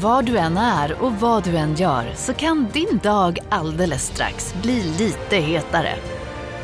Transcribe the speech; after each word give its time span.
Var 0.00 0.22
du 0.22 0.38
än 0.38 0.56
är 0.56 1.02
och 1.02 1.12
vad 1.12 1.44
du 1.44 1.56
än 1.56 1.74
gör 1.74 2.12
så 2.14 2.34
kan 2.34 2.68
din 2.72 3.00
dag 3.02 3.38
alldeles 3.48 4.06
strax 4.06 4.54
bli 4.62 4.82
lite 4.82 5.36
hetare. 5.36 5.94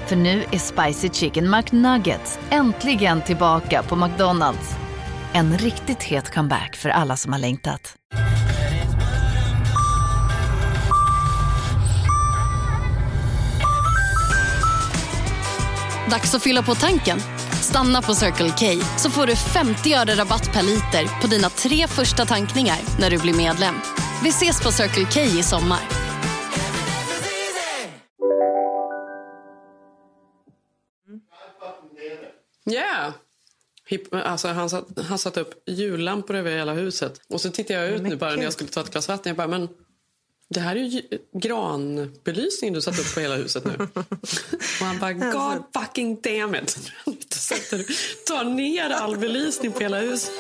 För 0.07 0.17
nu 0.17 0.45
är 0.51 0.59
Spicy 0.59 1.09
Chicken 1.09 1.51
McNuggets 1.51 2.39
äntligen 2.51 3.23
tillbaka 3.23 3.83
på 3.83 3.97
McDonalds. 3.97 4.77
En 5.33 5.59
riktigt 5.59 6.03
het 6.03 6.35
comeback 6.35 6.77
för 6.77 6.89
alla 6.89 7.17
som 7.17 7.33
har 7.33 7.41
längtat. 7.41 7.97
Dags 16.11 16.35
att 16.35 16.43
fylla 16.43 16.63
på 16.63 16.75
tanken. 16.75 17.19
Stanna 17.65 18.03
på 18.03 18.15
Circle 18.15 18.53
K 18.59 18.85
så 18.99 19.11
får 19.11 19.27
du 19.27 19.37
50 19.37 19.95
öre 19.95 20.15
rabatt 20.15 20.53
per 20.53 20.63
liter 20.63 21.21
på 21.21 21.27
dina 21.27 21.49
tre 21.51 21.87
första 21.89 22.25
tankningar 22.25 22.79
när 23.01 23.11
du 23.11 23.19
blir 23.19 23.35
medlem. 23.35 23.75
Vi 24.23 24.29
ses 24.29 24.63
på 24.63 24.73
Circle 24.73 25.07
K 25.15 25.21
i 25.21 25.43
sommar. 25.43 25.81
Yeah. 32.71 33.13
Hip, 33.87 34.15
alltså 34.15 34.49
han, 34.49 34.71
satt, 34.71 34.87
han 35.09 35.19
satte 35.19 35.41
upp 35.41 35.63
jullampor 35.67 36.37
över 36.37 36.57
hela 36.57 36.73
huset. 36.73 37.21
Och 37.29 37.41
så 37.41 37.51
tittade 37.51 37.81
jag 37.81 37.93
ut 37.95 38.03
nu 38.03 38.17
bara 38.17 38.37
när 38.37 38.45
jag 38.45 38.53
skulle 38.53 38.71
ta 38.71 38.81
ett 38.81 38.91
glas 38.91 39.09
vatten. 39.09 39.31
Jag 39.31 39.37
bara, 39.37 39.49
men 39.49 39.69
det 40.55 40.61
här 40.61 40.77
är 40.77 40.81
ju 40.81 41.03
granbelysning 41.33 42.73
du 42.73 42.83
satt 42.83 42.99
upp 42.99 43.15
på 43.15 43.21
hela 43.21 43.37
huset 43.37 43.65
nu. 43.65 43.73
Och 44.81 44.87
han 44.87 44.99
bara, 44.99 45.13
God 45.13 45.65
fucking 45.75 46.21
damn 46.21 46.55
it. 46.55 46.71
Sätter, 47.35 47.85
tar 48.27 48.45
ner 48.45 48.91
all 48.91 49.17
belysning 49.17 49.73
på 49.73 49.81
hela 49.81 49.99
huset. 49.99 50.31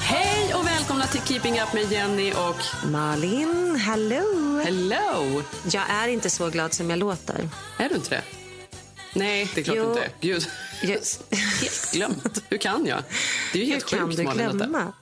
Hej 0.00 0.54
och 0.54 0.66
välkomna 0.66 1.06
till 1.06 1.20
Keeping 1.20 1.60
Up 1.60 1.72
med 1.74 1.92
Jenny 1.92 2.32
och 2.32 2.90
Malin, 2.90 3.76
hello! 3.76 4.60
Hello! 4.64 5.42
Jag 5.72 5.90
är 5.90 6.08
inte 6.08 6.30
så 6.30 6.48
glad 6.48 6.74
som 6.74 6.90
jag 6.90 6.98
låter. 6.98 7.48
Är 7.78 7.88
du 7.88 7.94
inte 7.94 8.10
det? 8.10 8.43
Nej, 9.14 9.50
det 9.54 9.60
är 9.60 9.64
klart 9.64 9.76
Jo. 9.76 9.88
inte. 9.90 10.10
Gud. 10.20 10.46
Yes. 10.84 11.20
Helt 11.30 11.92
glömt. 11.92 12.42
Hur 12.48 12.58
kan 12.58 12.86
jag? 12.86 13.02
Det 13.52 13.58
är 13.58 13.62
ju 13.62 13.66
Hur 13.66 13.72
helt 13.72 13.86
kan 13.86 14.06
sjukt, 14.06 14.16
du 14.18 14.24
Malin. 14.24 14.38
detta. 14.46 14.56
glömma? 14.56 14.92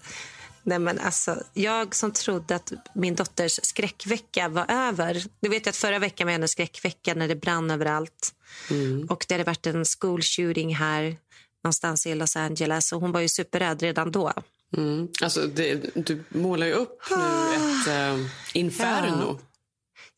Nej, 0.62 0.78
men 0.78 0.98
alltså, 0.98 1.42
jag 1.52 1.94
som 1.94 2.12
trodde 2.12 2.54
att 2.56 2.72
min 2.94 3.14
dotters 3.14 3.60
skräckvecka 3.62 4.48
var 4.48 4.66
över. 4.68 5.24
Du 5.40 5.48
vet 5.48 5.66
att 5.66 5.76
förra 5.76 5.98
veckan 5.98 6.26
var 6.26 6.32
hennes 6.32 6.50
skräckvecka 6.50 7.14
när 7.14 7.28
det 7.28 7.36
brann 7.36 7.70
överallt. 7.70 8.34
Mm. 8.70 9.06
Och 9.10 9.24
det 9.28 9.34
hade 9.34 9.44
varit 9.44 9.66
en 9.66 9.84
school 10.00 10.22
shooting 10.22 10.74
här 10.74 11.16
någonstans 11.64 12.06
i 12.06 12.14
Los 12.14 12.36
Angeles. 12.36 12.92
Och 12.92 13.00
hon 13.00 13.12
var 13.12 13.20
ju 13.20 13.28
superrädd 13.28 13.82
redan 13.82 14.12
då. 14.12 14.32
Mm. 14.76 15.08
Alltså, 15.22 15.46
det, 15.46 15.74
du 15.94 16.24
målar 16.28 16.66
ju 16.66 16.72
upp 16.72 17.02
nu 17.10 17.16
ett 17.54 17.88
eh, 17.88 18.26
inferno. 18.54 19.38
Ja, 19.40 19.46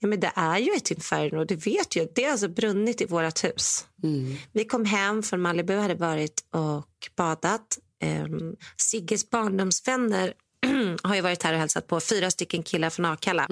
men 0.07 0.21
det 0.21 0.33
är 0.35 0.59
ju 0.59 0.71
ett 0.73 0.91
inferno, 0.91 1.45
du 1.45 1.57
vet 1.57 1.97
ju. 1.97 2.09
Det 2.15 2.25
har 2.25 2.31
alltså 2.31 2.49
brunnit 2.49 3.01
i 3.01 3.05
vårt 3.05 3.45
hus. 3.45 3.87
Mm. 4.03 4.37
Vi 4.53 4.65
kom 4.65 4.85
hem 4.85 5.23
från 5.23 5.41
Malibu, 5.41 5.77
hade 5.77 5.95
varit 5.95 6.45
och 6.51 7.11
badat. 7.17 7.79
Um, 8.05 8.57
Sigges 8.77 9.31
barndomsvänner 9.31 10.35
har 11.03 11.15
ju 11.15 11.21
varit 11.21 11.43
här 11.43 11.53
och 11.53 11.59
hälsat 11.59 11.87
på. 11.87 12.01
Fyra 12.01 12.31
stycken 12.31 12.63
killar 12.63 12.91
från 12.91 13.05
Akalla. 13.05 13.49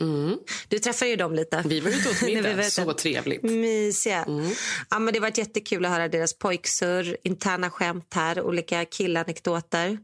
Du 0.69 0.79
träffade 0.79 1.11
ju 1.11 1.17
dem 1.17 1.35
lite. 1.35 1.57
Mm. 1.57 1.69
Vi 1.69 1.81
var 1.81 1.91
ute 1.91 2.11
åt 2.11 2.23
middag. 2.27 2.63
Så 2.63 2.93
trevligt. 2.93 3.43
Mysiga. 3.43 4.27
Ja, 4.91 4.99
men 4.99 5.15
det 5.15 5.21
var 5.21 5.33
jättekul 5.39 5.85
att 5.85 5.91
höra 5.91 6.09
deras 6.09 6.39
pojksurr, 6.39 7.17
interna 7.23 7.71
skämt 7.71 8.15
här, 8.15 8.43
olika 8.43 8.85
killanekdoter. 8.85 9.99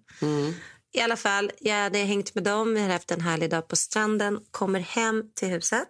I 0.92 1.00
alla 1.00 1.16
fall, 1.16 1.50
jag 1.60 1.74
hade 1.74 1.98
hängt 1.98 2.34
med 2.34 2.44
dem, 2.44 2.74
vi 2.74 2.80
hade 2.80 2.92
haft 2.92 3.10
en 3.10 3.20
härlig 3.20 3.50
dag 3.50 3.68
på 3.68 3.76
stranden, 3.76 4.40
kommer 4.50 4.80
hem 4.80 5.24
till 5.34 5.48
huset. 5.48 5.88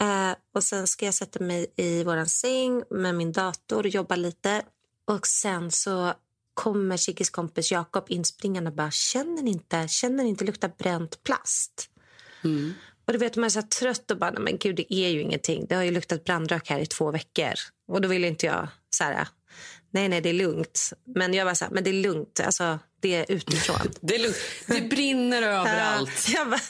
Eh, 0.00 0.32
och 0.54 0.64
sen 0.64 0.86
ska 0.86 1.04
jag 1.04 1.14
sätta 1.14 1.44
mig 1.44 1.72
i 1.76 2.04
våran 2.04 2.26
säng 2.26 2.82
med 2.90 3.14
min 3.14 3.32
dator 3.32 3.78
och 3.82 3.88
jobba 3.88 4.16
lite. 4.16 4.62
Och 5.06 5.26
sen 5.26 5.70
så 5.70 6.12
kommer 6.54 6.96
Sigges 6.96 7.30
kompis 7.30 7.72
Jakob 7.72 8.04
inspringande 8.08 8.70
och 8.70 8.76
bara 8.76 8.90
känner 8.90 9.42
ni 9.42 9.50
inte, 9.50 9.88
känner 9.88 10.24
ni 10.24 10.30
inte 10.30 10.44
lukta 10.44 10.68
bränt 10.68 11.22
plast? 11.22 11.90
Och 13.06 13.12
du 13.12 13.18
vet, 13.18 13.36
man 13.36 13.44
är 13.44 13.48
så 13.48 13.62
trött 13.62 14.10
och 14.10 14.18
bara, 14.18 14.30
"Nej, 14.30 14.42
men 14.42 14.58
gud 14.58 14.76
det 14.76 14.94
är 14.94 15.08
ju 15.08 15.20
ingenting. 15.20 15.66
Det 15.68 15.74
har 15.74 15.82
ju 15.82 15.90
luktat 15.90 16.24
brandrök 16.24 16.70
här 16.70 16.80
i 16.80 16.86
två 16.86 17.10
veckor. 17.10 17.52
Och 17.88 18.00
då 18.00 18.08
vill 18.08 18.24
inte 18.24 18.46
jag 18.46 18.68
så 18.90 19.04
här, 19.04 19.28
nej 19.90 20.08
nej 20.08 20.20
det 20.20 20.28
är 20.28 20.32
lugnt. 20.34 20.92
Men 21.04 21.34
jag 21.34 21.44
var 21.44 21.54
så 21.54 21.64
här, 21.64 21.72
men 21.72 21.84
det 21.84 21.90
är 21.90 22.02
lugnt, 22.02 22.40
alltså 22.40 22.78
det 23.08 23.24
utifrån. 23.28 23.76
Det, 24.00 24.36
det 24.66 24.80
brinner 24.80 25.42
överallt. 25.42 26.34
bara, 26.44 26.60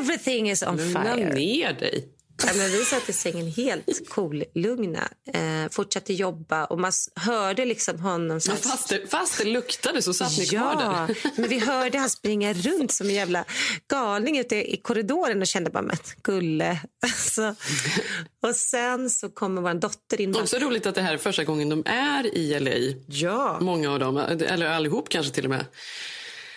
everything 0.00 0.50
is 0.50 0.62
on 0.62 0.76
Lugna 0.76 1.14
fire. 1.14 1.34
ner 1.34 1.72
dig. 1.72 2.08
Ja, 2.44 2.52
men 2.56 2.70
vi 2.70 2.84
satt 2.84 3.08
i 3.08 3.12
sängen 3.12 3.46
helt 3.52 4.08
cool, 4.08 4.44
lugna. 4.54 5.08
Eh, 5.32 5.70
fortsatte 5.70 6.12
jobba 6.12 6.64
och 6.64 6.80
man 6.80 6.92
hörde 7.14 7.64
liksom 7.64 7.98
honom... 8.00 8.40
Så 8.40 8.50
här, 8.50 8.58
fast, 8.58 8.88
det, 8.88 9.10
fast 9.10 9.38
det 9.38 9.44
luktade 9.44 10.02
så 10.02 10.14
satt 10.14 10.38
ni 10.38 10.46
kvar 10.46 10.58
Ja, 10.60 11.06
där. 11.08 11.40
men 11.40 11.48
vi 11.48 11.58
hörde 11.58 11.98
han 11.98 12.10
springa 12.10 12.52
runt 12.52 12.92
som 12.92 13.06
en 13.08 13.14
jävla 13.14 13.44
galning 13.90 14.38
ute 14.38 14.72
i 14.72 14.76
korridoren 14.76 15.40
och 15.40 15.46
kände 15.46 15.70
bara, 15.70 15.82
men 15.82 15.96
gulle. 16.22 16.80
Alltså, 17.02 17.54
och 18.42 18.56
sen 18.56 19.10
så 19.10 19.28
kommer 19.28 19.62
vår 19.62 19.74
dotter 19.74 20.20
in. 20.20 20.36
Också 20.36 20.58
roligt 20.58 20.86
att 20.86 20.94
det 20.94 21.02
här 21.02 21.14
är 21.14 21.18
första 21.18 21.44
gången 21.44 21.68
de 21.68 21.82
är 21.86 22.34
i 22.36 22.60
LA. 22.60 23.00
Ja. 23.06 23.58
Många 23.60 23.92
av 23.92 23.98
dem, 23.98 24.16
eller 24.16 24.66
allihop 24.66 25.08
kanske 25.08 25.32
till 25.32 25.44
och 25.44 25.50
med. 25.50 25.64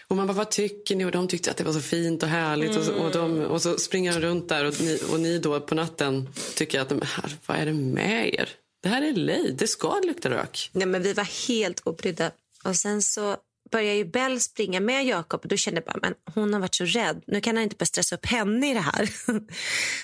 Och 0.09 0.15
man 0.15 0.27
bara, 0.27 0.33
vad 0.33 0.51
tycker 0.51 0.95
ni? 0.95 1.05
Och 1.05 1.11
de 1.11 1.27
tyckte 1.27 1.51
att 1.51 1.57
det 1.57 1.63
var 1.63 1.73
så 1.73 1.81
fint 1.81 2.23
och 2.23 2.29
härligt. 2.29 2.77
Och, 2.77 2.83
så, 2.83 2.93
och, 2.93 3.11
de, 3.11 3.41
och 3.41 3.61
så 3.61 3.77
springer 3.77 4.13
de 4.13 4.19
runt 4.19 4.49
där 4.49 4.65
och 4.65 4.81
ni, 4.81 4.99
och 5.11 5.19
ni 5.19 5.39
då 5.39 5.59
på 5.59 5.75
natten 5.75 6.29
tycker 6.55 6.79
att, 6.81 6.89
de, 6.89 7.01
"Här, 7.05 7.35
vad 7.45 7.57
är 7.57 7.65
det 7.65 7.73
med 7.73 8.33
er? 8.33 8.49
Det 8.83 8.89
här 8.89 9.01
är 9.01 9.13
LA, 9.13 9.37
det 9.53 9.67
ska 9.67 9.99
lukta 10.05 10.29
rök. 10.29 10.69
Nej, 10.73 10.87
men 10.87 11.01
vi 11.03 11.13
var 11.13 11.47
helt 11.47 11.79
obrydda. 11.79 12.31
Och 12.63 12.75
sen 12.75 13.01
så 13.01 13.37
började 13.71 13.97
ju 13.97 14.05
Bell 14.05 14.39
springa 14.41 14.79
med 14.79 15.05
Jakob 15.05 15.41
och 15.43 15.47
då 15.47 15.57
kände 15.57 15.81
jag 15.85 15.93
bara, 15.93 15.99
men 16.01 16.13
hon 16.35 16.53
har 16.53 16.59
varit 16.59 16.75
så 16.75 16.85
rädd. 16.85 17.23
Nu 17.27 17.41
kan 17.41 17.55
han 17.55 17.63
inte 17.63 17.75
bara 17.75 17.85
stressa 17.85 18.15
upp 18.15 18.25
henne 18.25 18.71
i 18.71 18.73
det 18.73 18.79
här. 18.79 19.09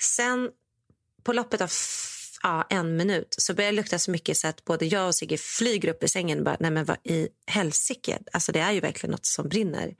sen 0.00 0.50
på 1.22 1.32
loppet 1.32 1.60
av 1.60 1.70
ja, 2.42 2.66
en 2.70 2.96
minut 2.96 3.34
så 3.38 3.54
började 3.54 3.72
det 3.72 3.76
lukta 3.76 3.98
så 3.98 4.10
mycket 4.10 4.36
så 4.36 4.48
att 4.48 4.64
både 4.64 4.86
jag 4.86 5.06
och 5.06 5.14
Sigge 5.14 5.36
flyger 5.38 5.88
upp 5.88 6.04
i 6.04 6.08
sängen 6.08 6.38
och 6.38 6.44
bara, 6.44 6.56
nej 6.60 6.70
men 6.70 6.84
vad 6.84 6.96
i 7.04 7.28
helsike? 7.46 8.18
Alltså 8.32 8.52
det 8.52 8.60
är 8.60 8.72
ju 8.72 8.80
verkligen 8.80 9.10
något 9.10 9.26
som 9.26 9.48
brinner. 9.48 9.94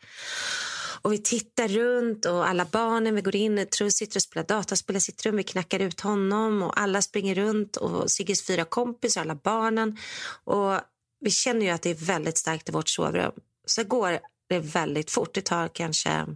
Och 1.03 1.13
vi 1.13 1.19
tittar 1.19 1.69
runt 1.69 2.25
och 2.27 2.49
alla 2.49 2.65
barnen, 2.65 3.15
vi 3.15 3.21
går 3.21 3.37
in, 3.37 3.67
Truls 3.79 3.95
sitter 3.95 4.19
och 4.19 4.23
spelar 4.23 4.47
dataspel 4.47 4.97
i 4.97 5.01
sitt 5.01 5.27
rum, 5.27 5.37
vi 5.37 5.43
knackar 5.43 5.81
ut 5.81 6.01
honom 6.01 6.63
och 6.63 6.81
alla 6.81 7.03
springer 7.03 7.35
runt 7.35 7.77
och 7.77 8.11
Sigges 8.11 8.47
fyra 8.47 8.65
kompisar, 8.65 9.21
alla 9.21 9.35
barnen. 9.35 9.97
Och 10.45 10.81
vi 11.21 11.31
känner 11.31 11.67
ju 11.67 11.73
att 11.73 11.83
det 11.83 11.91
är 11.91 11.95
väldigt 11.95 12.39
starkt 12.39 12.69
i 12.69 12.73
vårt 12.73 12.89
sovrum. 12.89 13.33
Så 13.67 13.85
går 13.85 14.19
det 14.49 14.61
väldigt 14.61 15.11
fort, 15.11 15.35
det 15.35 15.45
tar 15.45 15.69
kanske 15.69 16.27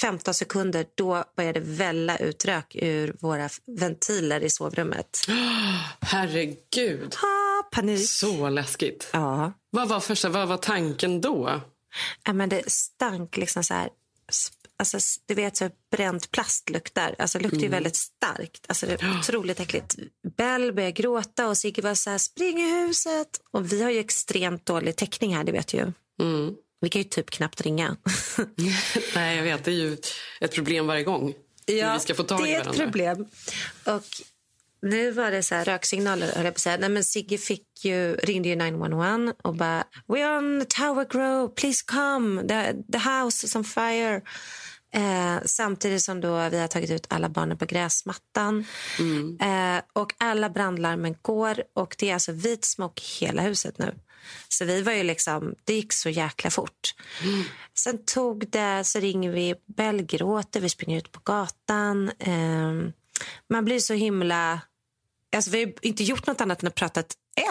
15 0.00 0.34
sekunder, 0.34 0.86
då 0.94 1.24
börjar 1.36 1.52
det 1.52 1.60
välla 1.60 2.16
ut 2.16 2.44
rök 2.44 2.76
ur 2.82 3.16
våra 3.20 3.48
ventiler 3.80 4.40
i 4.40 4.50
sovrummet. 4.50 5.18
Herregud, 6.00 7.14
Ah, 7.22 7.62
panik. 7.62 8.08
så 8.10 8.48
läskigt. 8.48 9.08
Ja. 9.12 9.52
Vad 9.70 9.88
var, 9.88 10.00
första, 10.00 10.28
vad 10.28 10.48
var 10.48 10.56
tanken 10.56 11.20
då? 11.20 11.60
Ja, 12.24 12.32
men 12.32 12.48
det 12.48 12.62
stank 12.72 13.36
liksom 13.36 13.64
så 13.64 13.74
här... 13.74 13.88
Alltså, 14.76 14.98
du 15.26 15.34
vet 15.34 15.56
så 15.56 15.70
bränt 15.90 16.30
plast 16.30 16.70
luktar. 16.70 17.14
Alltså, 17.18 17.38
det 17.38 17.42
luktar 17.44 17.58
ju 17.60 17.68
väldigt 17.68 17.96
starkt. 17.96 18.64
Alltså, 18.68 18.86
det 18.86 19.02
är 19.02 19.18
otroligt 19.20 19.60
äckligt. 19.60 19.96
Bell 20.36 20.72
började 20.72 20.92
gråta 20.92 21.48
och 21.48 21.58
Sigge 21.58 21.82
var 21.82 21.94
så 21.94 22.10
här, 22.10 22.18
spring 22.18 22.58
i 22.60 22.70
huset. 22.86 23.28
Och 23.50 23.72
vi 23.72 23.82
har 23.82 23.90
ju 23.90 23.98
extremt 23.98 24.66
dålig 24.66 24.96
täckning 24.96 25.36
här, 25.36 25.44
det 25.44 25.52
vet 25.52 25.74
ju. 25.74 25.92
Mm. 26.20 26.54
Vi 26.82 26.88
kan 26.88 27.02
ju 27.02 27.08
typ 27.08 27.30
knappt 27.30 27.60
ringa. 27.60 27.96
Nej, 29.14 29.36
jag 29.36 29.42
vet. 29.42 29.64
Det 29.64 29.70
är 29.70 29.74
ju 29.74 29.96
ett 30.40 30.54
problem 30.54 30.86
varje 30.86 31.04
gång. 31.04 31.34
hur 31.66 31.94
vi 31.94 32.00
ska 32.00 32.14
få 32.14 32.22
tag 32.22 32.42
det 32.42 32.54
är 32.54 32.60
ett 32.60 32.66
varandra. 32.66 32.84
problem. 32.84 33.26
Och 33.84 34.02
nu 34.82 35.10
var 35.10 35.30
det 35.30 35.42
så 35.42 35.54
här 35.54 35.64
röksignaler. 35.64 36.32
höll 36.32 36.44
jag 36.44 36.54
på 36.54 36.56
att 36.56 36.58
säga. 36.58 36.76
Nej, 36.76 36.88
men 36.88 37.04
Sigge 37.04 37.38
fick 37.38 37.84
ju, 37.84 38.16
ringde 38.16 38.48
ju 38.48 38.56
911 38.56 39.34
och 39.42 39.56
bara 39.56 39.84
We're 40.08 40.38
on 40.38 40.66
Tower 40.68 41.06
Grove, 41.10 41.54
please 41.54 41.84
come. 41.86 42.42
The, 42.48 42.72
the 42.92 42.98
house 42.98 43.46
is 43.46 43.56
on 43.56 43.64
fire. 43.64 44.20
Eh, 44.94 45.36
samtidigt 45.44 46.02
som 46.02 46.20
då 46.20 46.48
vi 46.48 46.58
har 46.58 46.68
tagit 46.68 46.90
ut 46.90 47.06
alla 47.08 47.28
barnen 47.28 47.58
på 47.58 47.64
gräsmattan. 47.64 48.64
Eh, 49.40 49.82
och 49.92 50.14
alla 50.18 50.50
brandlarmen 50.50 51.16
går 51.22 51.62
och 51.74 51.96
det 51.98 52.10
är 52.10 52.14
alltså 52.14 52.32
vit 52.32 52.64
smock 52.64 53.00
i 53.00 53.24
hela 53.24 53.42
huset 53.42 53.78
nu. 53.78 53.94
Så 54.48 54.64
vi 54.64 54.82
var 54.82 54.92
ju 54.92 55.02
liksom, 55.02 55.54
det 55.64 55.74
gick 55.74 55.92
så 55.92 56.08
jäkla 56.10 56.50
fort. 56.50 56.94
Sen 57.78 58.04
tog 58.04 58.50
det, 58.50 58.82
så 58.84 58.98
ringer 59.00 59.30
vi, 59.30 59.54
Bell 59.76 60.02
gråter, 60.02 60.60
vi 60.60 60.68
springer 60.68 60.98
ut 60.98 61.12
på 61.12 61.20
gatan. 61.24 62.10
Eh, 62.18 62.72
man 63.50 63.64
blir 63.64 63.78
så 63.78 63.94
himla... 63.94 64.60
Alltså 65.36 65.50
vi 65.50 65.64
har 65.64 65.72
inte 65.82 66.02
gjort 66.04 66.26
något 66.26 66.40
annat 66.40 66.62
än 66.62 66.68
att 66.68 66.74
prata 66.74 67.02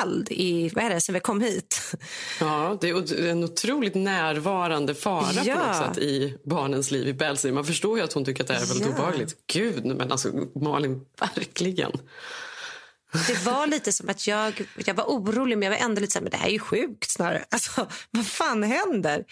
eld 0.04 0.28
i, 0.32 0.70
vad 0.70 0.84
är 0.84 0.90
det, 0.90 1.02
sen 1.02 1.14
vi 1.14 1.20
kom 1.20 1.42
hit. 1.42 1.94
Ja, 2.40 2.78
det 2.82 2.90
är 2.90 3.28
en 3.28 3.44
otroligt 3.44 3.96
närvarande 3.96 4.96
fara 4.96 5.44
Ja. 5.46 5.56
på 5.56 5.68
något 5.68 5.76
sätt 5.96 5.98
i 6.04 6.38
barnens 6.46 6.92
liv 6.92 7.08
i 7.08 7.14
Belsey. 7.14 7.52
Man 7.52 7.66
förstår 7.66 7.98
ju 7.98 8.04
att 8.04 8.14
hon 8.14 8.26
tycker 8.26 8.44
att 8.44 8.48
det 8.48 8.54
är 8.54 8.60
väldigt 8.66 8.88
Ja. 8.88 8.94
obehagligt. 8.94 9.36
Gud, 9.54 9.86
men 9.86 10.12
alltså 10.12 10.32
Malin, 10.56 11.06
verkligen. 11.20 11.92
Det 13.28 13.46
var 13.46 13.68
lite 13.68 13.92
som 13.92 14.10
att 14.10 14.28
jag, 14.28 14.68
jag 14.76 14.94
var 14.94 15.04
orolig 15.04 15.58
men 15.58 15.72
jag 15.72 15.80
var 15.80 15.86
ändå 15.86 16.02
lite 16.02 16.14
så 16.14 16.20
här, 16.20 16.24
men 16.24 16.32
det 16.32 16.38
här 16.38 16.48
är 16.48 16.52
ju 16.52 16.60
sjukt 16.60 17.12
snarare. 17.12 17.46
Alltså, 17.52 17.88
vad 18.12 18.28
fan 18.28 18.64
händer? 18.64 19.26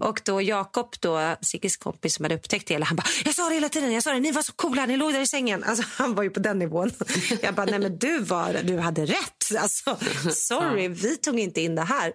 Och 0.00 0.20
då 0.24 0.42
Jakob, 0.42 0.94
då, 1.00 1.36
Sigges 1.42 1.76
kompis 1.76 2.14
som 2.14 2.24
hade 2.24 2.34
upptäckt 2.34 2.68
det 2.68 2.74
hela, 2.74 2.86
han 2.86 2.96
bara, 2.96 3.06
jag 3.24 3.34
sa 3.34 3.48
det 3.48 3.54
hela 3.54 3.68
tiden, 3.68 3.92
jag 3.92 4.02
sa 4.02 4.12
det, 4.12 4.20
ni 4.20 4.32
var 4.32 4.42
så 4.42 4.52
coola, 4.52 4.86
ni 4.86 4.96
låg 4.96 5.12
där 5.12 5.20
i 5.20 5.26
sängen. 5.26 5.64
Alltså, 5.64 5.84
han 5.92 6.14
var 6.14 6.22
ju 6.22 6.30
på 6.30 6.40
den 6.40 6.58
nivån. 6.58 6.90
Jag 7.42 7.54
bara, 7.54 7.66
nej 7.66 7.78
men 7.78 7.98
du 7.98 8.18
var, 8.18 8.60
du 8.64 8.78
hade 8.78 9.06
rätt. 9.06 9.56
Alltså, 9.58 9.96
sorry, 10.30 10.88
vi 10.88 11.16
tog 11.16 11.38
inte 11.38 11.60
in 11.60 11.74
det 11.74 11.82
här. 11.82 12.12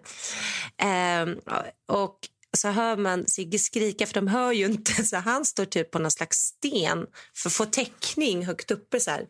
Ehm, 0.78 1.38
och 1.88 2.18
så 2.58 2.68
hör 2.68 2.98
man 2.98 3.28
Sigge 3.28 3.60
skrika, 3.60 4.08
för 4.08 4.14
de 4.14 4.28
hör 4.28 4.52
ju 4.52 4.66
inte. 4.66 5.04
Så 5.06 5.18
han 5.18 5.46
står 5.46 5.66
typ 5.66 5.92
på 5.92 6.00
någon 6.00 6.12
slags 6.12 6.38
sten 6.38 7.06
för 7.36 7.50
att 7.50 7.54
få 7.54 7.66
täckning 7.66 8.46
högt 8.46 8.72
uppe. 8.72 9.00
Så 9.00 9.12
här. 9.12 9.28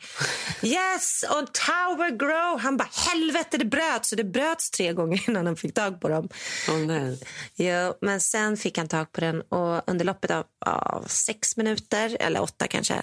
Yes, 0.62 1.26
on 1.38 1.48
tower 1.48 2.18
grow. 2.18 2.60
Han 2.60 2.78
bara, 2.78 2.90
helvete 2.92 3.58
det 3.58 3.66
bröts. 3.66 4.10
Så 4.10 4.16
det 4.16 4.24
bröts 4.24 4.72
tre 4.72 4.94
gånger 4.94 5.24
innan 5.30 5.46
han 5.46 5.56
fick 5.56 5.74
tag 5.74 6.02
på 6.02 6.10
dem. 6.10 6.30
Åh 6.70 6.78
nej. 6.78 7.20
Jo, 7.56 7.94
men 8.02 8.22
sen 8.22 8.58
fick 8.58 8.78
han 8.78 8.88
tag 8.88 9.12
på 9.12 9.22
den 9.22 9.42
och 9.42 9.90
under 9.90 10.06
loppet 10.06 10.32
av 10.32 10.46
ja, 10.66 11.04
sex 11.08 11.58
minuter, 11.58 12.18
eller 12.20 12.42
åtta 12.42 12.68
kanske, 12.68 13.02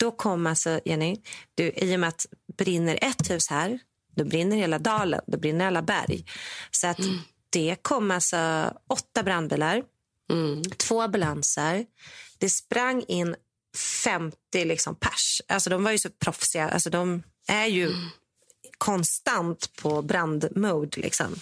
då 0.00 0.10
kom 0.10 0.46
alltså, 0.46 0.80
Jenny, 0.84 1.16
du, 1.54 1.72
i 1.76 1.96
och 1.96 2.00
med 2.00 2.08
att 2.08 2.26
brinner 2.58 2.98
ett 3.02 3.30
hus 3.30 3.50
här, 3.50 3.78
då 4.16 4.24
brinner 4.24 4.56
hela 4.56 4.78
dalen, 4.78 5.20
då 5.26 5.38
brinner 5.38 5.66
alla 5.66 5.82
berg. 5.82 6.24
Så 6.70 6.86
att 6.86 6.98
det 7.50 7.76
kom 7.82 8.10
alltså 8.10 8.72
åtta 8.88 9.22
brandbilar, 9.22 9.82
två 10.76 11.02
ambulanser. 11.02 11.86
Det 12.38 12.50
sprang 12.50 13.04
in 13.08 13.36
50 13.76 14.64
liksom 14.64 14.94
pers. 14.94 15.42
Alltså 15.48 15.70
de 15.70 15.84
var 15.84 15.90
ju 15.90 15.98
så 15.98 16.10
proffsiga. 16.10 16.68
Alltså 16.68 16.90
de 16.90 17.22
är 17.48 17.66
ju 17.66 17.92
konstant 18.78 19.76
på 19.76 20.02
brandmode. 20.02 21.00
Liksom. 21.00 21.36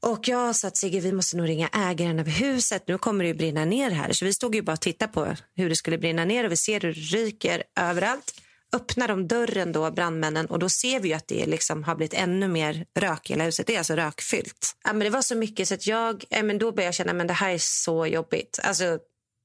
Och 0.00 0.28
jag 0.28 0.56
sa 0.56 0.68
att 0.68 0.76
Sigge, 0.76 1.00
vi 1.00 1.12
måste 1.12 1.36
nog 1.36 1.48
ringa 1.48 1.68
ägaren 1.68 2.20
av 2.20 2.28
huset. 2.28 2.84
Nu 2.88 2.98
kommer 2.98 3.24
det 3.24 3.28
ju 3.28 3.34
brinna 3.34 3.64
ner 3.64 3.90
här. 3.90 4.12
Så 4.12 4.24
vi 4.24 4.32
stod 4.32 4.54
ju 4.54 4.62
bara 4.62 4.72
och 4.72 4.80
tittade 4.80 5.12
på 5.12 5.36
hur 5.54 5.68
det 5.68 5.76
skulle 5.76 5.98
brinna 5.98 6.24
ner 6.24 6.44
och 6.44 6.52
vi 6.52 6.56
ser 6.56 6.80
hur 6.80 6.94
det 6.94 7.00
ryker 7.00 7.62
överallt. 7.76 8.40
Öppnar 8.72 9.08
de 9.08 9.28
dörren 9.28 9.72
då, 9.72 9.90
brandmännen, 9.90 10.46
och 10.46 10.58
då 10.58 10.68
ser 10.68 11.00
vi 11.00 11.14
att 11.14 11.28
det 11.28 11.46
liksom 11.46 11.84
har 11.84 11.94
blivit 11.94 12.14
ännu 12.14 12.48
mer 12.48 12.86
rök 12.94 13.30
i 13.30 13.32
hela 13.32 13.44
huset. 13.44 13.66
Det 13.66 13.74
är 13.74 13.78
alltså 13.78 13.94
rökfyllt. 13.94 14.76
Ja, 14.84 14.92
men 14.92 15.04
det 15.04 15.10
var 15.10 15.22
så 15.22 15.34
mycket 15.36 15.68
så 15.68 15.74
att 15.74 15.86
jag, 15.86 16.24
ja, 16.28 16.42
men 16.42 16.58
då 16.58 16.72
började 16.72 16.84
jag 16.84 16.94
känna 16.94 17.22
att 17.22 17.28
det 17.28 17.34
här 17.34 17.50
är 17.50 17.58
så 17.58 18.06
jobbigt. 18.06 18.60
Alltså, 18.62 18.98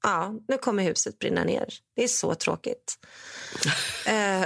ja, 0.04 0.34
nu 0.48 0.58
kommer 0.58 0.84
huset 0.84 1.20
brinna 1.20 1.44
ner. 1.44 1.68
Det 1.96 2.04
är 2.04 2.08
så 2.08 2.36
tråkigt. 2.36 2.98
Eh, 4.06 4.42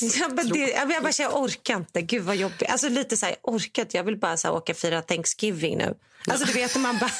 ja, 0.00 0.28
men 0.32 0.48
det, 0.48 0.58
jag, 0.58 0.90
jag 0.92 1.02
bara 1.02 1.12
jag 1.18 1.42
orkar 1.42 1.76
inte. 1.76 2.02
Gud 2.02 2.22
vad 2.22 2.36
jobbigt. 2.36 2.70
Alltså 2.70 2.88
lite 2.88 3.16
så 3.16 3.26
här, 3.26 3.36
jag 3.42 3.54
orkar 3.54 3.82
inte. 3.82 3.96
Jag 3.96 4.04
vill 4.04 4.18
bara 4.18 4.36
så 4.36 4.48
här, 4.48 4.54
åka 4.54 4.72
och 4.72 4.78
fira 4.78 5.02
Thanksgiving 5.02 5.78
nu. 5.78 5.94
Alltså 6.28 6.46
du 6.46 6.52
vet, 6.52 6.76
man 6.76 6.98
bara, 6.98 7.10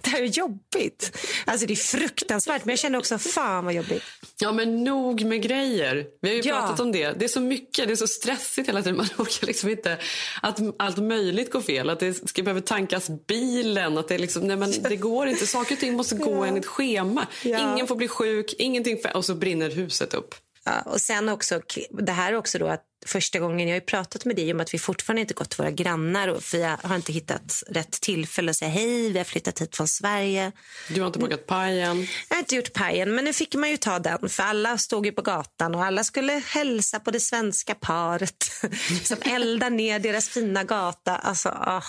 det 0.00 0.10
här 0.10 0.22
är 0.22 0.26
jobbigt. 0.26 1.18
Alltså 1.44 1.66
det 1.66 1.72
är 1.74 1.76
fruktansvärt, 1.76 2.64
men 2.64 2.72
jag 2.72 2.78
känner 2.78 2.98
också, 2.98 3.18
fan 3.18 3.64
vad 3.64 3.74
jobbigt. 3.74 4.02
Ja, 4.38 4.52
men 4.52 4.84
nog 4.84 5.24
med 5.24 5.42
grejer. 5.42 6.06
Vi 6.22 6.28
har 6.28 6.34
ju 6.36 6.42
Ja. 6.44 6.56
pratat 6.60 6.80
om 6.80 6.92
det. 6.92 7.10
Det 7.18 7.24
är 7.24 7.28
så 7.28 7.40
mycket, 7.40 7.86
det 7.86 7.92
är 7.92 7.96
så 7.96 8.06
stressigt 8.06 8.68
hela 8.68 8.82
tiden. 8.82 8.96
Man 8.96 9.06
orkar 9.18 9.46
liksom 9.46 9.70
inte 9.70 9.98
att 10.42 10.60
allt 10.78 10.96
möjligt 10.98 11.52
går 11.52 11.60
fel. 11.60 11.90
Att 11.90 12.00
det 12.00 12.28
ska 12.28 12.42
behöva 12.42 12.60
tankas 12.60 13.10
bilen. 13.28 13.98
Att 13.98 14.08
det, 14.08 14.18
liksom, 14.18 14.46
nej, 14.46 14.56
men 14.56 14.72
det 14.82 14.96
går 14.96 15.26
inte. 15.28 15.46
Saker 15.46 15.74
och 15.74 15.80
ting 15.80 15.94
måste 15.94 16.14
gå 16.14 16.44
enligt 16.44 16.66
schema. 16.66 17.26
Ja. 17.42 17.72
Ingen 17.74 17.86
får 17.86 17.96
bli 17.96 18.08
sjuk, 18.08 18.54
ingenting 18.58 18.98
för, 19.02 19.16
och 19.16 19.24
så 19.24 19.34
brinner 19.34 19.70
huset 19.70 20.14
upp. 20.14 20.34
Ja, 20.64 20.80
och 20.80 21.00
sen 21.00 21.28
också, 21.28 21.60
det 21.90 22.12
här 22.12 22.32
är 22.32 22.36
också 22.36 22.58
då 22.58 22.66
att 22.66 22.84
första 23.06 23.38
gången 23.38 23.68
jag 23.68 23.74
har 23.74 23.80
ju 23.80 23.86
pratat 23.86 24.24
med 24.24 24.36
dig 24.36 24.52
om 24.52 24.60
att 24.60 24.74
vi 24.74 24.78
fortfarande 24.78 25.20
inte 25.20 25.34
gått 25.34 25.50
till 25.50 25.58
våra 25.58 25.70
grannar 25.70 26.28
och 26.28 26.42
jag 26.52 26.76
har 26.82 26.96
inte 26.96 27.12
hittat 27.12 27.62
rätt 27.68 27.90
tillfälle 27.90 28.50
att 28.50 28.56
säga 28.56 28.70
hej, 28.70 29.12
vi 29.12 29.18
har 29.18 29.24
flyttat 29.24 29.60
hit 29.60 29.76
från 29.76 29.88
Sverige. 29.88 30.52
Du 30.88 31.00
har 31.00 31.06
inte 31.06 31.18
bakat 31.18 31.46
pajen. 31.46 32.06
Jag 32.28 32.36
har 32.36 32.40
inte 32.40 32.56
gjort 32.56 32.72
pajen, 32.72 33.14
men 33.14 33.24
nu 33.24 33.32
fick 33.32 33.54
man 33.54 33.70
ju 33.70 33.76
ta 33.76 33.98
den. 33.98 34.28
För 34.28 34.42
alla 34.42 34.78
stod 34.78 35.06
ju 35.06 35.12
på 35.12 35.22
gatan 35.22 35.74
och 35.74 35.84
alla 35.84 36.04
skulle 36.04 36.42
hälsa 36.46 37.00
på 37.00 37.10
det 37.10 37.20
svenska 37.20 37.74
paret 37.74 38.50
som 39.04 39.16
eldar 39.20 39.70
ner 39.70 39.98
deras 39.98 40.28
fina 40.28 40.64
gata. 40.64 41.16
Alltså, 41.16 41.48
ah. 41.48 41.82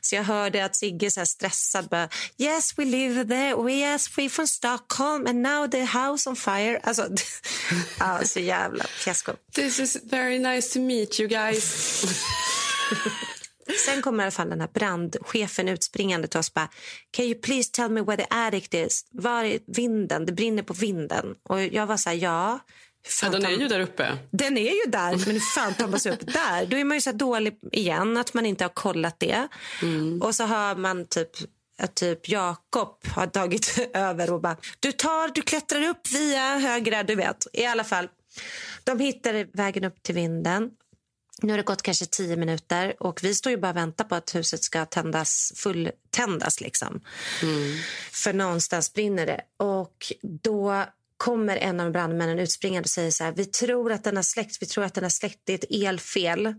Så 0.00 0.14
jag 0.14 0.24
hörde 0.24 0.64
att 0.64 0.76
Sigge 0.76 1.10
så 1.10 1.26
stressad 1.26 1.88
bara, 1.88 2.08
yes 2.38 2.78
we 2.78 2.84
live 2.84 3.24
there, 3.24 3.62
we 3.62 3.72
yes 3.72 4.18
we 4.18 4.28
from 4.28 4.46
Stockholm 4.46 5.26
and 5.26 5.42
now 5.42 5.66
the 5.70 5.84
house 5.84 6.30
on 6.30 6.36
fire. 6.36 6.80
Alltså, 6.82 7.08
ja, 7.98 8.20
så 8.24 8.40
jävla 8.40 8.84
fiasko. 8.84 9.32
This 9.52 9.78
is 9.78 9.96
very 10.10 10.38
nice 10.38 10.74
to 10.74 10.80
meet 10.80 11.20
you 11.20 11.28
guys. 11.28 12.04
Sen 13.86 14.02
kommer 14.02 14.22
i 14.22 14.24
alla 14.24 14.30
fall 14.30 14.50
den 14.50 14.60
här 14.60 14.68
brandchefen 14.74 15.68
utspringande 15.68 16.28
till 16.28 16.40
oss 16.40 16.48
och 16.48 16.54
bara 16.54 16.68
Can 17.10 17.24
you 17.24 17.40
please 17.40 17.70
tell 17.72 17.90
me 17.90 18.02
where 18.02 18.16
the 18.16 18.26
attic 18.30 18.68
is? 18.70 19.04
Var 19.10 19.44
är 19.44 19.58
vinden? 19.66 20.26
Det 20.26 20.32
brinner 20.32 20.62
på 20.62 20.74
vinden. 20.74 21.34
Och 21.42 21.62
jag 21.62 21.86
var 21.86 21.96
så 21.96 22.10
här, 22.10 22.16
ja. 22.16 22.58
Ja, 23.22 23.28
den 23.28 23.44
är 23.44 23.50
ju 23.50 23.68
där 23.68 23.80
uppe. 23.80 24.18
Den 24.30 24.58
är 24.58 24.84
ju 24.84 24.90
där, 24.90 25.10
men 25.10 25.20
hur 25.20 25.40
fan 25.54 25.74
tar 25.74 25.88
man 25.88 26.00
sig 26.00 26.12
upp 26.12 26.32
där? 26.32 26.66
Då 26.66 26.76
är 26.76 26.84
man 26.84 26.96
ju 26.96 27.00
så 27.00 27.12
dålig 27.12 27.58
igen 27.72 28.16
att 28.16 28.34
man 28.34 28.46
inte 28.46 28.64
har 28.64 28.68
kollat 28.68 29.20
det. 29.20 29.48
Och 30.20 30.34
så 30.34 30.44
hör 30.44 30.74
man 30.76 31.06
typ 31.06 31.30
att 31.78 31.94
typ 31.94 32.28
Jakob 32.28 32.98
har 33.14 33.26
tagit 33.26 33.78
över 33.94 34.32
och 34.32 34.40
bara 34.40 34.56
du 34.80 34.92
tar, 34.92 35.34
du 35.34 35.42
klättrar 35.42 35.88
upp 35.88 36.08
via 36.12 36.58
högra, 36.58 37.02
du 37.02 37.14
vet. 37.14 37.46
I 37.52 37.66
alla 37.66 37.84
fall, 37.84 38.08
de 38.84 38.98
hittar 38.98 39.56
vägen 39.56 39.84
upp 39.84 40.02
till 40.02 40.14
vinden. 40.14 40.70
Nu 41.42 41.52
har 41.52 41.56
det 41.56 41.62
gått 41.62 41.82
kanske 41.82 42.06
tio 42.06 42.36
minuter 42.36 42.94
och 43.00 43.24
vi 43.24 43.34
står 43.34 43.50
ju 43.50 43.56
bara 43.56 43.70
och 43.70 43.76
väntar 43.76 44.04
på 44.04 44.14
att 44.14 44.34
huset 44.34 44.62
ska 44.62 44.86
tändas, 44.86 45.52
fulltändas. 45.56 46.60
Liksom. 46.60 47.00
För 48.12 48.32
någonstans 48.32 48.92
brinner 48.92 49.26
det. 49.26 49.40
Och 49.56 50.12
då 50.22 50.84
kommer 51.16 51.56
en 51.56 51.80
av 51.80 51.90
brandmännen 51.90 52.38
utspringande 52.38 52.86
och 52.86 52.90
säger 52.90 53.10
så 53.10 53.24
här, 53.24 53.32
vi 53.32 53.44
tror 53.44 53.92
att 53.92 54.04
den 54.04 54.16
har 54.16 54.22
släckt, 54.22 54.62
vi 54.62 54.66
tror 54.66 54.84
att 54.84 54.94
den 54.94 55.04
har 55.04 55.10
släckt, 55.10 55.40
det 55.44 55.52
är 55.52 55.58
ett 55.58 55.88
elfel. 55.88 56.54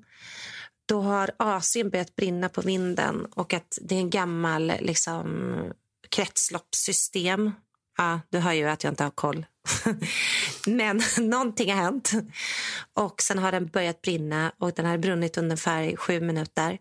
Då 0.86 1.02
har 1.02 1.32
AC'n 1.40 1.92
börjat 1.92 2.16
brinna 2.16 2.50
på 2.50 2.62
vinden 2.62 3.26
och 3.26 3.54
att 3.54 3.78
det 3.82 3.96
är 3.96 4.00
en 4.00 4.10
gammal 4.10 4.74
liksom, 4.80 5.56
kretsloppssystem. 6.10 7.52
Ja, 7.98 8.20
du 8.30 8.40
hör 8.40 8.54
ju 8.54 8.70
att 8.70 8.84
jag 8.84 8.92
inte 8.92 9.04
har 9.04 9.12
koll. 9.12 9.46
Men 10.68 11.02
någonting 11.30 11.74
har 11.74 11.82
hänt. 11.82 12.12
Och 12.94 13.22
sen 13.22 13.40
har 13.40 13.52
den 13.52 13.68
börjat 13.68 14.02
brinna 14.02 14.52
och 14.60 14.74
den 14.74 14.86
har 14.86 14.98
brunnit 14.98 15.38
ungefär 15.38 15.96
sju 15.96 16.22
minuter. 16.22 16.78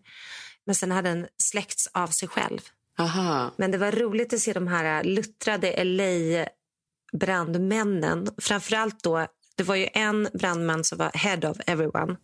Men 0.65 0.75
sen 0.75 0.91
har 0.91 1.01
den 1.01 1.27
släckts 1.37 1.87
av 1.93 2.07
sig 2.07 2.27
själv. 2.27 2.59
Aha. 2.99 3.51
Men 3.57 3.71
det 3.71 3.77
var 3.77 3.91
roligt 3.91 4.33
att 4.33 4.39
se 4.39 4.53
de 4.53 4.67
här 4.67 5.03
luttrade 5.03 5.83
LA-brandmännen. 5.83 8.29
Framförallt 8.37 9.03
då, 9.03 9.27
det 9.55 9.63
var 9.63 9.75
ju 9.75 9.87
en 9.93 10.29
brandman 10.33 10.83
som 10.83 10.97
var 10.97 11.11
head 11.13 11.49
of 11.49 11.57
everyone. 11.67 12.15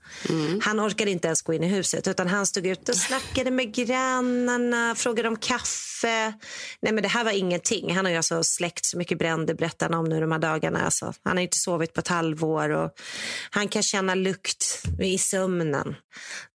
Han 0.62 0.80
orkade 0.80 1.12
inte 1.12 1.28
ens 1.28 1.42
gå 1.42 1.54
in 1.54 1.64
i 1.64 1.68
huset 1.68 2.08
utan 2.08 2.28
han 2.28 2.46
stod 2.46 2.68
ute 2.68 2.92
och 2.92 2.98
snackade 2.98 3.52
med 3.52 3.74
grannarna, 3.74 4.96
frågade 4.96 5.30
om 5.30 5.36
kaffe. 5.36 6.34
Nej 6.82 6.94
men 6.94 7.04
det 7.04 7.08
här 7.08 7.24
var 7.24 7.32
ingenting. 7.32 7.96
Han 7.96 8.06
har 8.06 8.12
ju 8.12 8.18
alltså 8.18 8.44
släckt 8.44 8.86
så 8.86 8.98
mycket 8.98 9.20
bränder 9.20 9.54
berättar 9.54 9.90
han 9.90 10.00
om 10.00 10.06
nu 10.06 10.20
de 10.20 10.32
här 10.32 10.40
dagarna. 10.40 10.86
Alltså, 10.86 11.14
han 11.24 11.38
har 11.38 11.44
inte 11.44 11.58
sovit 11.58 11.94
på 11.94 12.00
ett 12.00 12.08
halvår 12.08 12.70
och 12.70 12.92
han 13.52 13.68
kan 13.68 13.84
känna 13.84 14.16
lukt 14.16 14.84
i 15.02 15.18
sömnen. 15.18 15.96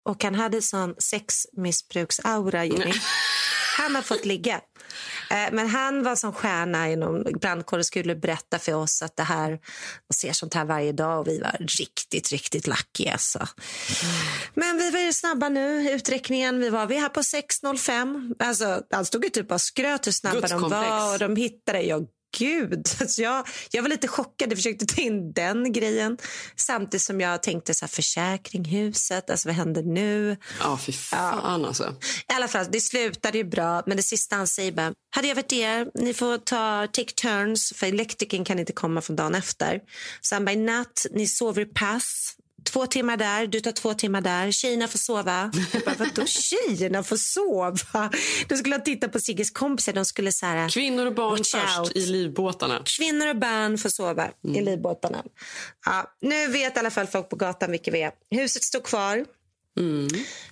Och 0.05 0.23
han 0.23 0.35
hade 0.35 0.61
sån 0.61 0.95
sexmissbruksaura, 0.97 2.65
Jenny. 2.65 2.93
Han 3.77 3.95
har 3.95 4.01
fått 4.01 4.25
ligga. 4.25 4.61
Eh, 5.33 5.49
Men 5.51 5.67
han 5.67 6.03
var 6.03 6.15
som 6.15 6.33
stjärna 6.33 6.89
inom 6.89 7.23
brandkåren 7.41 7.83
skulle 7.83 8.15
berätta 8.15 8.59
för 8.59 8.73
oss 8.73 9.01
att 9.01 9.15
det 9.15 9.23
här 9.23 9.59
och 10.09 10.15
ser 10.15 10.33
sånt 10.33 10.53
här 10.53 10.65
varje 10.65 10.91
dag 10.91 11.19
och 11.19 11.27
vi 11.27 11.39
var 11.39 11.57
riktigt, 11.79 12.31
riktigt 12.31 12.67
lucky 12.67 13.07
alltså. 13.07 13.47
Men 14.53 14.77
vi 14.77 14.91
var 14.91 14.99
ju 14.99 15.13
snabba 15.13 15.49
nu, 15.49 15.91
uträkningen. 15.91 16.59
Vi 16.59 16.69
var 16.69 16.85
vi 16.85 16.99
här 16.99 17.09
på 17.09 17.21
6.05. 17.21 18.35
Alltså, 18.39 18.81
han 18.91 19.05
stod 19.05 19.23
ju 19.23 19.29
typ 19.29 19.51
och 19.51 19.61
skröt 19.61 20.07
hur 20.07 20.11
snabba 20.11 20.47
de 20.47 20.69
var 20.69 21.13
och 21.13 21.19
de 21.19 21.35
hittade. 21.35 21.81
Ja, 21.81 22.01
gud. 22.37 22.87
Alltså 23.03 23.21
jag, 23.21 23.47
jag 23.71 23.81
var 23.81 23.89
lite 23.89 24.07
chockad. 24.07 24.51
Jag 24.51 24.57
försökte 24.57 24.85
ta 24.85 25.01
in 25.01 25.33
den 25.33 25.73
grejen. 25.73 26.17
Samtidigt 26.55 27.01
som 27.01 27.21
jag 27.21 27.43
tänkte 27.43 27.73
så 27.73 27.85
här, 27.85 27.89
försäkring, 27.89 28.65
huset, 28.65 29.29
alltså 29.29 29.49
vad 29.49 29.55
händer 29.55 29.83
nu? 29.83 30.37
Ja, 30.59 30.77
fy 30.77 30.91
fan 30.91 31.65
alltså. 31.65 31.95
I 32.29 32.33
alla 32.33 32.47
fall, 32.47 32.65
det 32.71 32.81
slutade 32.81 33.37
ju 33.37 33.43
bra, 33.43 33.83
men 33.85 33.97
det 33.97 34.03
sista 34.03 34.35
han 34.35 34.47
säger 34.47 34.71
bara, 34.71 34.93
hade 35.15 35.27
jag 35.27 35.35
varit 35.35 35.53
er, 35.53 35.87
ni 35.93 36.13
får 36.13 36.37
ta 36.37 36.87
take 36.87 37.13
turns, 37.13 37.73
för 37.75 37.87
elektrikern 37.87 38.45
kan 38.45 38.59
inte 38.59 38.73
komma 38.73 39.01
från 39.01 39.15
dagen 39.15 39.35
efter. 39.35 39.79
Så 40.21 40.35
han 40.35 40.45
bara, 40.45 40.51
i 40.51 40.55
natt, 40.55 41.05
ni 41.11 41.27
sover 41.27 41.61
i 41.61 41.65
pass, 41.65 42.35
två 42.63 42.85
timmar 42.87 43.17
där, 43.17 43.47
du 43.47 43.59
tar 43.59 43.71
två 43.71 43.93
timmar 43.93 44.21
där. 44.21 44.51
Tjejerna 44.51 44.87
får 44.87 44.99
sova. 44.99 45.51
Jag 45.73 45.81
bara, 45.83 45.95
vadå 45.95 46.25
tjejerna 46.25 47.03
får 47.03 47.17
sova? 47.17 48.11
De 48.47 48.57
skulle 48.57 48.79
titta 48.79 49.09
på 49.09 49.19
Sigges 49.19 49.51
kompisar. 49.51 49.93
De 49.93 50.05
skulle 50.05 50.31
så 50.31 50.45
här, 50.45 50.69
Kvinnor 50.69 51.05
och 51.05 51.13
barn 51.15 51.37
först 51.37 51.79
out. 51.79 51.91
i 51.95 52.05
livbåtarna. 52.05 52.81
Kvinnor 52.85 53.27
och 53.27 53.37
barn 53.37 53.77
får 53.77 53.89
sova 53.89 54.27
i 54.55 54.61
livbåtarna. 54.61 55.23
Ja, 55.85 56.15
nu 56.21 56.47
vet 56.47 56.75
i 56.75 56.79
alla 56.79 56.91
fall 56.91 57.07
folk 57.07 57.29
på 57.29 57.35
gatan 57.35 57.71
vilka 57.71 57.91
vi 57.91 58.01
är. 58.01 58.11
Huset 58.29 58.63
står 58.63 58.79
kvar. 58.79 59.25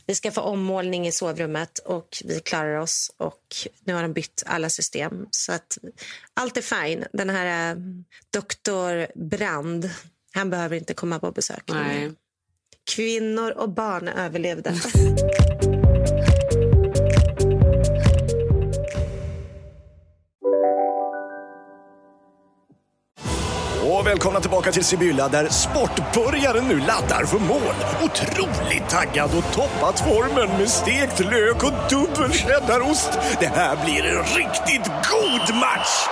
Vi 0.06 0.16
ska 0.16 0.32
få 0.32 0.42
ommålning 0.42 1.08
i 1.08 1.12
sovrummet 1.12 1.80
och 1.80 2.24
vi 2.26 2.40
klarar 2.40 2.76
oss. 2.78 3.12
Och 3.18 3.42
Nu 3.84 3.94
har 3.94 4.02
de 4.02 4.14
bytt 4.14 4.44
alla 4.46 4.70
system. 4.70 5.28
Så 5.32 5.52
att 5.52 5.78
allt 6.34 6.58
är 6.58 6.62
fine. 6.62 7.06
Den 7.14 7.30
här 7.30 7.72
eh, 7.72 7.78
doktor 8.34 9.08
Brand, 9.30 9.90
han 10.34 10.50
behöver 10.50 10.76
inte 10.76 10.94
komma 10.94 11.20
på 11.20 11.32
besök. 11.32 11.64
Nej. 11.68 12.12
Kvinnor 12.96 13.52
och 13.52 13.70
barn 13.70 14.08
överlevde. 14.08 14.74
Och 24.02 24.08
välkomna 24.08 24.40
tillbaka 24.40 24.72
till 24.72 24.84
Sibylla 24.84 25.28
där 25.30 25.50
sportbörjaren 25.50 26.68
nu 26.68 26.80
laddar 26.80 27.26
för 27.26 27.40
mål. 27.40 27.76
Otroligt 28.04 28.90
taggad 28.90 29.30
och 29.38 29.54
toppat 29.54 30.00
formen 30.00 30.58
med 30.58 30.70
stekt 30.70 31.20
lök 31.20 31.64
och 31.64 31.74
dubbel 31.90 32.32
cheddarost. 32.32 33.10
Det 33.40 33.48
här 33.48 33.86
blir 33.86 34.04
en 34.04 34.24
riktigt 34.24 34.86
god 34.86 35.56
match! 35.56 36.08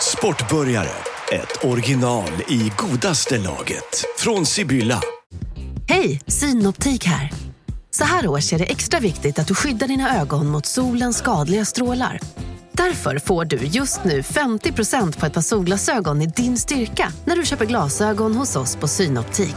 Sportbörjare, 0.00 0.90
ett 1.32 1.64
original 1.64 2.30
i 2.48 2.72
godaste 2.76 3.38
laget. 3.38 4.04
Från 4.18 4.46
Sibylla. 4.46 5.00
Hej, 5.88 6.20
Synoptik 6.26 7.04
här. 7.04 7.32
Så 7.90 8.04
här 8.04 8.26
års 8.28 8.52
är 8.52 8.58
det 8.58 8.64
extra 8.64 9.00
viktigt 9.00 9.38
att 9.38 9.46
du 9.46 9.54
skyddar 9.54 9.88
dina 9.88 10.20
ögon 10.20 10.46
mot 10.46 10.66
solens 10.66 11.18
skadliga 11.18 11.64
strålar. 11.64 12.20
Därför 12.72 13.18
får 13.18 13.44
du 13.44 13.56
just 13.56 14.04
nu 14.04 14.20
50% 14.20 15.18
på 15.18 15.26
ett 15.26 15.34
par 15.34 15.40
solglasögon 15.40 16.22
i 16.22 16.26
din 16.26 16.58
styrka 16.58 17.12
när 17.24 17.36
du 17.36 17.44
köper 17.44 17.64
glasögon 17.64 18.34
hos 18.34 18.56
oss 18.56 18.76
på 18.76 18.88
Synoptik. 18.88 19.56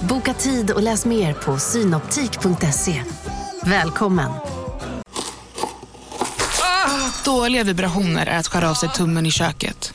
Boka 0.00 0.34
tid 0.34 0.70
och 0.70 0.82
läs 0.82 1.04
mer 1.04 1.32
på 1.32 1.58
synoptik.se. 1.58 3.02
Välkommen! 3.64 4.30
Dåliga 7.24 7.64
vibrationer 7.64 8.26
är 8.26 8.38
att 8.38 8.46
skära 8.46 8.70
av 8.70 8.74
sig 8.74 8.88
tummen 8.88 9.26
i 9.26 9.30
köket. 9.30 9.94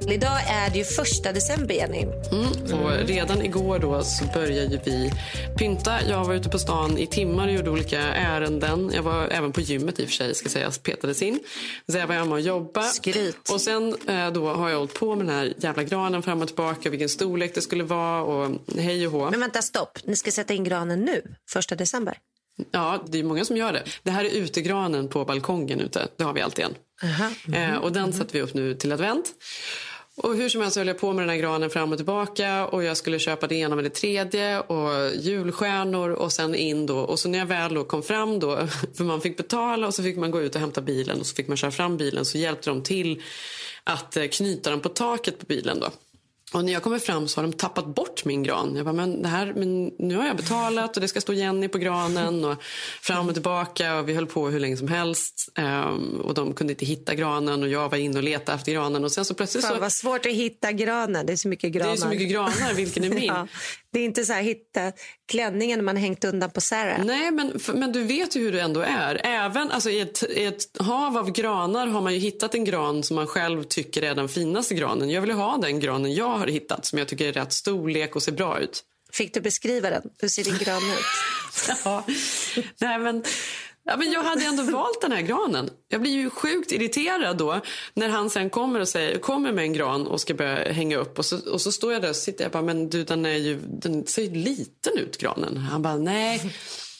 Idag 0.00 0.40
är 0.48 0.70
det 0.70 0.78
ju 0.78 0.84
första 0.84 1.32
december, 1.32 1.74
Jenny. 1.74 2.06
Och 2.72 2.90
redan 3.06 3.42
igår 3.42 3.78
då 3.78 4.02
så 4.02 4.24
började 4.34 4.80
vi 4.84 5.12
pynta. 5.58 6.02
Jag 6.08 6.24
var 6.24 6.34
ute 6.34 6.48
på 6.48 6.58
stan 6.58 6.98
i 6.98 7.06
timmar 7.06 7.48
och 7.48 7.54
gjorde 7.54 7.70
olika 7.70 8.00
ärenden. 8.00 8.90
Jag 8.94 9.02
var 9.02 9.28
även 9.28 9.52
på 9.52 9.60
gymmet 9.60 10.00
i 10.00 10.04
och 10.04 10.08
för 10.08 10.14
sig, 10.14 10.34
ska 10.34 10.48
sägas, 10.48 10.78
petades 10.78 11.22
in. 11.22 11.40
Så 11.88 11.98
jag 11.98 12.06
var 12.06 12.14
hemma 12.14 12.34
och 12.34 12.40
jobbade. 12.40 12.86
Skryt. 12.86 13.50
Och 13.52 13.60
sen 13.60 13.96
eh, 14.08 14.30
då 14.32 14.48
har 14.48 14.70
jag 14.70 14.78
hållit 14.78 14.94
på 14.94 15.14
med 15.14 15.26
den 15.26 15.36
här 15.36 15.54
jävla 15.58 15.82
granen 15.82 16.22
fram 16.22 16.40
och 16.42 16.46
tillbaka, 16.46 16.90
vilken 16.90 17.08
storlek 17.08 17.54
det 17.54 17.60
skulle 17.60 17.84
vara 17.84 18.22
och 18.22 18.50
hej 18.78 19.06
och 19.06 19.12
hå. 19.12 19.30
Men 19.30 19.40
vänta, 19.40 19.62
stopp. 19.62 19.98
Ni 20.04 20.16
ska 20.16 20.30
sätta 20.30 20.54
in 20.54 20.64
granen 20.64 21.00
nu, 21.00 21.22
första 21.50 21.74
december. 21.74 22.18
Ja, 22.70 23.04
det 23.08 23.18
är 23.18 23.24
många 23.24 23.44
som 23.44 23.56
gör 23.56 23.72
det. 23.72 23.82
Det 24.02 24.10
här 24.10 24.24
är 24.24 24.30
utegranen 24.30 25.08
på 25.08 25.24
balkongen 25.24 25.80
ute. 25.80 26.08
Det 26.16 26.24
har 26.24 26.32
vi 26.32 26.40
alltid 26.40 26.64
en. 26.64 26.74
Eh, 27.52 27.76
och 27.76 27.92
den 27.92 28.12
sätter 28.12 28.32
vi 28.32 28.40
upp 28.40 28.54
nu 28.54 28.74
till 28.74 28.92
advent. 28.92 29.34
Och 30.16 30.36
hur 30.36 30.48
som 30.48 30.60
helst 30.60 30.76
höll 30.76 30.86
jag 30.86 30.98
på 30.98 31.12
med 31.12 31.22
den 31.22 31.30
här 31.30 31.36
granen 31.36 31.70
fram 31.70 31.92
och 31.92 31.98
tillbaka 31.98 32.66
och 32.66 32.84
jag 32.84 32.96
skulle 32.96 33.18
köpa 33.18 33.46
det 33.46 33.54
ena 33.54 33.74
med 33.74 33.84
det 33.84 33.90
tredje 33.90 34.60
och 34.60 35.14
julstjärnor 35.14 36.10
och 36.10 36.32
sen 36.32 36.54
in 36.54 36.86
då. 36.86 36.98
Och 36.98 37.18
så 37.18 37.28
när 37.28 37.38
jag 37.38 37.46
väl 37.46 37.74
då 37.74 37.84
kom 37.84 38.02
fram 38.02 38.38
då, 38.38 38.56
för 38.96 39.04
man 39.04 39.20
fick 39.20 39.36
betala 39.36 39.86
och 39.86 39.94
så 39.94 40.02
fick 40.02 40.16
man 40.16 40.30
gå 40.30 40.42
ut 40.42 40.54
och 40.54 40.60
hämta 40.60 40.80
bilen 40.80 41.20
och 41.20 41.26
så 41.26 41.34
fick 41.34 41.48
man 41.48 41.56
köra 41.56 41.70
fram 41.70 41.96
bilen 41.96 42.24
så 42.24 42.38
hjälpte 42.38 42.70
de 42.70 42.82
till 42.82 43.22
att 43.84 44.16
eh, 44.16 44.26
knyta 44.26 44.70
den 44.70 44.80
på 44.80 44.88
taket 44.88 45.38
på 45.38 45.46
bilen 45.46 45.80
då. 45.80 45.90
Och 46.52 46.64
när 46.64 46.72
jag 46.72 46.82
kommer 46.82 46.98
fram 46.98 47.28
så 47.28 47.38
har 47.40 47.42
de 47.42 47.52
tappat 47.52 47.86
bort 47.86 48.24
min 48.24 48.42
gran. 48.42 48.76
Jag 48.76 48.84
bara, 48.84 48.92
men, 48.92 49.22
det 49.22 49.28
här, 49.28 49.52
men 49.56 49.86
nu 49.98 50.16
har 50.16 50.26
jag 50.26 50.36
betalat 50.36 50.96
och 50.96 51.00
det 51.00 51.08
ska 51.08 51.20
stå 51.20 51.32
Jenny 51.32 51.68
på 51.68 51.78
granen 51.78 52.44
och 52.44 52.62
fram 53.02 53.28
och 53.28 53.34
tillbaka 53.34 53.96
och 53.98 54.08
vi 54.08 54.14
höll 54.14 54.26
på 54.26 54.48
hur 54.48 54.60
länge 54.60 54.76
som 54.76 54.88
helst. 54.88 55.48
Ehm, 55.54 56.20
och 56.20 56.34
de 56.34 56.54
kunde 56.54 56.72
inte 56.72 56.84
hitta 56.84 57.14
granen 57.14 57.62
och 57.62 57.68
jag 57.68 57.88
var 57.88 57.98
inne 57.98 58.16
och 58.18 58.22
letade 58.24 58.56
efter 58.56 58.72
granen 58.72 59.04
och 59.04 59.12
sen 59.12 59.24
så 59.24 59.34
plötsligt 59.34 59.64
Fan 59.64 59.74
så... 59.74 59.80
vad 59.80 59.92
svårt 59.92 60.26
att 60.26 60.32
hitta 60.32 60.72
granen. 60.72 61.26
Det 61.26 61.32
är 61.32 61.36
så 61.36 61.48
mycket 61.48 61.72
Det 61.72 61.78
granar. 61.78 61.92
är 61.92 61.96
så 61.96 62.08
mycket 62.08 62.28
granar, 62.30 62.74
vilken 62.74 63.04
är 63.04 63.10
min? 63.14 63.24
ja, 63.24 63.46
det 63.96 64.00
är 64.00 64.04
inte 64.04 64.24
så 64.24 64.32
här 64.32 64.42
hitta 64.42 64.92
klänningen 65.28 65.84
man 65.84 65.96
hängt 65.96 66.24
undan 66.24 66.50
på 66.50 66.60
Sarah. 66.60 67.04
Nej, 67.04 67.30
men, 67.30 67.60
men 67.74 67.92
du 67.92 68.04
vet 68.04 68.36
ju 68.36 68.40
hur 68.40 68.52
det 68.52 68.60
ändå 68.60 68.80
är. 68.80 69.20
Även 69.24 69.70
alltså, 69.70 69.90
i, 69.90 70.00
ett, 70.00 70.22
I 70.22 70.44
ett 70.44 70.62
hav 70.80 71.16
av 71.16 71.30
granar 71.30 71.86
har 71.86 72.00
man 72.00 72.14
ju 72.14 72.18
hittat 72.18 72.54
en 72.54 72.64
gran 72.64 73.02
som 73.02 73.16
man 73.16 73.26
själv 73.26 73.62
tycker 73.62 74.02
är 74.02 74.14
den 74.14 74.28
finaste 74.28 74.74
granen. 74.74 75.10
Jag 75.10 75.20
vill 75.20 75.30
ha 75.30 75.56
den 75.56 75.80
granen 75.80 76.14
jag 76.14 76.38
har 76.38 76.46
hittat 76.46 76.86
som 76.86 76.98
jag 76.98 77.08
tycker 77.08 77.28
är 77.28 77.32
rätt 77.32 77.52
storlek 77.52 78.16
och 78.16 78.22
ser 78.22 78.32
bra 78.32 78.60
ut. 78.60 78.84
Fick 79.12 79.34
du 79.34 79.40
beskriva 79.40 79.90
den? 79.90 80.02
Hur 80.18 80.28
ser 80.28 80.44
din 80.44 80.58
gran 80.58 80.82
ut? 80.82 81.04
Ja. 81.84 82.04
Nej, 82.80 82.98
men, 82.98 83.24
ja, 83.86 83.96
men 83.96 84.12
jag 84.12 84.22
hade 84.22 84.44
ändå 84.44 84.62
valt 84.62 85.00
den 85.00 85.12
här 85.12 85.22
granen. 85.22 85.70
Jag 85.88 86.00
blir 86.00 86.12
ju 86.12 86.30
sjukt 86.30 86.72
irriterad 86.72 87.36
då 87.36 87.60
när 87.94 88.08
han 88.08 88.30
sen 88.30 88.50
kommer 88.50 88.80
och 88.80 88.88
säger, 88.88 89.18
kommer 89.18 89.52
med 89.52 89.64
en 89.64 89.72
gran 89.72 90.06
och 90.06 90.20
ska 90.20 90.34
börja 90.34 90.72
hänga 90.72 90.96
upp. 90.96 91.18
Och 91.18 91.24
så, 91.24 91.50
och 91.52 91.60
så 91.60 91.72
står 91.72 91.92
jag 91.92 92.02
där 92.02 92.08
och 92.08 92.16
sitter 92.16 92.44
jag 92.44 92.52
bara, 92.52 92.62
men 92.62 92.90
du 92.90 93.04
den, 93.04 93.26
är 93.26 93.36
ju, 93.36 93.60
den 93.66 94.06
ser 94.06 94.22
ju 94.22 94.30
liten 94.30 94.98
ut 94.98 95.18
granen. 95.18 95.56
Han 95.56 95.82
bara, 95.82 95.96
nej, 95.96 96.52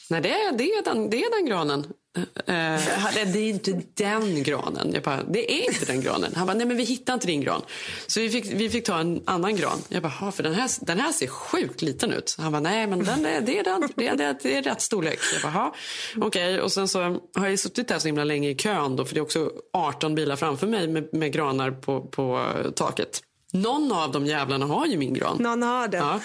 nej 0.09 0.21
det, 0.21 0.29
är, 0.29 0.51
det, 0.51 0.63
är 0.63 0.83
den, 0.83 1.09
det 1.09 1.23
är 1.23 1.39
den 1.39 1.45
granen. 1.45 1.87
Uh, 2.17 3.31
det 3.33 3.39
är 3.39 3.49
inte 3.49 3.81
den 3.93 4.43
granen. 4.43 4.91
Jag 4.93 5.03
bara, 5.03 5.23
det 5.23 5.51
är 5.51 5.73
inte 5.73 5.85
den 5.85 6.01
granen. 6.01 6.31
Han 6.35 6.47
bara, 6.47 6.57
nej 6.57 6.67
men 6.67 6.77
vi 6.77 6.83
hittar 6.83 7.13
inte 7.13 7.27
din 7.27 7.41
gran. 7.41 7.61
Så 8.07 8.19
vi 8.19 8.29
fick, 8.29 8.45
vi 8.45 8.69
fick 8.69 8.85
ta 8.85 8.99
en 8.99 9.21
annan 9.25 9.55
gran. 9.55 9.81
Jag 9.89 10.03
bara, 10.03 10.31
för 10.31 10.43
den 10.43 10.53
här, 10.53 10.69
den 10.81 10.99
här 10.99 11.11
ser 11.11 11.27
sjukt 11.27 11.81
liten 11.81 12.13
ut. 12.13 12.35
Han 12.39 12.51
bara, 12.51 12.61
nej 12.61 12.87
men 12.87 13.03
den 13.03 13.25
är, 13.25 13.41
det, 13.41 13.59
är 13.59 13.63
den, 13.63 13.89
det, 13.95 14.07
är, 14.07 14.15
det, 14.15 14.23
är, 14.23 14.35
det 14.43 14.57
är 14.57 14.61
rätt 14.61 14.81
storlek. 14.81 15.19
Jag 15.33 15.53
bara, 15.53 15.71
okej. 16.17 16.25
Okay. 16.25 16.59
Och 16.59 16.71
sen 16.71 16.87
så 16.87 16.99
har 17.35 17.47
jag 17.47 17.59
suttit 17.59 17.87
där 17.87 17.99
så 17.99 18.07
himla 18.07 18.23
länge 18.23 18.49
i 18.49 18.55
kön 18.55 18.95
då, 18.95 19.05
för 19.05 19.13
det 19.13 19.19
är 19.19 19.21
också 19.21 19.51
18 19.73 20.15
bilar 20.15 20.35
framför 20.35 20.67
mig 20.67 20.87
med, 20.87 21.13
med 21.13 21.33
granar 21.33 21.71
på, 21.71 22.01
på 22.01 22.53
taket. 22.75 23.21
Någon 23.53 23.91
av 23.91 24.11
de 24.11 24.25
jävlarna 24.25 24.65
har 24.65 24.85
ju 24.85 24.97
min 24.97 25.13
gran. 25.13 25.37
Någon 25.39 25.63
har 25.63 25.87
den. 25.87 26.01
Ja. 26.01 26.19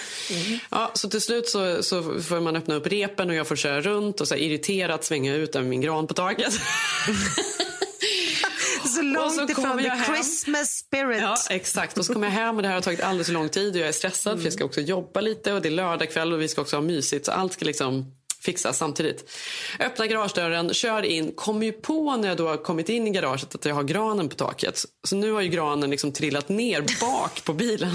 Ja, 0.71 0.91
så 0.95 1.09
till 1.09 1.21
slut 1.21 1.49
så, 1.49 1.83
så 1.83 2.03
får 2.21 2.41
man 2.41 2.57
öppna 2.57 2.75
upp 2.75 2.87
repen 2.87 3.31
och 3.31 3.35
jag 3.35 3.47
får 3.47 3.57
köra 3.57 3.81
runt 3.81 4.21
och 4.21 4.29
så 4.29 4.35
irriterat 4.35 5.05
svänga 5.05 5.35
ut 5.35 5.55
med 5.55 5.65
min 5.65 5.81
gran 5.81 6.07
på 6.07 6.15
taket. 6.15 6.55
Så 8.85 9.03
långt 9.03 9.35
så 9.35 9.45
ifrån 9.45 9.65
kommer 9.65 9.83
the 9.83 9.89
hem. 9.89 10.15
Christmas 10.15 10.71
spirit. 10.71 11.21
Ja, 11.21 11.37
exakt. 11.51 11.99
Och 11.99 12.07
så 12.07 12.13
kommer 12.13 12.27
jag 12.27 12.35
hem 12.35 12.57
och 12.57 12.63
det 12.63 12.69
här 12.69 12.75
har 12.75 12.83
tagit 12.83 13.01
alldeles 13.01 13.27
för 13.27 13.35
lång 13.35 13.49
tid 13.49 13.75
och 13.75 13.81
jag 13.81 13.89
är 13.89 13.93
stressad 13.93 14.39
för 14.39 14.45
jag 14.47 14.53
ska 14.53 14.65
också 14.65 14.81
jobba 14.81 15.21
lite 15.21 15.53
och 15.53 15.63
det 15.63 15.69
är 15.69 15.71
lördag 15.71 16.11
kväll 16.11 16.33
och 16.33 16.41
vi 16.41 16.49
ska 16.49 16.61
också 16.61 16.77
ha 16.77 16.83
mysigt 16.83 17.27
så 17.27 17.33
allt 17.33 17.53
ska 17.53 17.65
liksom 17.65 18.15
fixas 18.45 18.79
samtidigt. 18.79 19.31
Öppna 19.81 20.07
garagedörren, 20.07 20.75
kör 20.75 21.03
in, 21.03 21.33
kommer 21.33 21.67
ju 21.67 21.73
på 21.73 22.17
när 22.17 22.29
jag 22.29 22.37
då 22.37 22.49
har 22.49 22.57
kommit 22.57 22.89
in 22.89 23.07
i 23.07 23.11
garaget 23.11 23.55
att 23.55 23.65
jag 23.65 23.75
har 23.75 23.83
granen 23.83 24.29
på 24.29 24.35
taket. 24.35 24.85
Så 25.05 25.17
nu 25.17 25.33
har 25.33 25.41
ju 25.41 25.49
granen 25.49 25.91
liksom 25.91 26.13
trillat 26.13 26.49
ner 26.49 26.81
bak 27.01 27.45
på 27.45 27.53
bilen. 27.53 27.93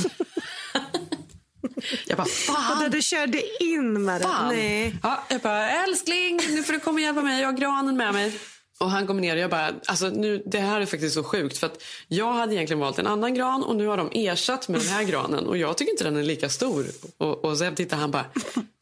Jag 2.06 2.18
bara, 2.18 2.28
fan! 2.28 2.92
Du 2.92 3.02
körde 3.02 3.64
in 3.64 4.06
med 4.06 4.22
den? 4.22 4.30
Fan. 4.30 4.56
Nej. 4.56 4.96
Ja, 5.04 5.24
jag 5.30 5.42
bara, 5.42 5.70
älskling, 5.70 6.40
nu 6.50 6.64
får 6.64 6.74
du 6.74 6.80
komma 6.80 6.96
och 6.96 7.02
hjälpa 7.02 7.22
mig. 7.22 7.42
Jag 7.42 7.48
har 7.48 7.58
granen 7.58 7.98
med 7.98 8.14
mig. 8.14 8.40
Och 8.80 8.90
han 8.92 9.08
kommer 9.08 9.22
ner 9.22 9.36
och 9.36 9.42
jag 9.42 9.50
bara, 9.50 9.72
alltså 9.86 10.08
nu, 10.10 10.44
det 10.46 10.60
här 10.60 10.82
är 10.82 10.86
faktiskt 10.86 11.14
så 11.14 11.24
sjukt. 11.24 11.58
För 11.58 11.68
att 11.68 11.84
jag 12.08 12.34
hade 12.34 12.56
egentligen 12.56 12.80
valt 12.80 13.00
en 13.00 13.08
annan 13.08 13.34
gran 13.34 13.64
och 13.64 13.76
nu 13.76 13.88
har 13.88 13.98
de 13.98 14.10
ersatt 14.14 14.68
med 14.68 14.80
den 14.82 14.88
här 14.90 15.04
granen. 15.12 15.46
Och 15.48 15.58
jag 15.58 15.78
tycker 15.78 15.92
inte 15.92 16.04
den 16.04 16.18
är 16.18 16.24
lika 16.24 16.50
stor. 16.50 16.86
Och, 17.18 17.46
och 17.46 17.58
sen 17.58 17.76
tittar 17.76 17.98
han 17.98 18.12
bara, 18.12 18.26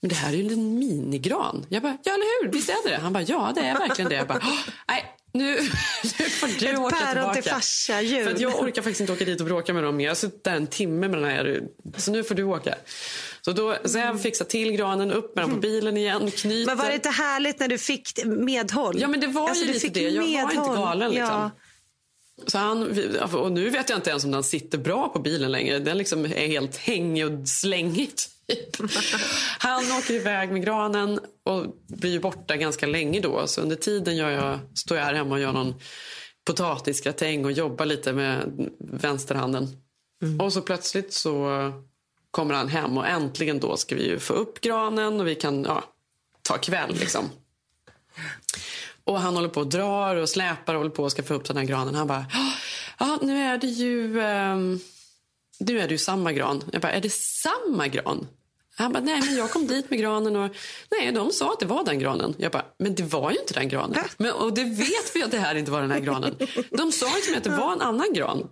men 0.01 0.09
det 0.09 0.15
här 0.15 0.33
är 0.33 0.37
ju 0.37 0.53
en 0.53 0.79
minigran. 0.79 1.65
Jag 1.69 1.81
bara, 1.83 1.97
ja 2.03 2.13
eller 2.13 2.43
hur, 2.43 2.51
visst 2.51 2.69
är 2.69 2.89
det? 2.89 2.95
Han 2.97 3.13
bara, 3.13 3.23
ja 3.23 3.51
det 3.55 3.61
är 3.61 3.77
verkligen 3.79 4.09
det. 4.09 4.15
Jag 4.15 4.27
bara, 4.27 4.41
"Åh, 4.43 4.59
nej. 4.87 5.11
Nu, 5.33 5.51
nu 6.19 6.29
får 6.29 6.59
du 6.59 6.67
Ett 6.69 6.79
åka 6.79 6.95
tillbaka. 7.13 7.33
till 7.41 7.51
farsa, 7.51 8.01
jul. 8.01 8.25
För 8.35 8.41
jag 8.41 8.59
orkar 8.63 8.81
faktiskt 8.81 8.99
inte 9.01 9.13
åka 9.13 9.25
dit 9.25 9.39
och 9.39 9.45
bråka 9.47 9.73
med 9.73 9.83
dem 9.83 9.95
mer. 9.97 10.03
Jag 10.05 10.09
har 10.11 10.15
suttit 10.15 10.43
där 10.43 10.55
en 10.55 10.67
timme 10.67 11.07
med 11.07 11.19
den 11.19 11.29
här. 11.29 11.61
Så 11.97 12.11
nu 12.11 12.23
får 12.23 12.35
du 12.35 12.43
åka. 12.43 12.75
Så 13.45 13.51
då 13.51 13.75
jag 13.93 14.21
fixar 14.21 14.45
till 14.45 14.71
granen, 14.71 15.11
upp 15.11 15.35
med 15.35 15.43
den 15.43 15.51
på 15.51 15.59
bilen 15.59 15.97
igen, 15.97 16.31
knyter. 16.31 16.65
Men 16.65 16.77
var 16.77 16.85
det 16.85 16.95
inte 16.95 17.09
härligt 17.09 17.59
när 17.59 17.67
du 17.67 17.77
fick 17.77 18.25
medhåll? 18.25 19.01
Ja, 19.01 19.07
men 19.07 19.19
det 19.19 19.27
var 19.27 19.49
Alltså, 19.49 19.65
ju 19.65 19.73
lite 19.73 19.89
det. 19.89 20.09
Jag 20.09 20.21
var 20.21 20.29
inte 20.29 20.47
medhåll. 20.47 20.75
galen 20.77 21.11
liksom. 21.11 21.27
Ja. 21.27 21.51
Så 22.47 22.57
han, 22.57 22.99
och 23.33 23.51
nu 23.51 23.69
vet 23.69 23.89
jag 23.89 23.97
inte 23.97 24.09
ens 24.09 24.25
om 24.25 24.31
den 24.31 24.43
sitter 24.43 24.77
bra 24.77 25.09
på 25.09 25.19
bilen 25.19 25.51
längre. 25.51 25.79
Den 25.79 25.97
liksom 25.97 26.25
är 26.25 26.29
helt 26.29 26.77
hängig 26.77 27.25
och 27.25 27.47
slängig. 27.47 28.09
Typ. 28.47 28.91
Han 29.59 29.91
åker 29.91 30.13
iväg 30.13 30.51
med 30.51 30.63
granen 30.63 31.19
och 31.43 31.65
blir 31.87 32.19
borta 32.19 32.55
ganska 32.55 32.87
länge 32.87 33.19
då. 33.19 33.47
Så 33.47 33.61
under 33.61 33.75
tiden 33.75 34.15
gör 34.15 34.29
jag, 34.29 34.59
står 34.75 34.97
jag 34.97 35.05
här 35.05 35.13
hemma 35.13 35.35
och 35.35 35.41
gör 35.41 35.53
någon 35.53 35.73
potatisgratäng 36.45 37.45
och 37.45 37.51
jobbar 37.51 37.85
lite 37.85 38.13
med 38.13 38.51
vänsterhanden. 38.79 39.67
Mm. 40.23 40.39
Och 40.39 40.53
så 40.53 40.61
plötsligt 40.61 41.13
så 41.13 41.71
kommer 42.35 42.53
han 42.53 42.67
hem 42.67 42.97
och 42.97 43.07
äntligen 43.07 43.59
då 43.59 43.77
ska 43.77 43.95
vi 43.95 44.07
ju 44.07 44.19
få 44.19 44.33
upp 44.33 44.61
granen 44.61 45.19
och 45.19 45.27
vi 45.27 45.35
kan 45.35 45.63
ja, 45.63 45.83
ta 46.41 46.57
kväll 46.57 46.95
liksom. 46.99 47.29
Och 49.03 49.19
han 49.19 49.35
håller 49.35 49.49
på 49.49 49.59
och 49.59 49.67
drar 49.67 50.15
och 50.15 50.29
släpar 50.29 50.73
och 50.73 50.79
håller 50.79 50.95
på 50.95 51.03
och 51.03 51.11
ska 51.11 51.23
få 51.23 51.33
upp 51.33 51.45
den 51.45 51.57
här 51.57 51.63
granen. 51.63 51.95
Han 51.95 52.07
bara, 52.07 52.25
ah, 52.33 52.53
ja 52.99 53.19
nu 53.21 53.37
är 53.43 53.57
det 53.57 53.67
ju, 53.67 54.19
um, 54.19 54.79
nu 55.59 55.79
är 55.79 55.87
det 55.87 55.91
ju 55.91 55.97
samma 55.97 56.31
gran. 56.31 56.63
Jag 56.71 56.81
bara, 56.81 56.91
är 56.91 57.01
det 57.01 57.13
samma 57.13 57.87
gran? 57.87 58.27
Han 58.77 58.93
bara, 58.93 59.03
nej 59.03 59.21
men 59.21 59.35
jag 59.35 59.51
kom 59.51 59.67
dit 59.67 59.89
med 59.89 59.99
granen 59.99 60.35
och 60.35 60.51
nej, 60.91 61.11
de 61.11 61.31
sa 61.31 61.53
att 61.53 61.59
det 61.59 61.65
var 61.65 61.83
den 61.83 61.99
granen. 61.99 62.35
Jag 62.37 62.51
bara, 62.51 62.65
men 62.79 62.95
det 62.95 63.03
var 63.03 63.31
ju 63.31 63.37
inte 63.39 63.53
den 63.53 63.69
granen. 63.69 64.03
Men, 64.17 64.31
och 64.31 64.53
det 64.53 64.63
vet 64.63 65.15
vi 65.15 65.23
att 65.23 65.31
det 65.31 65.37
här 65.37 65.55
inte 65.55 65.71
var 65.71 65.81
den 65.81 65.91
här 65.91 65.99
granen. 65.99 66.35
De 66.71 66.91
sa 66.91 67.15
ju 67.15 67.21
till 67.21 67.31
mig 67.31 67.37
att 67.37 67.43
det 67.43 67.49
var 67.49 67.73
en 67.73 67.81
annan 67.81 68.13
gran. 68.13 68.47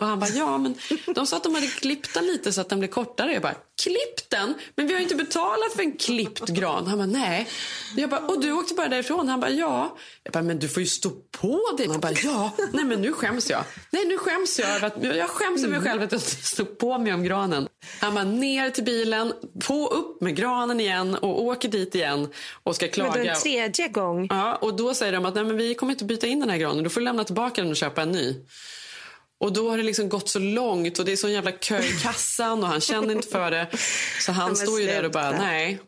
Och 0.00 0.06
han 0.06 0.20
bara, 0.20 0.30
ja 0.30 0.58
men 0.58 0.74
de 1.14 1.26
sa 1.26 1.36
att 1.36 1.44
de 1.44 1.54
hade 1.54 1.66
klippt 1.66 2.14
den 2.14 2.26
lite 2.26 2.52
så 2.52 2.60
att 2.60 2.68
den 2.68 2.78
blev 2.78 2.88
kortare. 2.88 3.32
Jag 3.32 3.42
bara, 3.42 3.54
klippt 3.82 4.30
den? 4.30 4.54
Men 4.74 4.86
vi 4.86 4.92
har 4.92 5.00
ju 5.00 5.02
inte 5.02 5.14
betalat 5.14 5.72
för 5.72 5.82
en 5.82 5.96
klippt 5.96 6.48
gran. 6.48 6.86
Han 6.86 6.98
bara, 6.98 7.06
nej. 7.06 7.48
Jag 7.96 8.10
bara, 8.10 8.20
och 8.20 8.40
du 8.40 8.52
åkte 8.52 8.74
bara 8.74 8.88
därifrån? 8.88 9.28
Han 9.28 9.40
bara, 9.40 9.50
ja. 9.50 9.96
Jag 10.22 10.32
bara, 10.32 10.42
men 10.42 10.58
du 10.58 10.68
får 10.68 10.82
ju 10.82 10.86
stå 10.86 11.10
på 11.40 11.60
dig. 11.78 11.88
Han 11.88 12.00
bara, 12.00 12.12
ja. 12.12 12.50
Nej 12.72 12.84
men 12.84 13.02
nu 13.02 13.12
skäms 13.12 13.50
jag. 13.50 13.64
Nej 13.90 14.04
nu 14.04 14.18
skäms 14.18 14.58
jag 14.58 14.92
jag 15.02 15.28
skäms 15.28 15.64
över 15.64 15.74
mig 15.78 15.80
själv 15.80 16.02
att 16.02 16.12
jag 16.12 16.20
stod 16.20 16.78
på 16.78 16.98
mig 16.98 17.14
om 17.14 17.24
granen. 17.24 17.68
Han 18.00 18.14
bara, 18.14 18.24
ner 18.24 18.70
till 18.70 18.84
bilen 18.84 19.32
på 19.66 19.86
upp 19.86 20.20
med 20.20 20.36
granen 20.36 20.80
igen 20.80 21.14
och 21.14 21.42
åker 21.42 21.68
dit 21.68 21.94
igen 21.94 22.28
och 22.62 22.76
ska 22.76 22.88
klaga. 22.88 23.18
Men 23.18 23.28
en 23.28 23.36
tredje 23.36 23.88
gång? 23.88 24.26
Ja, 24.30 24.54
och 24.54 24.76
då 24.76 24.94
säger 24.94 25.12
de 25.12 25.26
att 25.26 25.34
nej, 25.34 25.44
men 25.44 25.56
vi 25.56 25.74
kommer 25.74 25.92
inte 25.92 26.04
byta 26.04 26.26
in 26.26 26.40
den 26.40 26.50
här 26.50 26.58
granen. 26.58 26.84
Du 26.84 26.90
får 26.90 27.00
lämna 27.00 27.24
tillbaka 27.24 27.62
den 27.62 27.70
och 27.70 27.76
köpa 27.76 28.02
en 28.02 28.12
ny. 28.12 28.34
Och 29.38 29.52
då 29.52 29.70
har 29.70 29.76
det 29.76 29.82
liksom 29.82 30.08
gått 30.08 30.28
så 30.28 30.38
långt 30.38 30.98
och 30.98 31.04
det 31.04 31.12
är 31.12 31.16
så 31.16 31.28
jävla 31.28 31.52
kö 31.52 31.78
i 31.78 31.92
kassan 32.02 32.62
och 32.62 32.68
han 32.68 32.80
känner 32.80 33.14
inte 33.14 33.28
för 33.28 33.50
det. 33.50 33.68
Så 34.20 34.32
han 34.32 34.56
står 34.56 34.80
ju 34.80 34.86
där 34.86 35.04
och 35.04 35.10
bara 35.10 35.30
nej, 35.30 35.80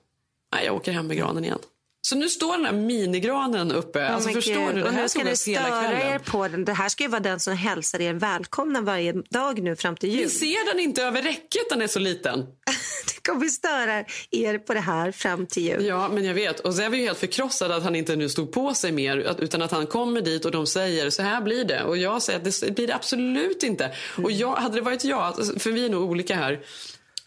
nej 0.52 0.64
jag 0.64 0.74
åker 0.74 0.92
hem 0.92 1.06
med 1.06 1.16
granen 1.16 1.44
igen. 1.44 1.58
Så 2.00 2.16
nu 2.16 2.28
står 2.28 2.56
den 2.56 2.66
här 2.66 2.72
minigranen 2.72 3.72
uppe. 3.72 3.98
Oh 3.98 4.14
alltså, 4.14 4.30
förstår 4.30 4.72
du? 4.72 4.82
Det 4.82 4.90
här 4.90 5.08
ska 5.08 5.24
ni 5.24 5.36
störa 5.36 6.14
er 6.14 6.18
på 6.18 6.48
den. 6.48 6.64
Det 6.64 6.72
här 6.72 6.88
ska 6.88 7.04
ju 7.04 7.08
vara 7.08 7.20
den 7.20 7.40
som 7.40 7.56
hälsar 7.56 8.00
er 8.00 8.12
välkomna 8.12 8.80
varje 8.80 9.12
dag 9.12 9.62
nu 9.62 9.76
fram 9.76 9.96
till 9.96 10.10
jul. 10.10 10.20
Ni 10.20 10.30
ser 10.30 10.72
den 10.72 10.80
inte 10.80 11.02
över 11.02 11.22
räcket, 11.22 11.68
den 11.70 11.82
är 11.82 11.86
så 11.86 11.98
liten. 11.98 12.46
kommer 13.28 13.48
störa 13.48 14.04
er 14.30 14.58
på 14.58 14.74
det 14.74 14.80
här 14.80 15.12
fram 15.12 15.46
till 15.46 15.62
jul. 15.62 15.86
Ja, 15.86 16.08
men 16.08 16.24
jag 16.24 16.34
vet. 16.34 16.60
Och 16.60 16.74
så 16.74 16.82
är 16.82 16.88
vi 16.88 16.98
helt 16.98 17.18
förkrossade 17.18 17.76
att 17.76 17.82
han 17.82 17.96
inte 17.96 18.16
nu 18.16 18.28
stod 18.28 18.52
på 18.52 18.74
sig 18.74 18.92
mer. 18.92 19.36
Utan 19.38 19.62
att 19.62 19.70
han 19.70 19.86
kommer 19.86 20.20
dit 20.20 20.44
och 20.44 20.50
de 20.50 20.66
säger 20.66 21.10
så 21.10 21.22
här 21.22 21.40
blir 21.40 21.64
det. 21.64 21.82
Och 21.82 21.96
jag 21.96 22.22
säger 22.22 22.38
att 22.38 22.60
det 22.60 22.70
blir 22.74 22.86
det 22.86 22.94
absolut 22.94 23.62
inte. 23.62 23.84
Mm. 23.84 24.24
Och 24.24 24.32
jag, 24.32 24.54
hade 24.56 24.74
det 24.74 24.80
varit 24.80 25.04
jag, 25.04 25.34
för 25.58 25.70
vi 25.70 25.84
är 25.84 25.90
nog 25.90 26.10
olika 26.10 26.34
här. 26.34 26.60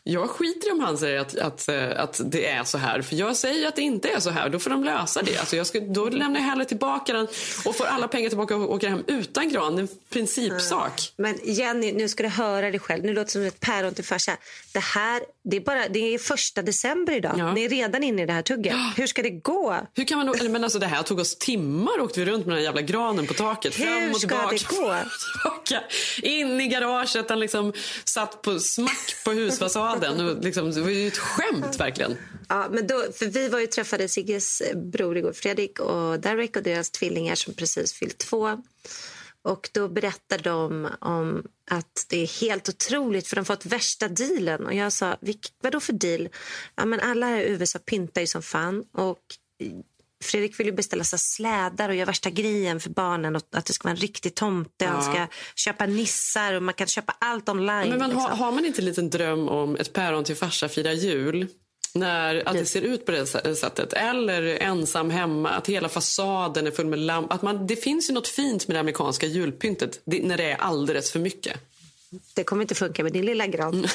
Jag 0.04 0.30
skiter 0.30 0.70
i 0.70 0.72
om 0.72 0.80
han 0.80 0.98
säger 0.98 1.20
att, 1.20 1.38
att, 1.38 1.68
eh, 1.68 2.04
att 2.04 2.22
det 2.26 2.48
är 2.48 2.64
så 2.64 2.78
här. 2.78 3.02
För 3.02 3.16
jag 3.16 3.38
säger 3.38 3.68
att 3.68 3.76
det 3.76 3.82
inte 3.82 4.10
är 4.10 4.20
så 4.20 4.30
här. 4.30 4.50
Då 4.50 4.60
får 4.60 4.70
de 4.70 4.84
lösa 4.84 5.22
det. 5.22 5.38
Alltså 5.38 5.56
jag 5.56 5.68
ska, 5.68 5.80
då 5.80 6.10
lämnar 6.10 6.40
jag 6.40 6.48
hellre 6.48 6.66
tillbaka 6.66 7.14
den 7.14 7.28
och 7.66 7.76
får 7.76 7.86
alla 7.86 8.08
pengar 8.08 8.30
tillbaka 8.30 8.56
och 8.56 8.74
åker 8.74 8.90
hem 8.90 9.04
utan 9.08 9.50
gran. 9.50 9.76
Det 9.76 9.82
är 9.82 9.84
en 9.84 9.90
principsak. 10.10 11.14
Men 11.18 11.40
Jenny, 11.44 11.92
nu 11.92 12.10
ska 12.10 12.24
du 12.24 12.30
höra 12.30 12.72
dig 12.72 12.80
själv. 12.80 13.04
Nu 13.04 13.14
låter 13.14 13.26
det 13.26 13.32
som 13.32 13.42
ett 13.42 13.60
päron 13.60 13.94
till 13.94 14.06
farsa. 14.06 14.38
Det 14.74 14.80
här, 14.80 15.22
det 15.44 15.58
är, 15.58 15.62
bara, 15.62 15.88
det 15.88 16.14
är 16.14 16.18
första 16.18 16.62
december 16.62 17.14
idag. 17.14 17.36
Ja. 17.38 17.54
Ni 17.54 17.64
är 17.64 17.70
redan 17.70 18.04
inne 18.04 18.24
i 18.24 18.26
det 18.26 18.34
här 18.34 18.42
tugget. 18.42 18.76
Hur 18.96 19.08
ska 19.08 19.22
det 19.22 19.30
gå? 19.30 19.88
Hur 19.94 20.06
kan 20.06 20.18
man 20.18 20.28
då, 20.28 20.50
men 20.50 20.64
alltså 20.64 20.80
det 20.80 20.86
här 20.86 21.04
tog 21.04 21.20
oss 21.20 21.36
timmar 21.36 22.00
åkte 22.00 22.20
vi 22.20 22.26
runt 22.26 22.46
med 22.46 22.56
den 22.56 22.64
jävla 22.64 22.82
granen 22.82 23.28
på 23.28 23.34
taket. 23.34 23.80
Hur 23.80 23.86
fram 24.02 24.12
och 24.12 24.22
ska 24.22 24.36
det 24.36 24.68
gå? 24.70 24.96
Tillbaka. 25.34 25.84
In 26.22 26.62
i 26.62 26.68
garaget. 26.68 27.28
Den 27.28 27.40
liksom 27.40 27.74
satt 28.06 28.42
på 28.42 28.60
smack 28.60 29.16
på 29.26 29.32
husfasaden. 29.32 30.30
Och 30.30 30.44
liksom, 30.44 30.72
det 30.72 30.82
var 30.82 30.90
ju 30.90 31.08
ett 31.08 31.18
skämt 31.18 31.80
verkligen. 31.80 32.18
Ja, 32.50 32.68
men 32.72 32.88
då, 32.88 33.06
för 33.16 33.26
vi 33.26 33.50
var 33.50 33.60
ju 33.60 33.68
träffade 33.68 34.08
Sigges 34.08 34.62
bror 34.76 35.18
igår, 35.18 35.34
Fredrik 35.34 35.80
och 35.80 36.20
Derek 36.20 36.56
och 36.56 36.64
deras 36.64 36.90
tvillingar 36.90 37.36
som 37.36 37.54
precis 37.54 37.94
fyllt 37.94 38.18
två. 38.18 38.62
Och 39.44 39.70
då 39.74 39.88
berättar 39.88 40.38
de 40.38 40.90
om 41.02 41.48
att 41.72 42.06
det 42.10 42.18
är 42.18 42.42
helt 42.42 42.70
otroligt 42.70 43.28
för 43.28 43.36
de 43.36 43.40
har 43.40 43.46
fått 43.46 43.66
värsta 43.66 44.08
dealen. 44.08 44.66
Och 44.66 44.74
jag 44.74 44.94
sa, 44.94 45.18
vadå 45.64 45.80
för 45.80 45.94
deal? 45.94 46.30
Ja, 46.76 46.86
men 46.86 47.00
alla 47.00 47.42
i 47.42 47.50
USA 47.50 47.80
pyntar 47.80 48.22
ju 48.22 48.28
som 48.28 48.42
fan. 48.42 48.84
Och 48.94 49.20
Fredrik 50.24 50.60
vill 50.60 50.68
ju 50.68 50.74
beställa 50.74 51.04
så 51.04 51.18
slädar 51.18 51.90
och 51.90 51.96
göra 51.96 52.06
värsta 52.06 52.30
grejen 52.30 52.80
för 52.80 52.90
barnen. 52.90 53.36
Och 53.36 53.44
att 53.52 53.66
det 53.66 53.74
ska 53.74 53.84
vara 53.88 53.96
en 53.96 54.02
riktig 54.02 54.36
tomte. 54.36 54.86
Ja. 54.86 54.92
Han 54.92 55.04
ska 55.04 55.28
köpa 55.56 55.86
nissar 55.86 56.54
och 56.54 56.64
man 56.64 56.74
kan 56.74 56.88
köpa 56.88 57.16
allt 57.20 57.50
online. 57.50 57.90
Men 57.90 58.00
man, 58.00 58.10
liksom. 58.10 58.22
har, 58.22 58.36
har, 58.36 58.52
man 58.52 58.66
inte 58.66 58.82
en 58.82 58.86
liten 58.86 59.10
dröm 59.10 59.50
om 59.50 59.76
ett 59.76 59.94
päron 59.94 60.24
till 60.24 60.36
farsa 60.36 60.70
firar 60.70 60.92
jul? 60.92 61.48
När 61.94 62.48
att 62.48 62.54
det 62.54 62.66
ser 62.66 62.82
ut 62.82 63.06
på 63.06 63.12
det 63.12 63.26
sättet. 63.56 63.94
Eller 63.94 64.44
ensam 64.44 65.10
hemma, 65.10 65.50
att 65.50 65.68
hela 65.68 65.90
fasaden 65.90 66.68
är 66.68 66.72
full 66.72 66.86
med 66.86 67.00
lampor. 67.00 67.68
Det 67.68 67.76
finns 67.76 68.10
ju 68.10 68.14
något 68.14 68.28
fint 68.28 68.68
med 68.68 68.76
det 68.76 68.80
amerikanska 68.80 69.26
julpyntet 69.26 70.02
det, 70.06 70.24
när 70.24 70.38
det 70.38 70.52
är 70.52 70.56
alldeles 70.56 71.12
för 71.12 71.20
mycket. 71.20 71.60
Det 72.34 72.44
kommer 72.44 72.62
inte 72.62 72.76
funka 72.76 73.04
med 73.04 73.14
din 73.14 73.26
lilla 73.26 73.48
gran. 73.48 73.74
Mm. 73.74 73.86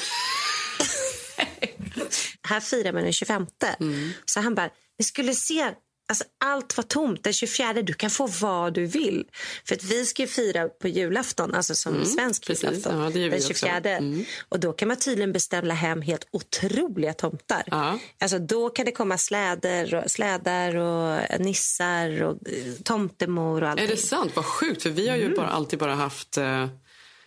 här 2.41 2.59
firar 2.59 2.93
man 2.93 3.03
den 3.03 3.13
25. 3.13 3.45
Mm. 3.79 4.09
Så 4.25 4.39
han 4.39 4.55
bara, 4.55 4.69
vi 4.97 5.03
skulle 5.03 5.33
se 5.33 5.71
Alltså, 6.09 6.23
allt 6.45 6.77
var 6.77 6.83
tomt. 6.83 7.23
Den 7.23 7.33
24 7.33 7.73
du 7.73 7.93
kan 7.93 8.09
få 8.09 8.27
vad 8.27 8.73
du 8.73 8.85
vill. 8.85 9.25
För 9.65 9.75
att 9.75 9.83
Vi 9.83 10.05
ska 10.05 10.27
fira 10.27 10.69
på 10.69 10.87
julafton, 10.87 11.55
alltså 11.55 11.75
som 11.75 11.93
mm, 11.93 12.05
svensk 12.05 12.47
precis. 12.47 12.63
julafton. 12.63 12.99
Ja, 12.99 13.29
den 13.29 13.41
24. 13.41 13.77
Mm. 13.77 14.25
Och 14.49 14.59
Då 14.59 14.73
kan 14.73 14.87
man 14.87 14.97
tydligen 14.97 15.33
beställa 15.33 15.73
hem 15.73 16.01
helt 16.01 16.27
otroliga 16.31 17.13
tomtar. 17.13 17.63
Ja. 17.65 17.99
Alltså, 18.19 18.39
då 18.39 18.69
kan 18.69 18.85
det 18.85 18.91
komma 18.91 19.17
släder 19.17 19.95
och, 19.95 20.11
slädar 20.11 20.75
och 20.75 21.39
nissar 21.39 22.23
och 22.23 22.49
eh, 22.49 22.73
tomtemor 22.83 23.63
och 23.63 23.69
allt. 23.69 23.79
Är 23.79 23.87
det 23.87 23.97
sant? 23.97 24.31
Vad 24.35 24.45
sjukt. 24.45 24.83
För 24.83 24.89
Vi 24.89 25.07
har 25.09 25.17
ju 25.17 25.25
mm. 25.25 25.37
bara, 25.37 25.47
alltid 25.47 25.79
bara 25.79 25.95
haft 25.95 26.37
eh, 26.37 26.67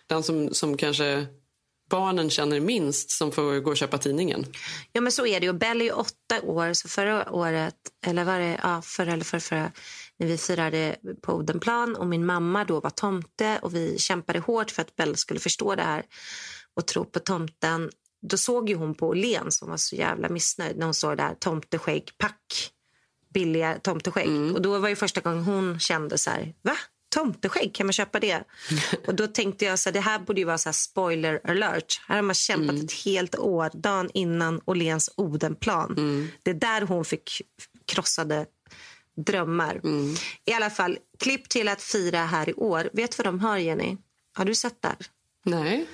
den 0.06 0.22
som, 0.22 0.54
som 0.54 0.76
kanske 0.76 1.26
barnen 1.90 2.30
känner 2.30 2.60
minst 2.60 3.10
som 3.10 3.32
får 3.32 3.60
gå 3.60 3.70
och 3.70 3.76
köpa 3.76 3.98
tidningen. 3.98 4.46
Ja, 4.92 5.00
men 5.00 5.12
så 5.12 5.26
är 5.26 5.40
det. 5.40 5.48
Och 5.48 5.54
Bell 5.54 5.82
är 5.82 5.98
åtta 5.98 6.42
år, 6.42 6.72
så 6.72 6.88
förra 6.88 7.32
året, 7.32 7.74
eller 8.06 8.24
var 8.24 8.38
det, 8.38 8.60
ja, 8.62 8.82
förra 8.82 9.12
eller 9.12 9.24
förra, 9.24 9.40
förra, 9.40 9.72
när 10.18 10.26
vi 10.26 10.38
firade 10.38 10.96
på 11.22 11.32
Odenplan 11.32 11.96
och 11.96 12.06
min 12.06 12.26
mamma 12.26 12.64
då 12.64 12.80
var 12.80 12.90
tomte 12.90 13.58
och 13.62 13.74
vi 13.74 13.98
kämpade 13.98 14.38
hårt 14.38 14.70
för 14.70 14.82
att 14.82 14.96
Bell 14.96 15.16
skulle 15.16 15.40
förstå 15.40 15.74
det 15.74 15.82
här 15.82 16.02
och 16.76 16.86
tro 16.86 17.04
på 17.04 17.18
tomten. 17.18 17.90
Då 18.22 18.36
såg 18.36 18.68
ju 18.68 18.74
hon 18.74 18.94
på 18.94 19.08
Åhléns, 19.08 19.58
som 19.58 19.70
var 19.70 19.76
så 19.76 19.96
jävla 19.96 20.28
missnöjd 20.28 20.76
när 20.76 20.84
hon 20.84 20.94
såg 20.94 21.16
där 21.16 21.34
tomteskägg, 21.34 22.10
pack 22.18 22.70
billiga 23.34 23.78
tomteskägg. 23.82 24.28
Mm. 24.28 24.54
Och 24.54 24.62
då 24.62 24.78
var 24.78 24.88
ju 24.88 24.96
första 24.96 25.20
gången 25.20 25.44
hon 25.44 25.80
kände 25.80 26.18
så 26.18 26.30
här, 26.30 26.54
va? 26.62 26.76
Tomteskägg, 27.10 27.74
kan 27.74 27.86
man 27.86 27.92
köpa 27.92 28.20
det? 28.20 28.44
och 29.06 29.14
då 29.14 29.26
tänkte 29.26 29.64
jag 29.64 29.78
så 29.78 29.90
det 29.90 30.00
här 30.00 30.18
borde 30.18 30.40
ju 30.40 30.46
vara 30.46 30.58
så 30.58 30.72
spoiler 30.72 31.40
alert. 31.44 32.00
Här 32.08 32.16
har 32.16 32.22
man 32.22 32.34
kämpat 32.34 32.70
mm. 32.70 32.84
ett 32.84 32.92
helt 32.92 33.38
år, 33.38 33.70
dagen 33.74 34.10
innan 34.14 34.60
Åhléns 34.64 35.10
Odenplan. 35.16 35.94
Mm. 35.96 36.28
Det 36.42 36.50
är 36.50 36.54
där 36.54 36.82
hon 36.82 37.04
fick 37.04 37.42
krossade 37.86 38.46
drömmar. 39.16 39.80
Mm. 39.84 40.14
I 40.44 40.52
alla 40.52 40.70
fall, 40.70 40.98
klipp 41.18 41.48
till 41.48 41.68
att 41.68 41.82
fira 41.82 42.18
här 42.18 42.48
i 42.48 42.54
år. 42.54 42.90
Vet 42.92 43.10
du 43.10 43.16
vad 43.16 43.26
de 43.26 43.40
har, 43.40 43.58
Jenny? 43.58 43.96
Har 44.32 44.44
du 44.44 44.54
sett 44.54 44.82
det? 44.82 44.96
Nej. 45.44 45.86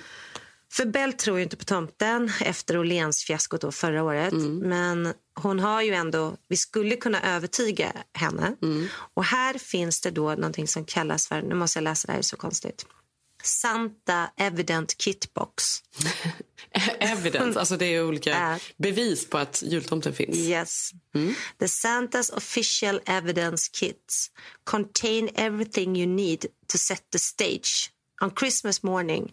För 0.71 0.85
Bell 0.85 1.13
tror 1.13 1.37
ju 1.37 1.43
inte 1.43 1.57
på 1.57 1.65
tomten 1.65 2.31
efter 2.41 2.77
Åhléns-fiaskot 2.77 3.71
förra 3.71 4.03
året. 4.03 4.31
Mm. 4.31 4.57
Men 4.57 5.13
hon 5.41 5.59
har 5.59 5.81
ju 5.81 5.93
ändå, 5.93 6.37
vi 6.47 6.57
skulle 6.57 6.95
kunna 6.95 7.35
övertyga 7.35 7.93
henne. 8.13 8.55
Mm. 8.61 8.87
Och 9.13 9.23
här 9.23 9.57
finns 9.57 10.01
det 10.01 10.11
då 10.11 10.35
någonting 10.35 10.67
som 10.67 10.85
kallas 10.85 11.27
för, 11.27 11.41
nu 11.41 11.55
måste 11.55 11.79
jag 11.79 11.83
läsa 11.83 12.07
det 12.07 12.11
här, 12.11 12.19
är 12.19 12.23
så 12.23 12.37
konstigt. 12.37 12.85
Santa 13.43 14.29
Evident 14.37 15.01
Kitbox. 15.01 15.83
Evidence, 16.99 17.59
alltså 17.59 17.77
det 17.77 17.85
är 17.85 18.03
olika 18.03 18.59
bevis 18.77 19.29
på 19.29 19.37
att 19.37 19.63
jultomten 19.65 20.13
finns. 20.13 20.37
Yes. 20.37 20.91
Mm. 21.15 21.35
The 21.59 21.65
Santa's 21.65 22.33
official 22.33 23.01
evidence 23.05 23.69
kits 23.73 24.31
contain 24.63 25.29
everything 25.35 25.97
you 25.97 26.07
need 26.07 26.45
to 26.67 26.77
set 26.77 27.03
the 27.11 27.19
stage 27.19 27.91
on 28.21 28.31
Christmas 28.39 28.83
morning 28.83 29.31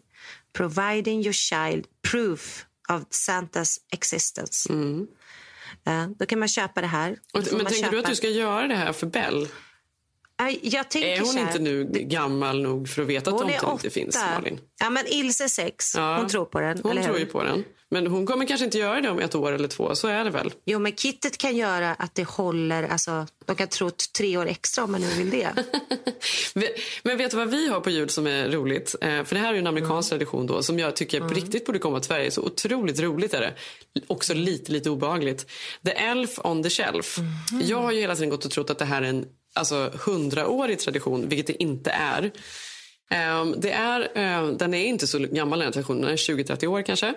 providing 0.53 1.21
your 1.21 1.33
child 1.33 1.87
proof 2.03 2.67
of 2.89 3.03
Santas 3.11 3.79
existence. 3.93 4.73
Mm. 4.73 5.07
Uh, 5.89 6.09
då 6.19 6.27
kan 6.27 6.39
man 6.39 6.49
köpa 6.49 6.81
det 6.81 6.87
här. 6.87 7.17
Och, 7.33 7.41
men 7.53 7.59
tänker 7.59 7.75
köpa... 7.75 7.91
du 7.91 7.99
att 7.99 8.07
du 8.07 8.17
ska 8.17 8.29
göra 8.29 8.69
det 8.69 8.75
här 8.75 8.93
för 8.93 9.07
Bell? 9.07 9.49
Är 10.39 11.21
hon 11.21 11.39
inte 11.39 11.59
nu 11.59 11.85
gammal 11.85 12.63
nog 12.63 12.89
för 12.89 13.03
att 13.03 13.09
veta 13.09 13.31
att 13.31 13.39
tomten 13.39 13.71
inte 13.73 13.91
finns, 13.91 14.17
Malin? 14.35 14.61
Ja, 14.81 14.91
men 14.91 15.07
Ilse 15.07 15.49
sex. 15.49 15.95
Ja. 15.97 16.17
Hon 16.17 16.29
tror 16.29 16.45
på 16.45 16.61
den. 16.61 16.81
Hon 16.83 17.03
tror 17.03 17.19
ju 17.19 17.27
på 17.27 17.43
den. 17.45 17.65
Men 17.91 18.07
hon 18.07 18.27
kommer 18.27 18.47
kanske 18.47 18.65
inte 18.65 18.79
göra 18.79 19.01
det 19.01 19.11
om 19.11 19.19
ett 19.19 19.35
år 19.35 19.53
eller 19.53 19.69
två. 19.69 19.95
Så 19.95 20.09
är 20.09 20.25
det 20.25 20.31
väl? 20.31 20.53
Jo, 20.65 20.79
men 20.79 20.93
kittet 20.93 21.39
kan 21.39 21.57
göra 21.57 21.95
att 21.95 22.15
det 22.15 22.25
håller. 22.29 22.83
Alltså, 22.89 23.27
de 23.45 23.57
kan 23.57 23.69
tro 23.69 23.91
tre 24.19 24.37
år 24.37 24.47
extra 24.47 24.85
om 24.85 24.93
man 24.93 25.01
nu 25.01 25.07
vill 25.07 25.31
det. 25.31 25.49
Men 27.03 27.19
vet 27.19 27.31
du 27.31 27.37
vad 27.37 27.49
vi 27.51 27.69
har 27.69 27.81
på 27.81 27.91
jul 27.91 28.09
som 28.11 28.27
är 28.27 28.49
roligt? 28.49 28.95
Eh, 29.01 29.25
För 29.25 29.35
det 29.35 29.41
här 29.41 29.49
är 29.49 29.53
ju 29.53 29.59
en 29.59 29.67
amerikansk 29.67 30.13
Mm. 30.13 30.19
tradition 30.19 30.47
då 30.47 30.63
som 30.63 30.79
jag 30.79 30.97
tycker 30.97 31.21
på 31.21 31.29
riktigt 31.29 31.67
borde 31.67 31.79
komma 31.79 32.01
till 32.01 32.07
Sverige. 32.09 32.31
Så 32.31 32.43
otroligt 32.43 33.01
roligt 33.01 33.35
är 33.35 33.41
det. 33.41 33.55
Också 34.07 34.35
lite, 34.35 34.73
lite 34.73 34.91
obehagligt. 34.91 35.47
The 35.85 35.91
Elf 35.93 36.39
on 36.45 36.63
the 36.63 36.71
Shelf. 36.71 37.19
Mhm. 37.19 37.63
Jag 37.67 37.83
har 37.83 37.93
ju 37.93 38.01
hela 38.01 38.15
tiden 38.15 38.31
gått 38.31 38.45
och 38.45 38.51
trott 38.51 38.71
att 38.71 38.79
det 38.79 38.85
här 38.85 39.03
är 39.03 39.07
en 39.07 39.25
alltså, 39.55 39.91
hundraårig 40.05 40.79
tradition, 40.79 41.29
vilket 41.29 41.47
det 41.47 41.63
inte 41.63 41.91
är. 41.91 42.31
Ehm, 43.11 43.55
Det 43.59 43.71
är, 43.71 44.01
eh, 44.01 44.49
den 44.53 44.75
är 44.75 44.85
inte 44.85 45.07
så 45.07 45.19
gammal 45.19 45.59
den 45.59 45.73
traditionen, 45.73 46.03
den 46.03 46.11
är 46.11 46.17
20-30 46.17 46.67
år 46.67 46.83
kanske. 46.83 47.15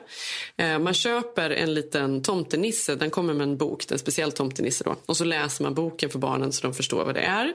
Eh, 0.57 0.79
Man 0.79 0.93
köper 0.93 1.49
en 1.49 1.73
liten 1.73 2.21
tomtenisse, 2.23 2.95
den 2.95 3.09
kommer 3.09 3.33
med 3.33 3.43
en 3.43 3.57
bok, 3.57 3.91
en 3.91 3.99
speciell 3.99 4.31
tomtenisse 4.31 4.83
då. 4.83 4.95
Och 5.05 5.17
så 5.17 5.23
läser 5.23 5.63
man 5.63 5.73
boken 5.73 6.09
för 6.09 6.19
barnen 6.19 6.53
så 6.53 6.61
de 6.61 6.73
förstår 6.73 7.05
vad 7.05 7.15
det 7.15 7.21
är. 7.21 7.53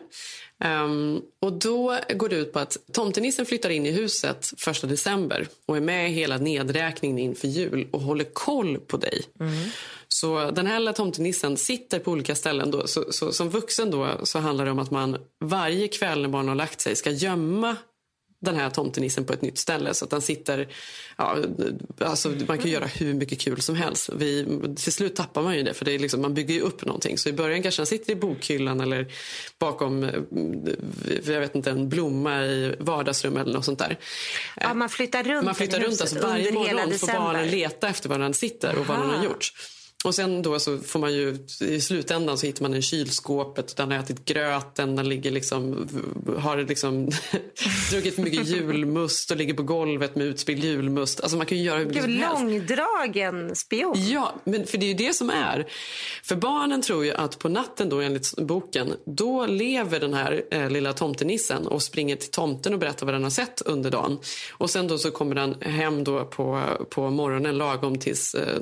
Ehm, 0.64 1.20
och 1.40 1.52
då 1.52 1.98
går 2.14 2.28
det 2.28 2.36
ut 2.36 2.52
på 2.52 2.58
att 2.58 2.76
tomtenissen 2.92 3.46
flyttar 3.46 3.70
in 3.70 3.86
i 3.86 3.90
huset 3.90 4.52
första 4.58 4.86
december 4.86 5.46
och 5.66 5.76
är 5.76 5.80
med 5.80 6.10
i 6.10 6.12
hela 6.12 6.38
nedräkningen 6.38 7.18
inför 7.18 7.48
jul 7.48 7.88
och 7.90 8.00
håller 8.00 8.24
koll 8.24 8.78
på 8.78 8.96
dig. 8.96 9.22
Så 10.08 10.50
den 10.50 10.66
här 10.66 10.78
lilla 10.78 10.92
tomtenissen 10.92 11.56
sitter 11.56 11.98
på 11.98 12.10
olika 12.10 12.34
ställen. 12.34 12.70
Då. 12.70 12.86
Så, 12.86 13.12
så, 13.12 13.32
som 13.32 13.50
vuxen 13.50 13.90
då 13.90 14.08
så 14.22 14.38
handlar 14.38 14.64
det 14.64 14.70
om 14.70 14.78
att 14.78 14.90
man 14.90 15.16
varje 15.44 15.88
kväll 15.88 16.22
när 16.22 16.28
barnen 16.28 16.48
har 16.48 16.54
lagt 16.54 16.80
sig 16.80 16.96
ska 16.96 17.10
gömma 17.10 17.76
den 18.42 18.56
här 18.56 18.70
tomtenissen 18.70 19.24
på 19.24 19.32
ett 19.32 19.42
nytt 19.42 19.58
ställe 19.58 19.94
så 19.94 20.04
att 20.04 20.10
den 20.10 20.22
sitter... 20.22 20.68
Ja, 21.16 21.36
alltså 21.98 22.32
man 22.46 22.58
kan 22.58 22.70
göra 22.70 22.86
hur 22.86 23.14
mycket 23.14 23.40
kul 23.40 23.60
som 23.60 23.74
helst. 23.74 24.10
Vi, 24.16 24.58
till 24.76 24.92
slut 24.92 25.16
tappar 25.16 25.42
man 25.42 25.56
ju 25.56 25.62
det 25.62 25.74
för 25.74 25.84
det 25.84 25.92
är 25.92 25.98
liksom, 25.98 26.22
man 26.22 26.34
bygger 26.34 26.54
ju 26.54 26.60
upp 26.60 26.84
någonting. 26.84 27.18
Så 27.18 27.28
i 27.28 27.32
början 27.32 27.62
kanske 27.62 27.80
den 27.80 27.86
sitter 27.86 28.12
i 28.12 28.16
bokhyllan 28.16 28.80
eller 28.80 29.12
bakom 29.58 30.02
jag 31.24 31.40
vet 31.40 31.54
inte, 31.54 31.70
en 31.70 31.88
blomma 31.88 32.44
i 32.44 32.76
vardagsrummet 32.78 33.42
eller 33.42 33.54
något 33.54 33.64
sånt 33.64 33.78
där. 33.78 33.98
Ja, 34.56 34.74
man 34.74 34.88
flyttar 34.88 35.22
runt 35.22 35.44
Man 35.44 35.54
flyttar 35.54 35.80
runt 35.80 36.00
alltså 36.00 36.20
varje 36.20 36.52
morgon 36.52 36.80
får 36.80 36.90
december. 36.90 37.18
barnen 37.18 37.48
leta 37.48 37.88
efter 37.88 38.08
var 38.08 38.18
den 38.18 38.34
sitter 38.34 38.78
och 38.78 38.86
vad 38.86 38.98
den 38.98 39.10
har 39.10 39.24
gjort. 39.24 39.52
Och 40.04 40.14
sen 40.14 40.42
då 40.42 40.58
så 40.58 40.78
får 40.78 40.98
man 40.98 41.14
ju, 41.14 41.38
i 41.60 41.80
slutändan 41.80 42.38
så 42.38 42.46
hittar 42.46 42.62
man 42.62 42.74
en 42.74 42.82
kylskåpet, 42.82 43.76
den 43.76 43.90
har 43.90 43.98
ätit 43.98 44.24
gröten, 44.24 44.96
den 44.96 45.08
ligger 45.08 45.30
liksom, 45.30 45.88
har 46.38 46.56
liksom 46.56 47.06
druckit 47.90 48.14
för 48.14 48.22
mycket 48.22 48.46
julmust 48.46 49.30
och 49.30 49.36
ligger 49.36 49.54
på 49.54 49.62
golvet 49.62 50.16
med 50.16 50.26
utspilld 50.26 50.64
julmust. 50.64 51.20
Alltså 51.20 51.36
man 51.36 51.46
kan 51.46 51.58
ju 51.58 51.64
göra 51.64 51.78
hur 51.78 51.86
mycket 51.86 52.04
Gud, 52.04 52.20
långdragen 52.20 53.56
spion. 53.56 53.94
Ja, 53.96 54.34
men 54.44 54.66
för 54.66 54.78
det 54.78 54.86
är 54.86 54.88
ju 54.88 54.94
det 54.94 55.12
som 55.12 55.30
är. 55.30 55.66
För 56.22 56.36
barnen 56.36 56.82
tror 56.82 57.04
ju 57.04 57.12
att 57.12 57.38
på 57.38 57.48
natten 57.48 57.88
då 57.88 58.00
enligt 58.00 58.36
boken, 58.36 58.94
då 59.04 59.46
lever 59.46 60.00
den 60.00 60.14
här 60.14 60.44
eh, 60.50 60.70
lilla 60.70 60.92
tomtenissen 60.92 61.66
och 61.66 61.82
springer 61.82 62.16
till 62.16 62.30
tomten 62.30 62.72
och 62.72 62.78
berättar 62.78 63.06
vad 63.06 63.14
den 63.14 63.22
har 63.22 63.30
sett 63.30 63.62
under 63.62 63.90
dagen. 63.90 64.18
Och 64.52 64.70
sen 64.70 64.88
då 64.88 64.98
så 64.98 65.10
kommer 65.10 65.34
den 65.34 65.60
hem 65.60 66.04
då 66.04 66.24
på, 66.24 66.62
på 66.90 67.10
morgonen 67.10 67.58
lagom 67.58 67.98
tills 67.98 68.34
eh, 68.34 68.58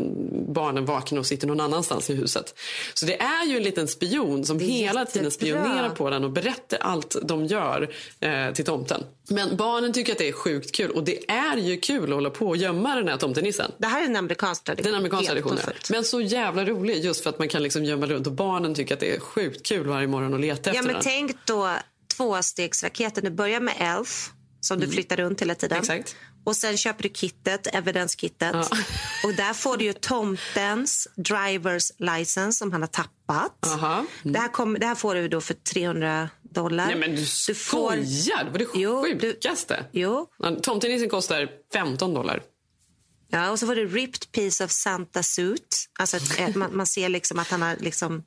barnen 0.49 0.85
vaknar 0.85 1.19
sitter 1.31 1.47
någon 1.47 1.61
annanstans 1.61 2.11
i 2.11 2.15
huset. 2.15 2.55
Så 2.95 3.07
det 3.07 3.21
är 3.23 3.47
ju 3.47 3.57
en 3.57 3.63
liten 3.63 3.89
spion 3.89 4.45
som 4.45 4.59
hela 4.59 5.05
tiden 5.05 5.31
spionerar 5.31 5.91
på 5.91 6.11
den 6.11 6.25
och 6.25 6.31
berättar 6.31 6.79
allt 6.79 7.17
de 7.23 7.47
gör 7.47 7.91
eh, 8.21 8.53
till 8.53 8.65
tomten. 8.65 9.05
Men 9.29 9.57
barnen 9.57 9.93
tycker 9.93 10.13
att 10.13 10.19
det 10.19 10.29
är 10.29 10.33
sjukt 10.33 10.73
kul 10.73 10.91
och 10.91 11.05
det 11.05 11.31
är 11.31 11.57
ju 11.57 11.77
kul 11.81 12.05
att 12.05 12.15
hålla 12.15 12.31
på 12.31 12.49
och 12.49 12.57
gömma 12.57 12.97
den 12.97 13.09
här 13.09 13.17
tomtenissen. 13.17 13.73
Det 13.79 13.87
här 13.87 14.03
är 14.03 14.07
en 14.07 14.17
amerikansk 14.17 14.65
tradition. 14.65 14.93
Den 14.93 14.99
amerikanska 15.01 15.33
traditionen. 15.33 15.63
Men 15.91 16.05
så 16.05 16.21
jävla 16.21 16.65
rolig 16.65 17.05
just 17.05 17.23
för 17.23 17.31
att 17.31 17.39
man 17.39 17.49
kan 17.49 17.63
liksom 17.63 17.85
gömma 17.85 18.07
runt 18.07 18.27
och 18.27 18.33
barnen 18.33 18.75
tycker 18.75 18.95
att 18.95 19.01
det 19.01 19.17
är 19.17 19.21
sjukt 19.21 19.67
kul 19.67 19.87
varje 19.87 20.07
morgon 20.07 20.35
att 20.35 20.41
leta 20.41 20.71
Ja, 20.71 20.75
efter 20.75 20.87
men 20.87 20.95
den. 20.95 21.03
tänk 21.03 21.37
då 21.47 21.71
tvåstegsraketen. 22.17 23.25
Du 23.25 23.31
börjar 23.31 23.61
med 23.61 23.75
Elf, 23.79 24.31
som 24.61 24.81
du 24.81 24.89
flyttar 24.89 25.17
runt 25.17 25.41
hela 25.41 25.55
tiden. 25.55 25.79
Mm. 25.79 25.99
Exakt. 25.99 26.17
Och 26.51 26.57
sen 26.57 26.77
köper 26.77 27.03
du 27.03 27.09
kittet, 27.15 27.67
evidence-kittet. 27.67 28.53
Ja. 28.55 28.69
Och 29.25 29.35
där 29.35 29.53
får 29.53 29.77
du 29.77 29.85
ju 29.85 29.93
tomtens 29.93 31.09
drivers 31.17 31.93
license 31.99 32.59
som 32.59 32.73
han 32.73 32.83
har 32.83 32.89
tappat. 32.89 33.67
Aha. 33.67 34.07
Det, 34.23 34.39
här 34.39 34.49
kom, 34.49 34.75
det 34.81 34.87
här 34.87 34.95
får 34.95 35.15
du 35.15 35.29
då 35.29 35.41
för 35.41 35.55
300 35.55 36.29
dollar. 36.43 36.87
Nej 36.87 36.97
men 36.97 37.11
du 37.17 37.25
får- 37.55 37.55
skojar! 38.05 38.45
Det 38.45 38.51
var 38.51 38.59
det 38.59 38.67
Jo, 38.75 39.05
du- 39.05 39.21
sjukaste. 39.21 39.85
Jo, 39.93 40.27
Ja, 40.39 40.57
Tomtenissen 40.63 41.09
kostar 41.09 41.49
15 41.73 42.15
dollar. 42.15 42.43
Ja, 43.31 43.51
och 43.51 43.59
så 43.59 43.67
får 43.67 43.75
du 43.75 43.87
ripped 43.89 44.33
piece 44.33 44.65
of 44.65 44.71
Santa 44.71 45.23
suit. 45.23 45.77
Alltså 45.99 46.17
ett, 46.17 46.39
eh, 46.41 46.49
man, 46.57 46.77
man 46.77 46.87
ser 46.87 47.09
liksom 47.09 47.39
att 47.39 47.49
han 47.49 47.63
har 47.63 47.77
liksom 47.77 48.25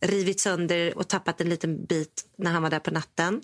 rivit 0.00 0.40
sönder 0.40 0.98
och 0.98 1.08
tappat 1.08 1.40
en 1.40 1.48
liten 1.48 1.84
bit 1.86 2.24
när 2.38 2.50
han 2.50 2.62
var 2.62 2.70
där 2.70 2.78
på 2.80 2.90
natten. 2.90 3.42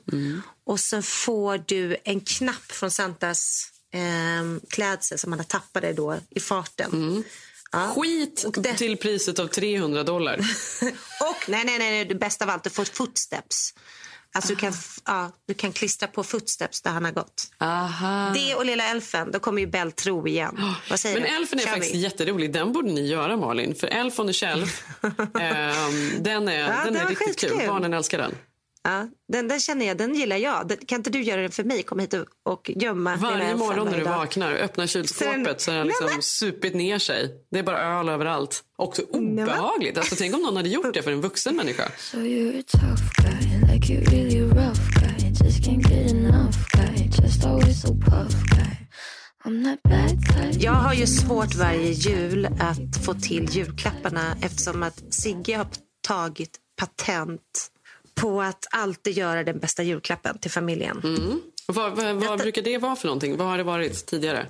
Och 0.66 0.80
så 0.80 1.02
får 1.02 1.58
du 1.66 1.96
en 2.04 2.20
knapp 2.20 2.72
från 2.72 2.90
Santas 2.90 3.70
eh, 3.94 4.60
klädsel 4.70 5.18
som 5.18 5.32
har 5.32 5.42
tappade 5.42 5.92
då 5.92 6.16
i 6.30 6.40
farten. 6.40 7.24
Ja. 7.72 7.92
Skit 7.96 8.44
det- 8.54 8.74
till 8.74 8.96
priset 8.96 9.38
av 9.38 9.46
300 9.46 10.02
dollar. 10.02 10.36
Och 11.20 11.48
nej, 11.48 11.64
nej, 11.64 11.78
nej, 11.78 12.04
det 12.04 12.14
bästa 12.14 12.44
av 12.44 12.50
allt, 12.50 12.64
du 12.64 12.70
får 12.70 12.84
footsteps. 12.84 13.74
Alltså 14.36 14.54
du 14.54 14.56
kan, 14.56 14.72
ja, 15.04 15.30
du 15.46 15.54
kan 15.54 15.72
klistra 15.72 16.08
på 16.08 16.24
footsteps 16.24 16.82
där 16.82 16.90
han 16.90 17.04
har 17.04 17.12
gått. 17.12 17.50
Aha. 17.58 18.30
Det 18.34 18.54
och 18.54 18.64
Lilla 18.66 18.84
Elfen, 18.90 19.30
då 19.32 19.38
kommer 19.38 19.60
ju 19.60 19.66
Bell 19.66 19.92
tro 19.92 20.28
igen. 20.28 20.60
Vad 20.90 21.00
säger 21.00 21.20
Men 21.20 21.30
du? 21.30 21.36
Elfen 21.36 21.58
är 21.58 21.62
Kör 21.62 21.70
faktiskt 21.70 21.94
vi? 21.94 21.98
jätterolig. 21.98 22.52
Den 22.52 22.72
borde 22.72 22.92
ni 22.92 23.06
göra 23.08 23.36
Malin. 23.36 23.74
För 23.74 23.86
Elf 23.86 24.18
on 24.18 24.26
the 24.26 24.32
Shelf, 24.32 24.82
ehm, 25.40 26.22
den 26.22 26.48
är, 26.48 26.68
den 26.84 26.84
den 26.84 26.96
är 26.96 27.06
riktigt 27.08 27.40
kul. 27.40 27.50
skitkul. 27.50 27.68
Barnen 27.68 27.94
älskar 27.94 28.18
den. 28.18 28.34
Ja, 28.84 29.08
den, 29.32 29.48
den 29.48 29.60
känner 29.60 29.86
jag, 29.86 29.96
den 29.96 30.14
gillar 30.14 30.36
jag. 30.36 30.68
Den, 30.68 30.78
kan 30.78 30.96
inte 30.96 31.10
du 31.10 31.22
göra 31.22 31.40
den 31.40 31.50
för 31.50 31.64
mig? 31.64 31.82
Komma 31.82 32.02
hit 32.02 32.14
och, 32.14 32.52
och 32.52 32.70
gömma 32.74 33.16
Varje 33.16 33.54
morgon 33.54 33.88
när 33.88 33.98
du 33.98 34.04
dag. 34.04 34.18
vaknar, 34.18 34.52
öppnar 34.52 34.86
kylskåpet 34.86 35.60
så 35.60 35.70
har 35.70 35.78
den 35.78 35.86
Nej, 35.86 35.96
liksom 36.00 36.22
supit 36.22 36.74
ner 36.74 36.98
sig. 36.98 37.30
Det 37.50 37.58
är 37.58 37.62
bara 37.62 37.78
öl 38.00 38.08
överallt. 38.08 38.64
Också 38.76 39.02
obehagligt. 39.02 39.98
Alltså, 39.98 40.14
tänk 40.18 40.34
om 40.34 40.42
någon 40.42 40.56
hade 40.56 40.68
gjort 40.68 40.94
det 40.94 41.02
för 41.02 41.10
en 41.12 41.20
vuxen 41.20 41.56
människa. 41.56 41.88
So 41.98 42.16
you're 42.16 42.60
a 42.60 42.62
tough 42.68 43.02
guy, 43.22 43.74
like 43.74 43.92
you're 43.92 44.10
really 44.10 44.40
a 44.40 44.44
rough 44.44 44.80
guy. 45.00 45.28
Just 45.44 45.64
can't 45.64 45.88
get 45.90 46.12
enough 46.12 46.56
guy, 46.72 47.10
just 47.22 47.44
always 47.44 47.82
so 47.82 47.88
puff 47.88 48.32
guy. 48.50 48.74
Jag 50.58 50.72
har 50.72 50.94
ju 50.94 51.06
svårt 51.06 51.54
varje 51.54 51.90
jul 51.90 52.46
att 52.46 53.04
få 53.04 53.14
till 53.14 53.48
julklapparna 53.50 54.36
eftersom 54.42 54.82
att 54.82 55.14
Sigge 55.14 55.56
har 55.56 55.66
tagit 56.06 56.58
patent 56.80 57.70
på 58.14 58.42
att 58.42 58.66
alltid 58.70 59.16
göra 59.16 59.44
den 59.44 59.58
bästa 59.58 59.82
julklappen 59.82 60.38
till 60.38 60.50
familjen. 60.50 60.96
Och 61.68 61.74
Vad, 61.74 61.96
vad, 61.96 62.14
vad 62.16 62.38
brukar 62.38 62.62
det 62.62 62.78
vara 62.78 62.96
för 62.96 63.06
någonting? 63.06 63.36
Vad 63.36 63.46
har 63.48 63.56
det 63.58 63.64
varit 63.64 64.06
tidigare? 64.06 64.46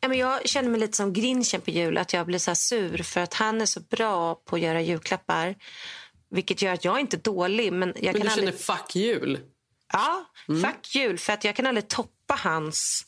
Ja, 0.00 0.08
men 0.08 0.18
jag 0.18 0.48
känner 0.48 0.70
mig 0.70 0.80
lite 0.80 0.96
som 0.96 1.12
grinchen 1.12 1.60
på 1.60 1.70
jul, 1.70 1.98
att 1.98 2.12
jag 2.12 2.26
blir 2.26 2.38
så 2.38 2.50
här 2.50 2.54
sur 2.56 3.02
för 3.02 3.20
att 3.20 3.34
han 3.34 3.60
är 3.60 3.66
så 3.66 3.80
bra 3.80 4.34
på 4.34 4.56
att 4.56 4.62
göra 4.62 4.80
julklappar. 4.82 5.54
Vilket 6.30 6.62
gör 6.62 6.72
att 6.72 6.84
jag 6.84 6.96
är 6.96 7.00
inte 7.00 7.16
dålig, 7.16 7.72
men 7.72 7.92
jag 7.96 8.02
Men 8.04 8.12
kan 8.12 8.20
du 8.22 8.28
aldrig... 8.28 8.48
känner 8.48 8.76
fuck 8.78 8.96
jul? 8.96 9.38
Ja, 9.92 10.24
Mm. 10.48 10.62
fuck 10.62 10.94
jul. 10.94 11.18
För 11.18 11.32
att 11.32 11.44
jag 11.44 11.56
kan 11.56 11.66
aldrig 11.66 11.88
toppa 11.88 12.34
hans 12.34 13.04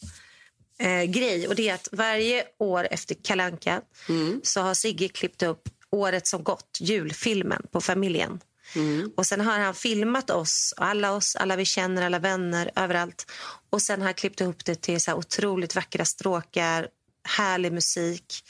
eh, 0.79 1.03
grej. 1.03 1.49
Och 1.49 1.55
det 1.55 1.69
är 1.69 1.75
att 1.75 1.89
varje 1.93 2.45
år 2.59 2.89
efter 2.91 3.15
Kalanka 3.15 3.83
Mm. 4.09 4.41
så 4.45 4.61
har 4.61 4.75
Sigge 4.75 5.09
klippt 5.09 5.43
upp 5.43 5.69
året 5.91 6.27
som 6.27 6.45
gått, 6.45 6.79
julfilmen 6.81 7.63
på 7.73 7.81
familjen. 7.81 8.41
Mm. 8.75 9.11
Och 9.17 9.27
sen 9.27 9.41
har 9.41 9.59
han 9.59 9.75
filmat 9.75 10.31
oss, 10.31 10.75
alla 10.77 11.13
oss, 11.13 11.37
alla 11.37 11.57
vi 11.57 11.65
känner, 11.65 12.03
alla 12.07 12.19
vänner, 12.19 12.71
överallt. 12.77 13.31
Och 13.71 13.83
sen 13.83 14.01
har 14.01 14.07
han 14.07 14.15
klippt 14.15 14.41
ihop 14.41 14.65
det 14.65 14.75
till 14.75 15.01
så 15.01 15.15
otroligt 15.15 15.75
vackra 15.75 16.05
stråkar, 16.05 16.89
härlig 17.29 17.73
musik, 17.73 18.45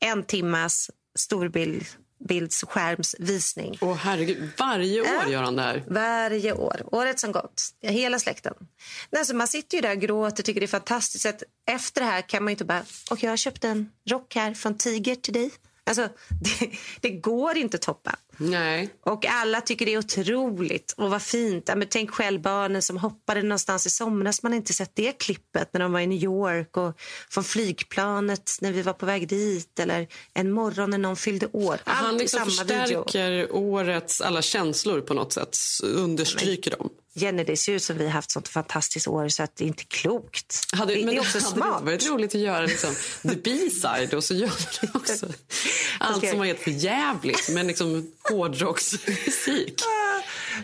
en 0.00 0.22
timmas 0.24 0.90
storbild 1.18 1.86
bildsskärmsvisning. 2.28 3.78
Åh 3.80 3.96
herregud, 3.96 4.50
varje 4.58 5.00
år 5.00 5.06
Ja. 5.06 5.28
gör 5.30 5.42
han 5.42 5.56
det 5.56 5.62
här. 5.62 5.84
Varje 5.88 6.52
år. 6.52 6.82
Året 6.86 7.20
som 7.20 7.32
gått. 7.32 7.62
Hela 7.80 8.18
släkten. 8.18 8.54
Nej, 9.10 9.24
så 9.24 9.36
man 9.36 9.48
sitter 9.48 9.76
ju 9.76 9.80
där 9.80 9.90
och 9.92 10.00
gråter 10.00 10.42
tycker 10.42 10.60
det 10.60 10.66
är 10.66 10.68
fantastiskt. 10.68 11.26
Att 11.26 11.42
efter 11.66 12.00
det 12.00 12.06
här 12.06 12.22
kan 12.22 12.44
man 12.44 12.50
ju 12.50 12.52
inte 12.52 12.64
bara... 12.64 12.84
Och 13.10 13.22
jag 13.22 13.30
har 13.30 13.36
köpt 13.36 13.64
en 13.64 13.90
rock 14.10 14.34
här 14.34 14.54
från 14.54 14.78
Tiger 14.78 15.14
till 15.14 15.32
dig. 15.32 15.50
Alltså, 15.84 16.02
det, 16.60 16.70
det 17.00 17.10
går 17.10 17.56
inte 17.56 17.76
att 17.76 17.82
toppa. 17.82 18.16
Nej. 18.50 18.88
Och 19.06 19.26
alla 19.26 19.60
tycker 19.60 19.86
det 19.86 19.94
är 19.94 19.98
otroligt. 19.98 20.94
Och 20.96 21.10
vad 21.10 21.22
fint. 21.22 21.64
Ja, 21.68 21.74
men 21.76 21.88
tänk 21.90 22.10
själv 22.10 22.40
barnen 22.40 22.82
som 22.82 22.96
hoppade 22.96 23.42
någonstans 23.42 23.86
i 23.86 23.90
somras. 23.90 24.42
Man 24.42 24.52
har 24.52 24.56
inte 24.56 24.72
sett 24.72 24.92
det 24.94 25.12
klippet 25.12 25.70
när 25.72 25.80
de 25.80 25.92
var 25.92 26.00
i 26.00 26.06
New 26.06 26.22
York. 26.22 26.76
Och 26.76 27.00
från 27.30 27.44
flygplanet 27.44 28.50
när 28.60 28.72
vi 28.72 28.82
var 28.82 28.92
på 28.92 29.06
väg 29.06 29.28
dit. 29.28 29.78
Eller 29.78 30.08
en 30.34 30.52
morgon 30.52 30.90
när 30.90 30.98
någon 30.98 31.16
fyllde 31.16 31.46
år. 31.52 31.72
Allt 31.84 32.06
Han 32.06 32.18
liksom 32.18 32.50
samma 32.50 32.64
video. 32.64 33.02
förstärker 33.04 33.52
årets 33.56 34.20
alla 34.20 34.42
känslor 34.42 35.00
på 35.00 35.14
något 35.14 35.32
sätt. 35.32 35.56
Understryker 35.82 36.70
dem. 36.70 36.88
Jenny, 37.14 37.44
det 37.44 37.56
ser 37.56 37.72
ut 37.72 37.82
som 37.82 37.98
vi 37.98 38.04
har 38.04 38.10
haft 38.10 38.30
sånt 38.30 38.48
fantastiskt 38.48 39.08
år 39.08 39.28
så 39.28 39.42
att 39.42 39.56
det 39.56 39.64
är 39.64 39.68
inte 39.68 39.84
klokt. 39.84 40.60
Hade, 40.72 40.94
det, 40.94 41.04
men 41.04 41.14
det 41.14 41.16
är 41.16 41.20
också 41.20 41.38
hade 41.38 41.50
smart. 41.50 41.78
det 41.80 41.84
varit 41.84 42.08
roligt 42.10 42.34
att 42.34 42.40
göra 42.40 42.66
liksom, 42.66 42.94
the 43.22 43.36
B-side 43.44 44.14
och 44.14 44.24
så 44.24 44.34
gör 44.34 44.46
man 44.48 44.56
det 44.80 44.90
också. 44.98 45.26
Allt 45.98 46.16
Okej. 46.16 46.30
som 46.30 46.38
var 46.38 46.46
helt 46.46 46.60
för 46.60 46.70
jävligt 46.70 47.48
men 47.50 47.66
liksom 47.66 48.12
hårdrocksmusik. 48.30 49.80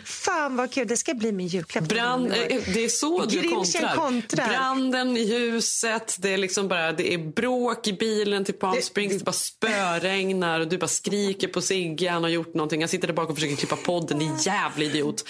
Fan 0.05 0.55
vad 0.55 0.71
kul, 0.71 0.87
det 0.87 0.97
ska 0.97 1.13
bli 1.13 1.31
min 1.31 1.47
julklapp. 1.47 1.83
Brand, 1.83 2.31
eh, 2.31 2.37
det 2.73 2.85
är 2.85 2.89
så 2.89 3.25
du 3.25 3.39
Grinchen 3.41 3.55
kontrar. 3.55 3.95
kontrar. 3.95 4.47
Branden 4.47 5.17
i 5.17 5.25
huset, 5.25 6.15
det 6.19 6.29
är 6.33 6.37
liksom 6.37 6.67
bara 6.67 6.91
det 6.91 7.13
är 7.13 7.17
bråk 7.17 7.87
i 7.87 7.93
bilen 7.93 8.45
till 8.45 8.53
Palm 8.53 8.75
Det- 8.75 8.81
Springs, 8.81 9.17
det, 9.17 9.23
bara 9.23 9.31
spöregnar 9.31 10.59
och 10.59 10.67
du 10.67 10.77
bara 10.77 10.87
skriker 10.87 11.47
på 11.47 11.61
Sigge, 11.61 12.09
han 12.09 12.23
har 12.23 12.29
gjort 12.29 12.53
någonting. 12.53 12.81
Han 12.81 12.89
sitter 12.89 13.07
där 13.07 13.13
bak 13.13 13.29
och 13.29 13.35
försöker 13.35 13.55
klippa 13.55 13.75
podden, 13.75 14.19
din 14.19 14.37
jävla 14.37 14.85
idiot. 14.85 15.25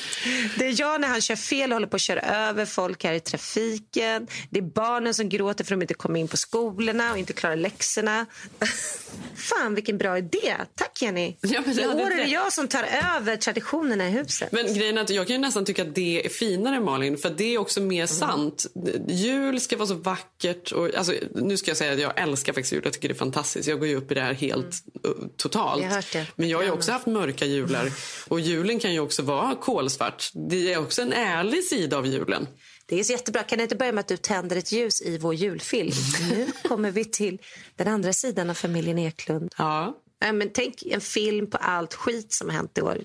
Det 0.58 0.66
är 0.66 0.80
jag 0.80 1.02
han 1.10 1.22
kör 1.22 1.36
fel 1.36 1.72
och 1.72 1.76
håller 1.76 1.88
på 1.88 1.96
att 1.96 2.02
köra 2.02 2.22
över 2.22 2.66
folk 2.66 3.04
här 3.04 3.14
i 3.14 3.20
trafiken. 3.20 4.28
Det 4.50 4.60
är 4.60 4.64
barnen 4.64 5.14
som 5.14 5.30
gråter 5.30 5.64
för 5.64 5.74
att 5.76 5.80
de 5.80 5.84
inte 5.84 5.94
kommer 5.94 6.20
in 6.20 6.28
på 6.28 6.38
skolorna 6.38 7.12
och 7.12 7.18
inte 7.18 7.34
klarar 7.34 7.56
läxorna. 7.56 8.26
Fan 9.36 9.76
vilken 9.76 9.98
bra 9.98 10.18
idé. 10.18 10.56
Tack 10.76 11.02
Jenny. 11.02 11.36
Ja, 11.42 11.62
I 11.68 11.86
år 11.88 12.12
är 12.12 12.18
det 12.18 12.24
jag 12.32 12.54
som 12.54 12.68
tar 12.68 12.84
över 13.16 13.36
traditionerna 13.38 14.08
i 14.08 14.12
huset. 14.12 14.52
Men 14.52 14.74
grejen 14.74 14.98
är 14.98 15.02
att 15.02 15.10
jag 15.10 15.28
kan 15.28 15.36
ju 15.36 15.42
nästan 15.42 15.66
tycka 15.66 15.82
att 15.82 15.96
det 15.96 16.26
är 16.26 16.30
finare 16.30 16.80
Malin, 16.80 17.18
för 17.18 17.30
det 17.30 17.54
är 17.56 17.58
också 17.58 17.82
mer 17.82 18.00
Mm. 18.00 18.08
sant. 18.08 18.66
Jul 19.08 19.60
ska 19.62 19.78
vara 19.78 19.88
så 19.88 19.94
vackert. 19.94 20.72
Och, 20.72 20.96
alltså, 20.96 21.14
nu 21.36 21.58
ska 21.58 21.70
jag 21.72 21.78
säga 21.78 21.94
att 21.94 22.00
jag 22.00 22.20
älskar 22.22 22.54
faktiskt 22.54 22.74
jul, 22.74 22.82
jag 22.84 22.94
tycker 22.94 23.08
det 23.08 23.14
är 23.14 23.18
fantastiskt. 23.18 23.68
Jag 23.68 23.80
går 23.80 23.88
ju 23.88 23.96
upp 23.96 24.12
i 24.12 24.14
det 24.16 24.22
här 24.22 24.34
helt 24.34 24.84
uh, 25.08 25.28
totalt. 25.38 25.84
Jag. 26.14 26.26
Men 26.36 26.50
jag 26.50 26.64
har 26.64 26.72
också 26.72 26.92
haft 26.92 27.06
mörka 27.06 27.46
jular. 27.46 27.92
Och 28.28 28.40
julen 28.40 28.80
kan 28.80 28.94
ju 28.94 29.00
också 29.00 29.22
vara 29.22 29.56
kolsvart. 29.56 30.30
Det 30.50 30.74
är 30.74 30.78
också 30.80 30.99
en 31.02 31.14
ärlig 31.14 31.64
sida 31.64 31.98
av 31.98 32.08
julen. 32.08 32.48
Det 32.86 33.00
är 33.00 33.04
så 33.04 33.12
jättebra. 33.12 33.44
Kan 33.44 33.58
det 33.58 33.64
inte 33.64 33.76
börja 33.76 33.92
med 33.92 34.00
att 34.00 34.08
du 34.08 34.18
tänder 34.18 34.56
ett 34.56 34.72
ljus 34.72 35.02
i 35.02 35.18
vår 35.18 35.34
julfilm? 35.34 35.92
Nu 36.30 36.48
kommer 36.64 36.92
vi 36.92 37.06
till 37.06 37.42
den 37.76 37.88
andra 37.88 38.14
sidan 38.14 38.50
av 38.50 38.54
familjen 38.54 39.00
Eklund. 39.00 39.54
Ja. 39.58 39.98
Nej, 40.22 40.34
men 40.34 40.50
tänk 40.54 40.84
en 40.84 41.02
film 41.02 41.50
på 41.50 41.58
allt 41.58 41.94
skit 41.94 42.34
som 42.34 42.50
har 42.50 42.56
hänt 42.56 42.78
i 42.78 42.82
år. 42.82 42.98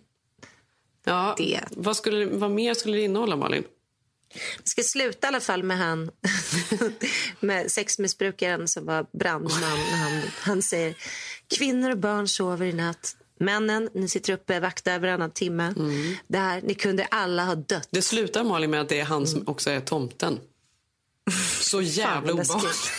Ja, 1.05 1.35
Det. 1.39 1.61
Vad, 1.71 1.97
skulle, 1.97 2.27
vad 2.27 2.51
mer 2.51 2.75
skulle 2.75 2.97
det 2.97 3.03
innehålla, 3.03 3.37
Malin? 3.37 3.65
Vi 4.35 4.69
ska 4.69 4.83
sluta 4.83 5.27
i 5.27 5.29
alla 5.29 5.41
fall 5.41 5.63
med 5.63 5.79
han 5.79 6.11
med 7.41 7.71
sexmissbrukaren 7.71 8.69
som 8.69 8.87
var 8.87 9.07
brandman. 9.19 9.61
När 9.61 9.97
han, 9.97 10.23
han 10.41 10.63
säger 10.63 10.95
kvinnor 11.57 11.91
och 11.91 11.99
barn 11.99 12.29
sover 12.29 12.67
i 12.67 12.73
natt. 12.73 13.17
Männen, 13.45 13.89
ni 13.95 14.09
sitter 14.09 14.33
uppe 14.33 14.61
vakta 14.61 14.99
varannan 14.99 15.31
timme. 15.31 15.75
Det 16.29 16.39
här, 16.39 16.63
ni 16.63 16.75
kunde 16.75 17.05
alla 17.05 17.45
ha 17.45 17.55
dött. 17.55 17.89
Det 17.91 18.03
slutar 18.03 18.45
Malin 18.45 18.71
med 18.71 18.81
att 18.81 18.89
det 18.89 19.01
är 19.01 19.05
han 19.05 19.27
som 19.27 19.43
också 19.47 19.71
är 19.71 19.81
tomten. 19.81 20.39
Så 21.61 21.83
jävla 21.83 22.33
obehagligt. 22.33 22.91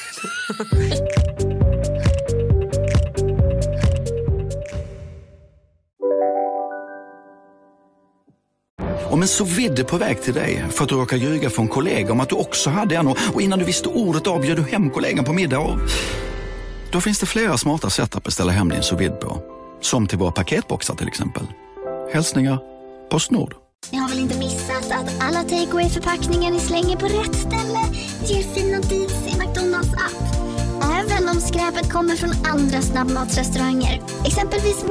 Om 9.09 9.21
en 9.21 9.27
så 9.27 9.43
vidde 9.43 9.83
på 9.83 9.97
väg 9.97 10.21
till 10.21 10.33
dig 10.33 10.65
för 10.71 10.83
att 10.83 10.89
du 10.89 10.95
råkar 10.95 11.17
ljuga 11.17 11.49
från 11.49 11.67
kollega 11.67 12.11
om 12.11 12.19
att 12.19 12.29
du 12.29 12.35
också 12.35 12.69
hade 12.69 12.95
en 12.95 13.07
och 13.07 13.41
innan 13.41 13.59
du 13.59 13.65
visste 13.65 13.89
ordet 13.89 14.27
av 14.27 14.41
du 14.41 14.61
hem 14.61 14.89
kollegan 14.89 15.25
på 15.25 15.33
middag 15.33 15.59
och... 15.59 15.79
Då 16.91 17.01
finns 17.01 17.19
det 17.19 17.25
flera 17.25 17.57
smarta 17.57 17.89
sätt 17.89 18.15
att 18.15 18.23
beställa 18.23 18.51
hem 18.51 18.69
din 18.69 18.83
sous 18.83 19.11
på. 19.21 19.54
Som 19.85 20.07
till 20.07 20.17
våra 20.17 20.31
paketboxar 20.31 20.95
till 20.95 21.07
exempel. 21.07 21.43
Hälsningar 22.13 22.59
Postnord. 23.09 23.55
Ni 23.91 23.97
har 23.97 24.09
väl 24.09 24.19
inte 24.19 24.37
missat 24.37 24.91
att 24.91 25.23
alla 25.23 25.43
takeaway 25.43 25.89
förpackningar 25.89 26.51
ni 26.51 26.59
slänger 26.59 26.97
på 26.97 27.05
rätt 27.05 27.35
ställe 27.35 27.79
ger 28.25 28.43
fina 28.43 28.79
deals 28.79 29.27
i 29.27 29.39
McDonalds 29.39 29.93
app. 29.93 30.23
Även 30.83 31.29
om 31.29 31.35
skräpet 31.35 31.91
kommer 31.91 32.15
från 32.15 32.31
andra 32.45 32.81
snabbmatsrestauranger. 32.81 34.01
Exempelvis... 34.25 34.85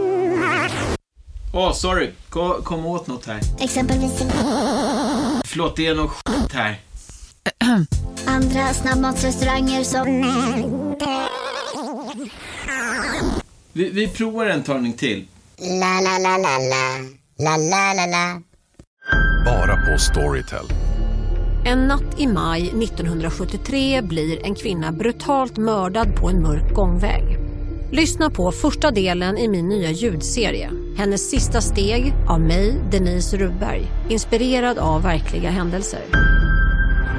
Åh, 1.54 1.72
sorry. 1.72 2.10
Kom, 2.28 2.62
kom 2.62 2.86
åt 2.86 3.06
något 3.06 3.26
här. 3.26 3.40
Exempelvis... 3.60 4.22
Förlåt, 5.44 5.76
det 5.76 5.86
är 5.86 5.94
något 5.94 6.10
skit 6.10 6.52
här. 6.52 6.80
Andra 8.26 8.74
snabbmatsrestauranger 8.74 9.84
som... 9.84 10.06
Vi, 13.76 13.90
vi 13.90 14.08
provar 14.08 14.46
en 14.46 14.62
talning 14.62 14.92
till. 14.92 15.24
La, 15.58 16.00
la, 16.00 16.18
la, 16.18 16.36
la, 16.38 16.58
la. 16.58 16.98
La, 17.38 17.56
la, 17.56 17.94
la, 17.94 18.06
la. 18.06 18.40
Bara 19.44 19.76
på 19.76 19.98
Storytel. 19.98 20.66
En 21.66 21.78
natt 21.78 22.20
i 22.20 22.26
maj 22.26 22.62
1973 22.62 24.02
blir 24.02 24.46
en 24.46 24.54
kvinna 24.54 24.92
brutalt 24.92 25.56
mördad 25.56 26.16
på 26.16 26.28
en 26.28 26.42
mörk 26.42 26.74
gångväg. 26.74 27.38
Lyssna 27.92 28.30
på 28.30 28.52
första 28.52 28.90
delen 28.90 29.38
i 29.38 29.48
min 29.48 29.68
nya 29.68 29.90
ljudserie. 29.90 30.70
Hennes 30.96 31.30
sista 31.30 31.60
steg 31.60 32.14
av 32.28 32.40
mig, 32.40 32.80
Denise 32.90 33.36
Rubberg. 33.36 33.86
Inspirerad 34.08 34.78
av 34.78 35.02
verkliga 35.02 35.50
händelser. 35.50 36.02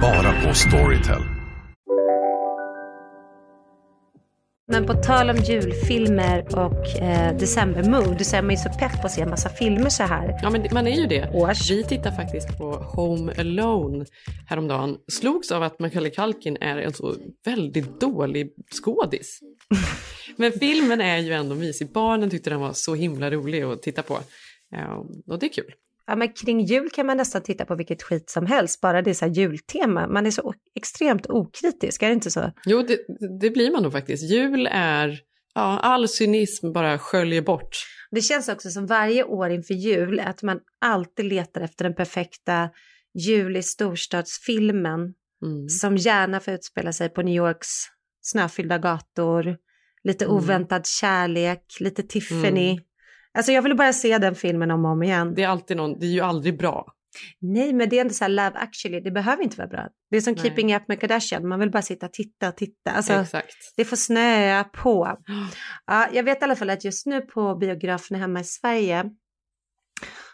Bara 0.01 0.41
på 0.41 0.53
Storytel. 0.53 1.34
Men 4.67 4.85
på 4.85 4.93
tal 4.93 5.29
om 5.29 5.37
julfilmer 5.37 6.45
och 6.57 7.01
eh, 7.01 7.37
decembermood 7.37 8.25
så 8.25 8.35
är 8.35 8.41
man 8.41 8.51
ju 8.51 8.57
så 8.57 8.69
pepp 8.69 9.01
på 9.01 9.07
att 9.07 9.11
se 9.11 9.21
en 9.21 9.29
massa 9.29 9.49
filmer 9.49 9.89
så 9.89 10.03
här. 10.03 10.39
Ja, 10.43 10.49
men 10.49 10.67
man 10.71 10.87
är 10.87 11.01
ju 11.01 11.05
det. 11.05 11.29
Vi 11.69 11.83
tittar 11.83 12.11
faktiskt 12.11 12.57
på 12.57 12.71
Home 12.71 13.33
Alone 13.37 14.05
häromdagen. 14.47 14.97
Slogs 15.07 15.51
av 15.51 15.63
att 15.63 15.79
Macaulay 15.79 16.11
Culkin 16.11 16.57
är 16.61 16.77
en 16.77 16.93
så 16.93 17.15
väldigt 17.45 17.99
dålig 17.99 18.53
skådis. 18.71 19.39
men 20.35 20.51
filmen 20.51 21.01
är 21.01 21.17
ju 21.17 21.33
ändå 21.33 21.55
mysig. 21.55 21.93
Barnen 21.93 22.29
tyckte 22.29 22.49
den 22.49 22.59
var 22.59 22.73
så 22.73 22.95
himla 22.95 23.31
rolig 23.31 23.61
att 23.61 23.81
titta 23.81 24.01
på. 24.01 24.19
Ja, 24.69 25.05
och 25.27 25.39
det 25.39 25.45
är 25.45 25.53
kul. 25.53 25.71
Ja, 26.07 26.15
men 26.15 26.33
kring 26.33 26.59
jul 26.65 26.89
kan 26.89 27.05
man 27.05 27.17
nästan 27.17 27.43
titta 27.43 27.65
på 27.65 27.75
vilket 27.75 28.03
skit 28.03 28.29
som 28.29 28.45
helst, 28.45 28.81
bara 28.81 29.01
det 29.01 29.09
är 29.09 29.13
så 29.13 29.25
här 29.25 29.31
jultema. 29.31 30.07
Man 30.07 30.25
är 30.25 30.31
så 30.31 30.53
extremt 30.75 31.29
okritisk, 31.29 32.03
är 32.03 32.07
det 32.07 32.13
inte 32.13 32.31
så? 32.31 32.51
Jo, 32.65 32.81
det, 32.81 32.99
det 33.39 33.49
blir 33.49 33.71
man 33.71 33.83
nog 33.83 33.91
faktiskt. 33.91 34.23
Jul 34.31 34.67
är... 34.71 35.19
Ja, 35.57 35.79
all 35.79 36.07
cynism 36.09 36.71
bara 36.71 36.97
sköljer 36.99 37.41
bort. 37.41 37.77
Det 38.11 38.21
känns 38.21 38.49
också 38.49 38.69
som 38.69 38.85
varje 38.85 39.23
år 39.23 39.49
inför 39.49 39.73
jul 39.73 40.19
att 40.19 40.43
man 40.43 40.59
alltid 40.81 41.25
letar 41.25 41.61
efter 41.61 41.83
den 41.83 41.95
perfekta 41.95 42.69
jul 43.13 43.57
i 43.57 43.63
storstadsfilmen 43.63 45.13
Mm. 45.45 45.69
som 45.69 45.97
gärna 45.97 46.39
får 46.39 46.53
utspela 46.53 46.93
sig 46.93 47.09
på 47.09 47.21
New 47.21 47.35
Yorks 47.35 47.67
snöfyllda 48.21 48.77
gator, 48.77 49.57
lite 50.03 50.25
Mm. 50.25 50.37
oväntad 50.37 50.85
kärlek, 50.87 51.61
lite 51.79 52.03
Tiffany. 52.03 52.71
Mm. 52.71 52.83
Alltså 53.35 53.51
jag 53.51 53.61
vill 53.61 53.75
bara 53.75 53.93
se 53.93 54.17
den 54.17 54.35
filmen 54.35 54.71
om 54.71 54.85
och 54.85 54.91
om 54.91 55.03
igen. 55.03 55.33
Det 55.35 55.43
är 55.43 55.47
alltid 55.47 55.77
någon, 55.77 55.99
det 55.99 56.05
är 56.05 56.09
ju 56.09 56.21
aldrig 56.21 56.57
bra. 56.57 56.85
Nej, 57.39 57.73
men 57.73 57.89
det 57.89 57.97
är 57.97 58.01
ändå 58.01 58.13
så 58.13 58.23
här 58.23 58.29
Love 58.29 58.51
actually, 58.55 58.99
det 58.99 59.11
behöver 59.11 59.43
inte 59.43 59.57
vara 59.57 59.67
bra. 59.67 59.87
Det 60.11 60.17
är 60.17 60.21
som 60.21 60.33
Nej. 60.33 60.43
Keeping 60.43 60.75
up 60.75 60.87
med 60.87 60.99
Kardashian, 60.99 61.47
man 61.47 61.59
vill 61.59 61.71
bara 61.71 61.81
sitta 61.81 62.05
och 62.05 62.13
titta 62.13 62.49
och 62.49 62.57
titta. 62.57 62.91
Alltså, 62.91 63.13
Exakt. 63.13 63.73
det 63.77 63.85
får 63.85 63.97
snöa 63.97 64.63
på. 64.63 65.17
Ja, 65.85 66.07
jag 66.13 66.23
vet 66.23 66.41
i 66.41 66.43
alla 66.43 66.55
fall 66.55 66.69
att 66.69 66.85
just 66.85 67.05
nu 67.05 67.21
på 67.21 67.55
biograferna 67.55 68.19
hemma 68.19 68.39
i 68.39 68.43
Sverige 68.43 69.09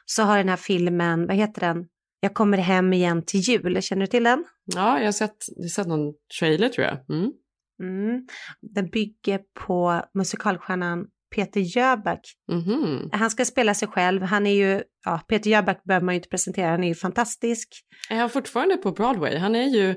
så 0.05 0.23
har 0.23 0.37
den 0.37 0.49
här 0.49 0.57
filmen, 0.57 1.27
vad 1.27 1.35
heter 1.35 1.61
den? 1.61 1.87
Jag 2.19 2.33
kommer 2.33 2.57
hem 2.57 2.93
igen 2.93 3.25
till 3.25 3.39
jul, 3.39 3.81
känner 3.81 4.01
du 4.01 4.07
till 4.07 4.23
den? 4.23 4.45
Ja, 4.65 4.99
jag 4.99 5.05
har 5.05 5.11
sett, 5.11 5.35
jag 5.55 5.63
har 5.63 5.69
sett 5.69 5.87
någon 5.87 6.13
trailer 6.39 6.69
tror 6.69 6.87
jag. 6.87 7.09
Mm. 7.09 7.31
Mm. 7.83 8.27
Den 8.61 8.89
bygger 8.89 9.39
på 9.65 10.03
musikalstjärnan 10.13 11.05
Peter 11.35 11.77
Jöback. 11.77 12.21
Mhm. 12.51 13.09
Han 13.11 13.29
ska 13.29 13.45
spela 13.45 13.73
sig 13.73 13.87
själv. 13.87 14.21
Han 14.21 14.47
är 14.47 14.53
ju, 14.53 14.83
ja, 15.05 15.21
Peter 15.27 15.49
Jöback 15.49 15.83
behöver 15.83 16.05
man 16.05 16.15
ju 16.15 16.17
inte 16.17 16.29
presentera, 16.29 16.69
han 16.71 16.83
är 16.83 16.87
ju 16.87 16.95
fantastisk. 16.95 17.67
Är 18.09 18.15
han 18.17 18.29
fortfarande 18.29 18.77
på 18.77 18.91
Broadway? 18.91 19.37
Han 19.37 19.55
är 19.55 19.67
ju 19.67 19.95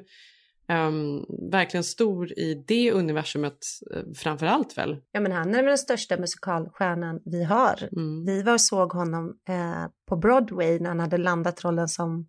ehm, 0.69 1.21
verkligen 1.53 1.85
stor 1.85 2.33
i 2.39 2.65
det 2.69 2.93
universumet 2.93 3.59
eh, 3.95 4.03
framför 4.17 4.47
allt 4.47 4.79
väl? 4.79 4.97
Ja, 5.13 5.21
men 5.21 5.33
han 5.33 5.49
är 5.55 5.57
väl 5.57 5.65
den 5.65 5.79
största 5.79 6.17
musikalstjärnan 6.17 7.21
vi 7.25 7.45
har. 7.45 7.89
Mm. 7.97 8.25
Vi 8.27 8.43
var 8.43 8.53
och 8.53 8.61
såg 8.61 8.93
honom 8.93 9.35
eh, 9.49 9.87
på 10.09 10.17
Broadway 10.17 10.79
när 10.79 10.89
han 10.89 11.01
hade 11.01 11.19
landat 11.19 11.65
rollen 11.65 11.89
som 11.89 12.27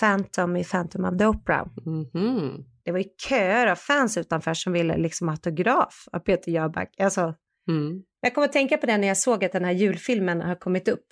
Phantom 0.00 0.56
i 0.56 0.64
Phantom 0.64 1.04
of 1.04 1.18
the 1.18 1.26
Opera. 1.26 1.68
Mhm. 1.86 2.64
Det 2.84 2.92
var 2.92 2.98
ju 2.98 3.04
köer 3.28 3.66
av 3.66 3.76
fans 3.76 4.16
utanför 4.16 4.54
som 4.54 4.72
ville 4.72 4.96
liksom 4.96 5.28
ha 5.28 5.32
autograf 5.32 6.04
av 6.12 6.18
Peter 6.18 6.52
Jöback. 6.52 6.94
Alltså, 7.00 7.34
Mm. 7.70 8.02
jag 8.20 8.34
kommer 8.34 8.46
att 8.46 8.52
tänka 8.52 8.76
på 8.76 8.86
det 8.86 8.98
när 8.98 9.08
jag 9.08 9.16
såg 9.16 9.44
att 9.44 9.52
den 9.52 9.64
här 9.64 9.72
julfilmen 9.72 10.40
har 10.40 10.54
kommit 10.54 10.88
upp. 10.88 11.06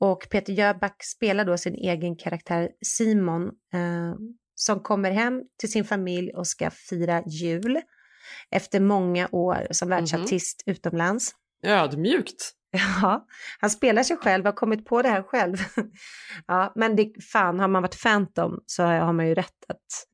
Och 0.00 0.28
Peter 0.30 0.52
Jöback 0.52 1.04
spelar 1.04 1.44
då 1.44 1.58
sin 1.58 1.74
egen 1.74 2.16
karaktär 2.16 2.68
Simon 2.84 3.42
eh, 3.74 4.14
som 4.54 4.80
kommer 4.80 5.10
hem 5.10 5.42
till 5.60 5.70
sin 5.70 5.84
familj 5.84 6.32
och 6.34 6.46
ska 6.46 6.70
fira 6.70 7.22
jul 7.26 7.80
efter 8.50 8.80
många 8.80 9.28
år 9.32 9.66
som 9.70 9.88
världsartist 9.88 10.62
utomlands. 10.66 11.32
Ödmjukt. 11.62 12.52
Ja, 13.02 13.26
han 13.60 13.70
spelar 13.70 14.02
sig 14.02 14.16
själv, 14.16 14.44
har 14.44 14.52
kommit 14.52 14.84
på 14.84 15.02
det 15.02 15.08
här 15.08 15.22
själv. 15.22 15.56
Ja, 16.46 16.72
men 16.74 16.96
det, 16.96 17.12
fan, 17.32 17.60
har 17.60 17.68
man 17.68 17.82
varit 17.82 18.02
Phantom 18.02 18.62
så 18.66 18.82
har 18.82 19.12
man 19.12 19.28
ju 19.28 19.34
rätt 19.34 19.64
att 19.68 20.06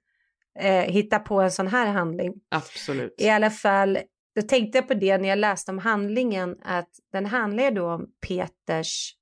eh, 0.61 0.92
hitta 0.92 1.18
på 1.18 1.40
en 1.40 1.51
sån 1.51 1.66
här 1.66 1.87
handling. 1.87 2.35
Absolut. 2.51 3.14
I 3.18 3.29
alla 3.29 3.51
fall, 3.51 3.99
då 4.35 4.42
tänkte 4.42 4.79
jag 4.79 4.88
på 4.88 4.95
det 4.95 5.18
när 5.18 5.29
jag 5.29 5.38
läste 5.38 5.71
om 5.71 5.79
handlingen, 5.79 6.57
att 6.62 6.90
den 7.12 7.27
handlar 7.27 7.71
då 7.71 7.90
om 7.90 8.07
Peters 8.27 9.14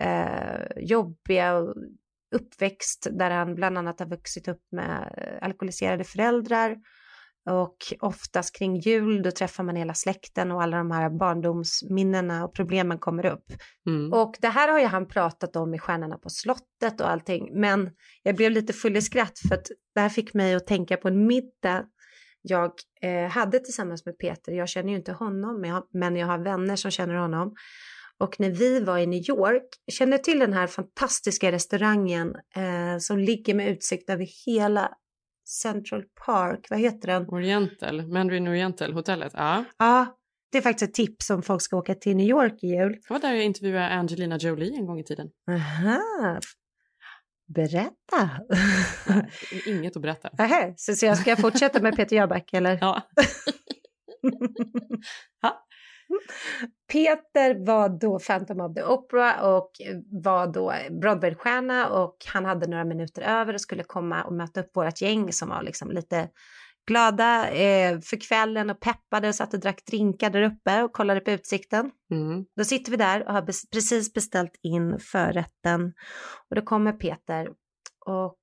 eh, 0.00 0.66
jobbiga 0.76 1.62
uppväxt 2.34 3.06
där 3.10 3.30
han 3.30 3.54
bland 3.54 3.78
annat 3.78 4.00
har 4.00 4.06
vuxit 4.06 4.48
upp 4.48 4.62
med 4.72 5.14
eh, 5.16 5.46
alkoholiserade 5.46 6.04
föräldrar 6.04 6.76
och 7.50 7.76
oftast 8.00 8.56
kring 8.58 8.76
jul 8.76 9.22
då 9.22 9.30
träffar 9.30 9.64
man 9.64 9.76
hela 9.76 9.94
släkten 9.94 10.52
och 10.52 10.62
alla 10.62 10.76
de 10.76 10.90
här 10.90 11.10
barndomsminnena 11.10 12.44
och 12.44 12.54
problemen 12.54 12.98
kommer 12.98 13.26
upp. 13.26 13.46
Mm. 13.86 14.12
Och 14.12 14.36
det 14.40 14.48
här 14.48 14.68
har 14.72 14.80
ju 14.80 14.86
han 14.86 15.08
pratat 15.08 15.56
om 15.56 15.74
i 15.74 15.78
Stjärnorna 15.78 16.18
på 16.18 16.30
slottet 16.30 17.00
och 17.00 17.10
allting, 17.10 17.60
men 17.60 17.90
jag 18.22 18.36
blev 18.36 18.50
lite 18.50 18.72
full 18.72 18.96
i 18.96 19.02
skratt 19.02 19.38
för 19.48 19.54
att 19.54 19.66
det 19.94 20.00
här 20.00 20.08
fick 20.08 20.34
mig 20.34 20.54
att 20.54 20.66
tänka 20.66 20.96
på 20.96 21.08
en 21.08 21.26
middag 21.26 21.84
jag 22.46 22.72
eh, 23.00 23.30
hade 23.30 23.58
tillsammans 23.58 24.06
med 24.06 24.18
Peter. 24.18 24.52
Jag 24.52 24.68
känner 24.68 24.90
ju 24.90 24.96
inte 24.96 25.12
honom, 25.12 25.60
men 25.60 25.70
jag, 25.70 25.88
men 25.92 26.16
jag 26.16 26.26
har 26.26 26.38
vänner 26.38 26.76
som 26.76 26.90
känner 26.90 27.14
honom. 27.14 27.54
Och 28.18 28.40
när 28.40 28.50
vi 28.50 28.80
var 28.80 28.98
i 28.98 29.06
New 29.06 29.30
York, 29.30 29.68
känner 29.92 30.18
till 30.18 30.38
den 30.38 30.52
här 30.52 30.66
fantastiska 30.66 31.52
restaurangen 31.52 32.34
eh, 32.56 32.98
som 32.98 33.18
ligger 33.18 33.54
med 33.54 33.68
utsikt 33.68 34.10
över 34.10 34.28
hela 34.46 34.90
Central 35.48 36.02
Park, 36.26 36.66
vad 36.70 36.78
heter 36.78 37.06
den? 37.06 37.28
Oriental, 37.28 38.06
Mandarin 38.06 38.48
Oriental, 38.48 38.92
hotellet. 38.92 39.32
Ja. 39.36 39.64
Ja, 39.78 40.16
det 40.52 40.58
är 40.58 40.62
faktiskt 40.62 40.88
ett 40.88 40.94
tips 40.94 41.30
om 41.30 41.42
folk 41.42 41.62
ska 41.62 41.76
åka 41.76 41.94
till 41.94 42.16
New 42.16 42.28
York 42.28 42.62
i 42.62 42.66
jul. 42.66 42.92
Det 42.92 43.10
var 43.10 43.20
där 43.20 43.32
jag 43.32 43.44
intervjuade 43.44 43.88
Angelina 43.88 44.36
Jolie 44.36 44.76
en 44.76 44.86
gång 44.86 45.00
i 45.00 45.04
tiden. 45.04 45.30
Aha, 45.50 46.40
berätta. 47.54 48.30
Inget 49.66 49.96
att 49.96 50.02
berätta. 50.02 50.30
Aha, 50.38 50.72
så, 50.76 50.94
så 50.94 51.06
jag 51.06 51.18
ska 51.18 51.36
fortsätta 51.36 51.80
med 51.82 51.96
Peter 51.96 52.16
Jöback 52.16 52.52
eller? 52.52 52.78
Ja. 55.42 55.64
Peter 56.92 57.66
var 57.66 57.88
då 57.88 58.18
Phantom 58.18 58.60
of 58.60 58.74
the 58.74 58.82
Opera 58.82 59.56
och 59.56 59.70
var 60.22 60.46
då 60.46 60.74
Broadway-stjärna 60.90 61.88
och 61.88 62.16
han 62.26 62.44
hade 62.44 62.66
några 62.66 62.84
minuter 62.84 63.22
över 63.22 63.54
och 63.54 63.60
skulle 63.60 63.82
komma 63.82 64.24
och 64.24 64.32
möta 64.32 64.60
upp 64.60 64.76
vårt 64.76 65.00
gäng 65.00 65.32
som 65.32 65.48
var 65.48 65.62
liksom 65.62 65.90
lite 65.90 66.28
glada 66.86 67.50
eh, 67.50 68.00
för 68.00 68.20
kvällen 68.20 68.70
och 68.70 68.80
peppade 68.80 69.28
och 69.28 69.34
satt 69.34 69.54
och 69.54 69.60
drack 69.60 69.86
drinkar 69.86 70.30
där 70.30 70.42
uppe 70.42 70.82
och 70.82 70.92
kollade 70.92 71.20
på 71.20 71.30
utsikten. 71.30 71.90
Mm. 72.10 72.44
Då 72.56 72.64
sitter 72.64 72.90
vi 72.90 72.96
där 72.96 73.26
och 73.26 73.32
har 73.32 73.42
bes- 73.42 73.70
precis 73.72 74.12
beställt 74.12 74.58
in 74.62 74.98
förrätten 74.98 75.92
och 76.50 76.56
då 76.56 76.62
kommer 76.62 76.92
Peter 76.92 77.48
och 78.06 78.38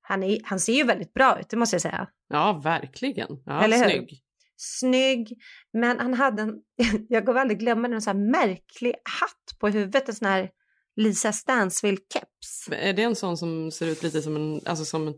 han, 0.00 0.22
är, 0.22 0.40
han 0.44 0.60
ser 0.60 0.72
ju 0.72 0.84
väldigt 0.84 1.12
bra 1.12 1.40
ut, 1.40 1.48
det 1.48 1.56
måste 1.56 1.74
jag 1.74 1.82
säga. 1.82 2.08
Ja, 2.28 2.60
verkligen. 2.64 3.28
Ja, 3.46 3.62
Eller 3.64 3.76
hur? 3.76 3.84
snygg. 3.84 4.22
Snygg, 4.56 5.32
men 5.72 5.98
han 5.98 6.14
hade 6.14 6.42
en, 6.42 6.54
jag 7.08 7.26
kommer 7.26 7.40
aldrig 7.40 7.58
glömma 7.58 7.88
en 7.88 8.02
sån 8.02 8.16
här 8.16 8.30
märklig 8.30 8.94
hatt 9.20 9.58
på 9.60 9.68
huvudet, 9.68 10.08
en 10.08 10.14
sån 10.14 10.28
här 10.28 10.50
Lisa 10.96 11.30
Stansfield-keps. 11.32 12.68
Men 12.68 12.78
Är 12.78 12.92
det 12.92 13.02
en 13.02 13.16
sån 13.16 13.36
som 13.36 13.70
ser 13.70 13.86
ut 13.86 14.02
lite 14.02 14.22
som 14.22 14.36
en, 14.36 14.60
alltså 14.66 14.84
som 14.84 15.08
en 15.08 15.14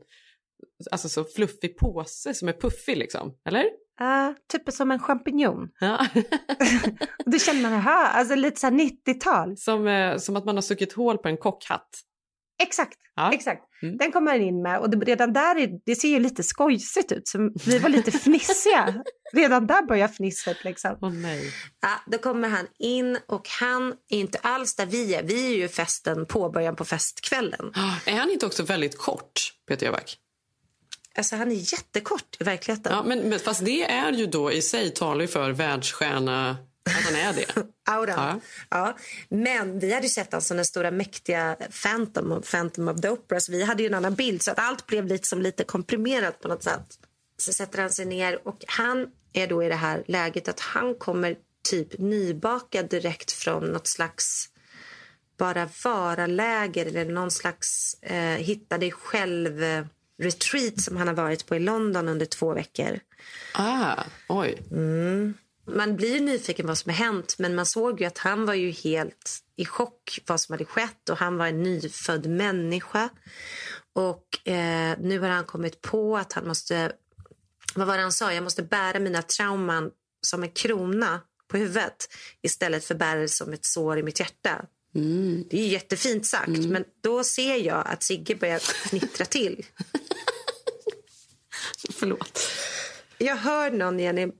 alltså 0.90 1.09
så 1.09 1.25
fluffig 1.25 1.79
påse 1.79 2.35
som 2.35 2.49
är 2.49 2.53
puffig 2.53 2.97
liksom? 2.97 3.35
Eller? 3.49 3.64
Uh, 4.01 4.35
typ 4.53 4.73
som 4.73 4.90
en 4.90 4.99
champinjon. 4.99 5.68
Ja. 5.81 6.07
Då 7.27 7.38
känner 7.38 7.62
man, 7.62 7.73
aha, 7.73 8.07
alltså 8.07 8.35
lite 8.35 8.61
så 8.61 8.66
här 8.66 8.75
90-tal. 8.75 9.57
som, 9.57 9.87
eh, 9.87 10.16
som 10.16 10.37
att 10.37 10.44
man 10.44 10.55
har 10.57 10.62
stuckit 10.62 10.92
hål 10.92 11.18
på 11.18 11.29
en 11.29 11.37
kockhatt. 11.37 11.88
Exakt, 12.62 12.99
Ja. 13.16 13.33
exakt. 13.33 13.62
Mm. 13.83 13.97
Den 13.97 14.12
kommer 14.12 14.33
han 14.33 14.40
in 14.40 14.62
med 14.62 14.81
och 14.81 14.90
det, 14.90 14.97
redan 14.97 15.33
där 15.33 15.57
är, 15.57 15.71
det 15.87 15.97
ser 15.97 16.09
ju 16.09 16.18
lite 16.18 16.42
skojsigt 16.42 17.12
ut. 17.12 17.29
Så 17.29 17.51
vi 17.66 17.79
var 17.79 17.88
lite 17.88 18.11
fnissiga. 18.11 19.03
redan 19.33 19.66
där 19.66 19.83
börjar 19.87 20.09
fnisset 20.09 20.64
liksom. 20.64 20.99
Åh 21.03 21.12
nej. 21.12 21.53
Ja, 21.81 21.88
då 22.07 22.18
kommer 22.18 22.49
han 22.49 22.66
in 22.79 23.18
och 23.29 23.49
han 23.61 23.88
är 24.09 24.18
inte 24.18 24.38
alls 24.38 24.77
där 24.77 24.87
vi 24.87 25.14
är. 25.14 25.23
Vi 25.23 25.53
är 25.55 25.57
ju 25.57 25.68
festen 25.68 26.27
på 26.27 26.51
början 26.51 26.77
på 26.77 26.85
festkvällen. 26.85 27.73
Är 28.07 28.16
han 28.18 28.31
inte 28.31 28.47
också 28.47 28.62
väldigt 28.62 28.99
kort, 28.99 29.40
Peter 29.68 29.87
Jöback? 29.87 30.16
Alltså 31.18 31.37
han 31.37 31.50
är 31.50 31.72
jättekort 31.72 32.37
i 32.40 32.44
verkligheten. 32.44 32.92
Ja, 32.92 33.02
men, 33.02 33.18
men 33.18 33.38
fast 33.38 33.64
det 33.64 33.83
är 33.83 34.12
ju 34.12 34.26
då 34.26 34.52
i 34.52 34.62
sig 34.62 34.90
talar 34.90 35.26
för 35.26 35.50
världsstjärna 35.50 36.50
att 36.85 37.04
han 37.04 37.14
är 37.14 37.33
det. 37.33 37.62
Auran. 37.90 38.40
Ja. 38.68 38.96
Men 39.28 39.78
vi 39.78 39.92
hade 39.92 40.07
ju 40.07 40.11
sett 40.11 40.35
alltså 40.35 40.54
den 40.54 40.64
stora 40.64 40.90
mäktiga 40.90 41.57
Phantom, 41.83 42.42
Phantom 42.50 42.88
of 42.88 43.00
the 43.00 43.09
Opera, 43.09 43.40
så 43.40 43.52
vi 43.52 43.64
hade 43.64 43.83
ju 43.83 43.87
en 43.87 43.94
annan 43.94 44.14
bild 44.14 44.42
så 44.42 44.50
att 44.50 44.59
allt 44.59 44.87
blev 44.87 45.07
lite 45.07 45.28
som 45.28 45.42
lite 45.42 45.64
komprimerat 45.64 46.40
på 46.40 46.48
något 46.48 46.62
sätt. 46.62 46.98
Så 47.38 47.52
sätter 47.52 47.83
han 47.83 47.90
sig 47.90 48.04
ner 48.04 48.48
och 48.48 48.64
han 48.66 49.07
är 49.33 49.46
då 49.46 49.62
i 49.62 49.68
det 49.68 49.74
här 49.74 50.04
läget 50.07 50.48
att 50.48 50.61
han 50.61 50.94
kommer 50.94 51.37
typ 51.70 51.98
nybakad 51.98 52.88
direkt 52.88 53.33
från 53.33 53.64
något 53.64 53.87
slags 53.87 54.48
bara 55.38 55.68
vara-läger 55.85 56.87
eller 56.87 57.04
någon 57.04 57.31
slags 57.31 57.94
eh, 58.02 58.37
hitta 58.37 58.78
dig 58.78 58.90
själv 58.92 59.62
eh, 59.62 59.85
retreat 60.18 60.81
som 60.81 60.96
han 60.96 61.09
har 61.09 61.14
varit 61.14 61.46
på 61.46 61.57
i 61.57 61.59
London 61.59 62.09
under 62.09 62.26
två 62.26 62.54
veckor. 62.54 63.00
Ah, 63.54 64.04
oj. 64.28 64.59
Mm. 64.70 65.35
Man 65.74 65.96
blir 65.96 66.20
nyfiken 66.20 66.66
vad 66.66 66.78
som 66.78 66.90
har 66.90 66.96
hänt 66.96 67.35
men 67.38 67.54
man 67.54 67.66
såg 67.66 68.00
ju 68.00 68.07
att 68.07 68.18
han 68.18 68.46
var 68.46 68.54
ju 68.54 68.70
helt 68.70 69.38
i 69.57 69.64
chock 69.64 70.20
vad 70.26 70.40
som 70.40 70.52
hade 70.52 70.64
skett 70.64 71.09
och 71.09 71.18
han 71.18 71.37
var 71.37 71.46
en 71.46 71.62
nyfödd 71.62 72.26
människa. 72.26 73.09
Och 73.92 74.48
eh, 74.48 74.98
nu 75.00 75.18
har 75.18 75.28
han 75.28 75.44
kommit 75.44 75.81
på 75.83 76.16
att 76.16 76.33
han 76.33 76.48
måste, 76.48 76.92
vad 77.74 77.87
var 77.87 77.96
det 77.96 78.02
han 78.02 78.12
sa, 78.12 78.33
jag 78.33 78.44
måste 78.44 78.62
bära 78.62 78.98
mina 78.98 79.22
trauman 79.22 79.90
som 80.20 80.42
en 80.42 80.50
krona 80.50 81.20
på 81.48 81.57
huvudet 81.57 82.09
istället 82.42 82.85
för 82.85 82.94
bära 82.94 83.20
det 83.20 83.28
som 83.28 83.52
ett 83.52 83.64
sår 83.64 83.98
i 83.98 84.02
mitt 84.02 84.20
hjärta. 84.20 84.64
Det 85.50 85.61
är 85.61 85.68
jättefint 85.68 86.26
sagt 86.26 86.48
men 86.48 86.85
då 87.00 87.24
ser 87.24 87.57
jag 87.57 87.87
att 87.87 88.02
Sigge 88.02 88.35
börjar 88.35 88.59
fnittra 88.59 89.24
till. 89.24 89.66
Förlåt. 91.92 92.40
Jag 93.18 93.37
hör 93.37 93.70
någon 93.70 93.98
Jenny 93.98 94.22
mm, 94.22 94.35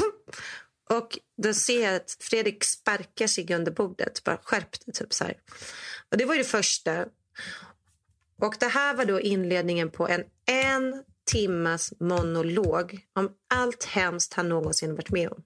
mm. 0.00 0.12
och 0.90 1.18
då 1.42 1.54
ser 1.54 1.84
jag 1.84 1.94
att 1.94 2.16
Fredrik 2.20 2.64
sparkar 2.64 3.26
sig 3.26 3.54
under 3.54 3.72
bordet. 3.72 4.24
Bara 4.24 4.38
skärp 4.42 4.84
dig, 4.84 4.94
typ 4.94 5.14
så 5.14 5.24
här. 5.24 5.36
Och 6.10 6.16
det 6.16 6.24
var 6.24 6.34
ju 6.34 6.42
det 6.42 6.48
första. 6.48 7.06
Och 8.40 8.54
det 8.60 8.68
här 8.68 8.94
var 8.94 9.04
då 9.04 9.20
inledningen 9.20 9.90
på 9.90 10.08
en 10.08 10.24
en 10.46 11.04
timmas 11.24 11.92
monolog 12.00 13.00
om 13.14 13.30
allt 13.54 13.84
hemskt 13.84 14.34
han 14.34 14.48
någonsin 14.48 14.94
varit 14.94 15.10
med 15.10 15.28
om. 15.28 15.42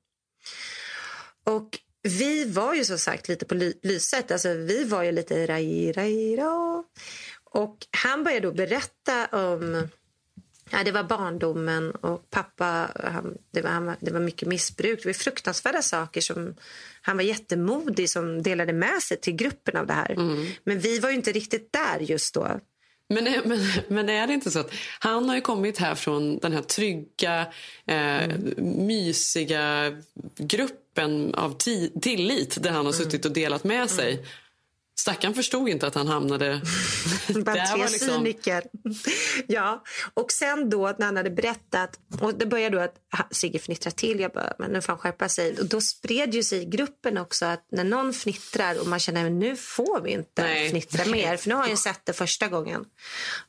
Och 1.45 1.79
vi 2.03 2.45
var 2.45 2.75
ju 2.75 2.85
som 2.85 2.99
sagt 2.99 3.29
lite 3.29 3.45
på 3.45 3.55
ly- 3.55 3.79
lyset. 3.83 4.31
Alltså, 4.31 4.55
vi 4.55 4.85
var 4.85 5.03
ju 5.03 5.13
lite 5.13 5.47
rai, 5.47 5.93
rai, 5.93 6.37
ra. 6.37 6.85
Och 7.45 7.77
han 7.91 8.25
började 8.25 8.47
då 8.47 8.53
berätta 8.53 9.27
om 9.27 9.89
Ja, 10.73 10.85
det 10.85 10.93
var 10.93 11.03
barndomen 11.05 11.91
och 11.91 12.31
pappa, 12.31 12.91
han, 13.05 13.35
det, 13.51 13.61
var, 13.63 13.71
han, 13.71 13.97
det 14.01 14.11
var 14.11 14.21
mycket 14.21 14.49
missbruk. 14.49 15.03
Det 15.03 15.09
var 15.09 15.13
fruktansvärda 15.13 15.83
saker 15.83 16.21
som 16.21 16.55
han 17.03 17.17
var 17.17 17.25
jättemodig 17.25 18.11
som 18.11 18.43
delade 18.43 18.73
med 18.73 19.03
sig 19.03 19.21
till 19.21 19.33
gruppen 19.37 19.77
av 19.77 19.87
det 19.87 19.93
här. 19.93 20.15
Men 20.65 20.79
vi 20.81 20.99
var 20.99 21.09
ju 21.11 21.15
inte 21.17 21.33
riktigt 21.33 21.73
där 21.73 21.99
just 22.01 22.35
då. 22.35 22.61
Men, 23.15 23.27
är- 23.27 23.43
men, 23.45 23.59
men 23.89 24.09
är 24.09 24.27
det 24.27 24.33
inte 24.33 24.51
så 24.51 24.59
att 24.61 24.73
han 25.01 25.29
har 25.29 25.35
ju 25.37 25.41
kommit 25.41 25.79
här 25.79 25.95
från 25.95 26.39
den 26.39 26.53
här 26.53 26.63
trygga, 26.63 27.47
eh, 27.87 28.29
mysiga 28.63 29.93
gruppen 30.39 31.35
av 31.35 31.57
ti- 31.59 32.01
tillit 32.01 32.63
där 32.63 32.71
han 32.71 32.87
har 32.87 32.93
suttit 32.93 33.25
och 33.25 33.33
delat 33.33 33.65
med 33.65 33.91
sig. 33.91 34.27
Stackaren 35.01 35.35
förstod 35.35 35.69
inte 35.69 35.87
att 35.87 35.95
han 35.95 36.09
hamnade... 36.09 36.61
Bara 37.29 37.55
Där 37.55 37.67
tre 37.67 37.81
var 37.81 37.89
liksom- 37.91 38.09
cyniker. 38.09 38.65
ja, 39.47 39.85
och 40.15 40.33
sen 40.33 40.71
då 40.71 40.95
när 40.99 41.07
han 41.07 41.17
hade 41.17 41.31
berättat, 41.31 41.99
och 42.21 42.35
det 42.35 42.47
började 42.47 42.77
då 42.77 42.83
att 42.83 42.97
Sigge 43.31 43.59
fnittra 43.59 43.91
till, 43.91 44.21
jag 44.21 44.33
bara, 44.33 44.53
men 44.59 44.71
nu 44.71 44.81
får 44.81 44.93
han 44.93 44.99
skärpa 44.99 45.29
sig. 45.29 45.59
Och 45.59 45.67
då 45.67 45.81
spred 45.81 46.35
ju 46.35 46.43
sig 46.43 46.63
i 46.63 46.65
gruppen 46.65 47.19
också 47.19 47.47
att 47.47 47.67
när 47.73 47.85
någon 47.85 48.13
fnittrar 48.13 48.81
och 48.81 48.87
man 48.87 48.99
känner 48.99 49.27
att 49.27 49.33
nu 49.33 49.57
får 49.57 50.01
vi 50.01 50.11
inte 50.11 50.43
Nej. 50.43 50.69
fnittra 50.69 51.05
mer, 51.05 51.37
för 51.37 51.49
nu 51.49 51.55
har 51.55 51.69
jag 51.69 51.79
sett 51.79 52.07
det 52.07 52.13
första 52.13 52.49
gången. 52.49 52.85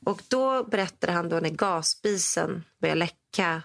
Och 0.06 0.22
då 0.28 0.64
berättade 0.64 1.12
han 1.12 1.28
då 1.28 1.40
när 1.40 1.50
gasspisen 1.50 2.64
började 2.80 2.98
läcka 2.98 3.62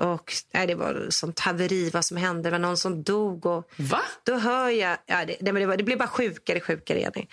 och 0.00 0.32
nej, 0.52 0.66
det 0.66 0.74
var 0.74 1.06
sånt 1.10 1.38
haveri 1.38 1.90
vad 1.90 2.04
som 2.04 2.16
hände. 2.16 2.42
Det 2.42 2.50
var 2.50 2.58
någon 2.58 2.76
som 2.76 3.02
dog. 3.02 3.46
Och 3.46 3.70
Va? 3.76 4.00
Då 4.24 4.34
hör 4.34 4.68
jag... 4.68 4.98
Ja, 5.06 5.24
det, 5.24 5.36
det, 5.40 5.52
det, 5.52 5.66
var, 5.66 5.76
det 5.76 5.84
blev 5.84 5.98
bara 5.98 6.08
sjukare 6.08 6.60
sjukare, 6.60 7.00
Jenny. 7.00 7.26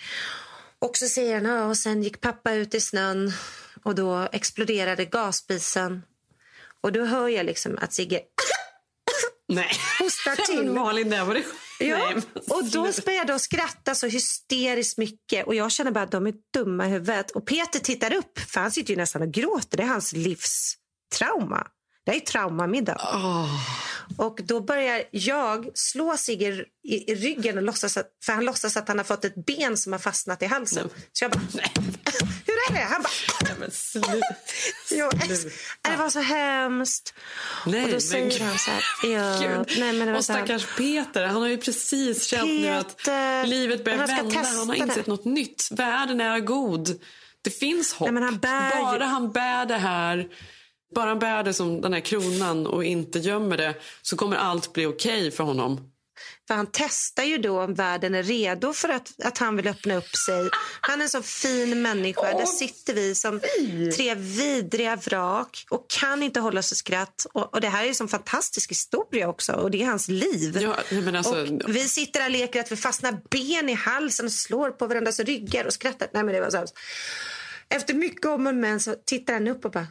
Och 0.78 0.96
så 0.96 1.06
säger 1.06 1.34
han, 1.34 1.44
ja, 1.44 1.64
och 1.64 1.76
sen 1.76 2.02
gick 2.02 2.20
pappa 2.20 2.52
ut 2.52 2.74
i 2.74 2.80
snön 2.80 3.32
och 3.82 3.94
då 3.94 4.28
exploderade 4.32 5.04
gasspisen. 5.04 6.02
Och 6.80 6.92
då 6.92 7.04
hör 7.04 7.28
jag 7.28 7.46
liksom 7.46 7.78
att 7.80 7.92
Sigge 7.92 8.20
Nej. 9.48 9.70
hostar 10.00 10.36
till. 10.46 10.70
Malin, 10.70 11.10
där 11.10 11.24
var 11.24 11.34
det 11.34 11.44
Ja, 11.80 11.98
Nej, 11.98 12.22
och 12.48 12.64
då 12.64 12.82
började 13.04 13.32
de 13.32 13.38
skratta 13.38 13.94
så 13.94 14.06
hysteriskt 14.06 14.98
mycket 14.98 15.46
och 15.46 15.54
jag 15.54 15.72
känner 15.72 15.90
bara 15.90 16.04
att 16.04 16.10
de 16.10 16.26
är 16.26 16.34
dumma 16.54 16.86
i 16.86 16.90
huvudet. 16.90 17.30
Och 17.30 17.46
Peter 17.46 17.78
tittar 17.78 18.14
upp, 18.14 18.38
för 18.38 18.60
han 18.60 18.70
sitter 18.70 18.90
ju 18.90 18.96
nästan 18.96 19.22
och 19.22 19.30
gråter. 19.30 19.76
Det 19.76 19.82
är 19.82 19.86
hans 19.86 20.12
livstrauma. 20.12 21.66
Det 22.08 22.16
är 22.16 22.20
traumamiddag. 22.20 23.00
Och 24.16 24.40
då 24.44 24.60
börjar 24.60 25.02
jag 25.10 25.70
slå 25.74 26.16
Sigge 26.16 26.64
i, 26.84 27.12
i 27.12 27.14
ryggen 27.14 27.56
och 27.56 27.62
låtsas 27.62 27.96
att, 27.96 28.06
för 28.24 28.32
han 28.32 28.44
låtsas 28.44 28.76
att 28.76 28.88
han 28.88 28.98
har 28.98 29.04
fått 29.04 29.24
ett 29.24 29.46
ben 29.46 29.76
som 29.76 29.92
har 29.92 29.98
fastnat 29.98 30.42
i 30.42 30.46
halsen. 30.46 30.88
Så 31.12 31.24
jag 31.24 31.30
bara, 31.30 31.40
hur 32.46 32.54
är 32.68 32.72
det? 32.72 32.80
Han 32.80 33.02
bara, 33.02 33.12
Nej, 33.42 33.52
men 33.58 33.70
sluta. 33.70 34.18
jo, 34.90 35.10
det 35.82 35.96
var 35.96 36.10
så 36.10 36.20
hemskt. 36.20 37.14
Nej, 37.66 37.80
och 37.82 37.86
då 37.86 37.92
men 37.92 38.00
säger 38.00 38.30
gud. 38.30 38.40
han 38.40 38.58
så 38.58 38.70
här, 38.70 38.84
ja, 39.02 39.64
nej 39.78 39.92
men 39.92 39.98
det 39.98 40.12
var 40.12 40.18
och 40.18 40.24
så 40.24 40.32
här, 40.32 40.46
stackars 40.46 40.66
Peter, 40.76 41.24
han 41.26 41.42
har 41.42 41.48
ju 41.48 41.58
precis 41.58 42.24
känt 42.26 42.50
nu 42.50 42.68
att 42.68 43.08
livet 43.48 43.84
börjar 43.84 43.98
han 43.98 44.06
vända. 44.06 44.48
Han 44.48 44.68
har 44.68 44.74
insett 44.74 45.04
det. 45.04 45.06
något 45.06 45.24
nytt. 45.24 45.68
Världen 45.70 46.20
är 46.20 46.40
god. 46.40 47.00
Det 47.42 47.50
finns 47.50 47.92
hopp. 47.92 48.06
Nej, 48.06 48.12
men 48.12 48.22
han 48.22 48.38
bär 48.38 48.82
bara 48.82 49.04
han 49.04 49.32
bär 49.32 49.66
det 49.66 49.78
här, 49.78 50.28
bara 50.94 51.08
han 51.08 51.18
bär 51.18 51.42
det 51.42 51.54
som 51.54 51.80
den 51.80 51.92
här 51.92 52.00
kronan 52.00 52.66
och 52.66 52.84
inte 52.84 53.18
gömmer 53.18 53.56
det 53.56 53.74
så 54.02 54.16
kommer 54.16 54.36
allt 54.36 54.72
bli 54.72 54.86
okej 54.86 55.30
för 55.30 55.44
honom. 55.44 55.90
För 56.48 56.54
han 56.54 56.66
testar 56.72 57.24
ju 57.24 57.38
då 57.38 57.62
om 57.62 57.74
världen 57.74 58.14
är 58.14 58.22
redo 58.22 58.72
för 58.72 58.88
att, 58.88 59.12
att 59.24 59.38
han 59.38 59.56
vill 59.56 59.68
öppna 59.68 59.96
upp 59.96 60.16
sig. 60.16 60.50
Han 60.80 60.98
är 61.00 61.02
en 61.02 61.08
så 61.08 61.22
fin 61.22 61.82
människa. 61.82 62.38
Där 62.38 62.46
sitter 62.46 62.94
vi 62.94 63.14
som 63.14 63.40
tre 63.96 64.14
vidriga 64.14 64.96
vrak 64.96 65.66
och 65.70 65.86
kan 65.90 66.22
inte 66.22 66.40
hålla 66.40 66.60
oss 66.60 66.72
i 66.72 66.74
skratt. 66.74 67.26
Och, 67.32 67.54
och 67.54 67.60
det 67.60 67.68
här 67.68 67.84
är 67.84 68.02
en 68.02 68.08
fantastisk 68.08 68.70
historia 68.70 69.28
också 69.28 69.52
och 69.52 69.70
det 69.70 69.82
är 69.82 69.86
hans 69.86 70.08
liv. 70.08 70.58
Ja, 70.60 70.76
men 70.90 71.16
alltså, 71.16 71.42
och 71.64 71.76
vi 71.76 71.80
sitter 71.80 72.20
där 72.20 72.26
och 72.26 72.32
leker 72.32 72.60
att 72.60 72.72
vi 72.72 72.76
fastnar 72.76 73.20
ben 73.30 73.68
i 73.68 73.74
halsen 73.74 74.26
och 74.26 74.32
slår 74.32 74.70
på 74.70 74.86
varandras 74.86 75.20
ryggar 75.20 75.64
och 75.64 75.72
skrattar. 75.72 76.08
Nej 76.12 76.24
men 76.24 76.34
det 76.34 76.40
var 76.40 76.50
så. 76.50 76.66
Efter 77.70 77.94
mycket 77.94 78.26
om 78.26 78.46
och 78.46 78.54
men 78.54 78.80
så 78.80 78.94
tittar 79.06 79.32
han 79.32 79.48
upp 79.48 79.64
och 79.64 79.70
bara 79.70 79.86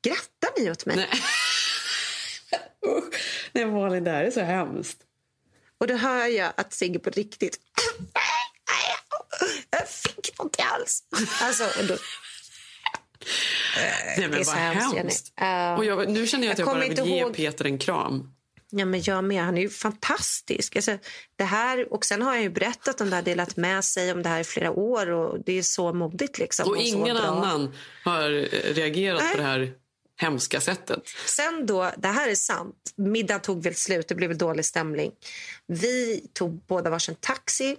Skrattar 0.00 0.60
ni 0.62 0.70
åt 0.70 0.86
mig? 0.86 0.96
Nej. 0.96 1.08
Usch. 2.98 3.14
Nej, 3.52 3.66
Malin, 3.66 4.04
det 4.04 4.10
här 4.10 4.24
är 4.24 4.30
så 4.30 4.40
hemskt. 4.40 4.98
Och 5.80 5.86
då 5.86 5.94
hör 5.96 6.26
jag 6.26 6.52
att 6.56 6.72
Sigge 6.72 6.98
på 6.98 7.10
riktigt... 7.10 7.58
Jag 9.70 9.88
fick 9.88 10.38
något 10.38 10.56
i 10.58 10.62
halsen. 10.62 11.26
Alltså, 11.42 11.64
och 11.80 11.86
då, 11.86 11.96
Nej, 13.76 14.14
det 14.16 14.24
är 14.24 14.28
men 14.28 14.44
så 14.44 14.50
vad 14.50 14.60
hemskt, 14.60 14.96
hemskt. 14.96 15.32
Ja. 15.36 15.76
Och 15.76 15.84
jag, 15.84 16.08
nu 16.08 16.26
känner 16.26 16.44
jag 16.46 16.52
att 16.52 16.58
Jag 16.58 16.68
jag, 16.68 16.74
bara 16.74 16.80
vill 16.80 16.90
inte 16.90 17.02
ge 17.02 17.20
ihåg- 17.20 17.34
Peter 17.36 17.64
en 17.64 17.78
kram. 17.78 18.34
Ja, 18.70 18.84
men 18.84 19.02
jag 19.02 19.24
med. 19.24 19.42
Han 19.42 19.58
är 19.58 19.62
ju 19.62 19.68
fantastisk. 19.70 20.76
Alltså, 20.76 20.98
det 21.36 21.44
här, 21.44 21.92
och 21.92 22.04
sen 22.04 22.22
har 22.22 22.34
jag 22.34 22.42
ju 22.42 22.50
berättat 22.50 23.00
om 23.00 23.10
det 23.10 23.16
här, 23.16 23.22
delat 23.22 23.56
med 23.56 23.84
sig 23.84 24.12
om 24.12 24.22
det 24.22 24.28
här 24.28 24.40
i 24.40 24.44
flera 24.44 24.70
år. 24.70 25.10
Och 25.10 25.40
Det 25.46 25.52
är 25.58 25.62
så 25.62 25.92
modigt. 25.92 26.38
Liksom, 26.38 26.68
Och 26.68 26.76
så 26.76 26.82
ingen 26.82 27.16
annan 27.16 27.74
har 28.04 28.30
reagerat 28.74 29.22
Nej. 29.22 29.32
på 29.32 29.38
det 29.38 29.44
här 29.44 29.72
hemska 30.18 30.60
sättet. 30.60 31.02
Sen 31.26 31.66
då, 31.66 31.90
det 31.96 32.08
här 32.08 32.28
är 32.28 32.34
sant. 32.34 32.76
Middagen 32.96 33.40
tog 33.40 33.62
väl 33.62 33.74
slut, 33.74 34.08
det 34.08 34.14
blev 34.14 34.38
dålig 34.38 34.64
stämning. 34.64 35.12
Vi 35.66 36.28
tog 36.32 36.60
båda 36.66 36.90
varsin 36.90 37.14
taxi. 37.14 37.76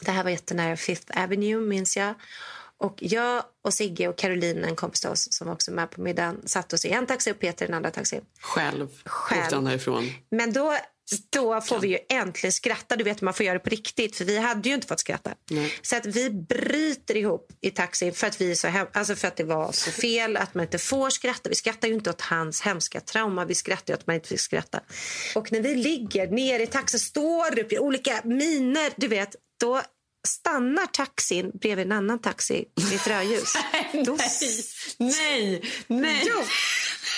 Det 0.00 0.10
här 0.10 0.24
var 0.24 0.30
jättenära 0.30 0.76
Fifth 0.76 1.22
Avenue, 1.22 1.60
minns 1.60 1.96
jag. 1.96 2.14
Och 2.78 2.98
jag 2.98 3.42
och 3.64 3.74
Sigge 3.74 4.08
och 4.08 4.18
Caroline, 4.18 4.64
en 4.64 4.76
kompis 4.76 5.00
till 5.00 5.10
oss 5.10 5.28
som 5.30 5.46
var 5.46 5.54
också 5.54 5.70
med 5.70 5.90
på 5.90 6.00
middagen, 6.00 6.42
satte 6.44 6.76
oss 6.76 6.84
i 6.84 6.90
en 6.90 7.06
taxi 7.06 7.32
och 7.32 7.38
Peter 7.38 7.64
i 7.64 7.66
den 7.66 7.76
andra 7.76 7.90
taxin. 7.90 8.20
Själv, 8.40 8.88
Själv. 9.04 9.52
han 9.52 9.64
därifrån. 9.64 10.12
Men 10.30 10.52
då, 10.52 10.76
då 11.30 11.60
får 11.60 11.78
vi 11.80 11.88
ju 11.88 11.98
äntligen 12.08 12.52
skratta. 12.52 12.96
Du 12.96 13.04
vet, 13.04 13.22
man 13.22 13.34
får 13.34 13.46
göra 13.46 13.58
det 13.58 13.64
på 13.64 13.70
riktigt. 13.70 14.16
För 14.16 14.24
vi 14.24 14.38
hade 14.38 14.68
ju 14.68 14.74
inte 14.74 14.86
fått 14.86 15.00
skratta. 15.00 15.34
Nej. 15.50 15.72
Så 15.82 15.96
att 15.96 16.06
vi 16.06 16.30
bryter 16.30 17.16
ihop 17.16 17.48
i 17.60 17.70
taxin 17.70 18.12
för 18.14 18.26
att, 18.26 18.40
vi 18.40 18.56
så 18.56 18.68
hem- 18.68 18.86
alltså 18.92 19.16
för 19.16 19.28
att 19.28 19.36
det 19.36 19.44
var 19.44 19.72
så 19.72 19.90
fel 19.90 20.36
att 20.36 20.54
man 20.54 20.64
inte 20.64 20.78
får 20.78 21.10
skratta. 21.10 21.48
Vi 21.48 21.54
skrattar 21.54 21.88
ju 21.88 21.94
inte 21.94 22.10
åt 22.10 22.20
hans 22.20 22.62
hemska 22.62 23.00
trauma. 23.00 23.44
Vi 23.44 23.54
skrattar 23.54 23.94
ju 23.94 23.98
att 23.98 24.06
man 24.06 24.16
inte 24.16 24.28
fick 24.28 24.40
skratta. 24.40 24.80
Och 25.34 25.52
när 25.52 25.60
vi 25.60 25.74
ligger 25.74 26.26
ner 26.26 26.60
i 26.60 26.66
taxin, 26.66 27.00
står 27.00 27.58
upp 27.58 27.72
i 27.72 27.78
olika 27.78 28.20
miner, 28.24 28.92
du 28.96 29.08
vet, 29.08 29.36
då 29.60 29.82
stannar 30.24 30.86
taxin 30.86 31.50
bredvid 31.54 31.86
en 31.86 31.92
annan 31.92 32.18
taxi 32.18 32.64
vid 32.74 32.92
ett 32.94 33.06
rödljus. 33.06 33.52
Då 34.04 34.18
Nej, 34.98 35.62
nej, 35.86 36.22
Jo. 36.26 36.42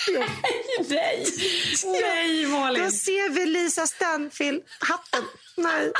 Jo. 0.09 0.23
nej, 0.89 1.25
nej 1.83 2.45
Malin. 2.47 2.83
Då 2.83 2.91
ser 2.91 3.29
vi 3.29 3.45
Lisa 3.45 3.87
Stanfield, 3.87 4.63
hatten. 4.79 5.23
Nej. 5.57 5.91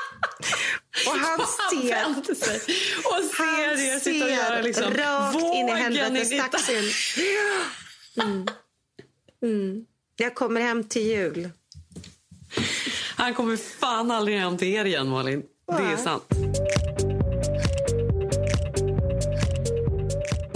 Och 1.08 1.18
han 1.20 1.40
ser... 1.48 1.90
vände 1.90 2.36
sig 2.36 2.56
och 3.04 3.24
ser 3.24 3.68
Han 3.68 3.78
det 3.78 4.00
sitta 4.00 4.26
och 4.26 4.32
göra 4.32 4.62
liksom 4.62 4.94
rakt 4.94 5.36
in 5.36 5.42
i 5.42 5.44
vågen 5.44 5.86
in 5.86 5.96
i 5.96 6.00
helvetestaxin. 6.00 6.84
Mm. 8.24 8.48
Mm. 9.44 9.86
Jag 10.16 10.36
kommer 10.36 10.62
hem 10.62 10.84
till 10.84 11.02
jul. 11.02 11.50
Han 13.16 13.34
kommer 13.34 13.58
fan 13.58 14.12
aldrig 14.12 14.38
hem 14.40 14.58
till 14.58 14.68
er 14.68 14.86
igen 14.86 15.08
Malin. 15.10 15.44
Det 15.68 15.74
är 15.74 15.82
Nej. 15.82 15.98
sant. 15.98 16.24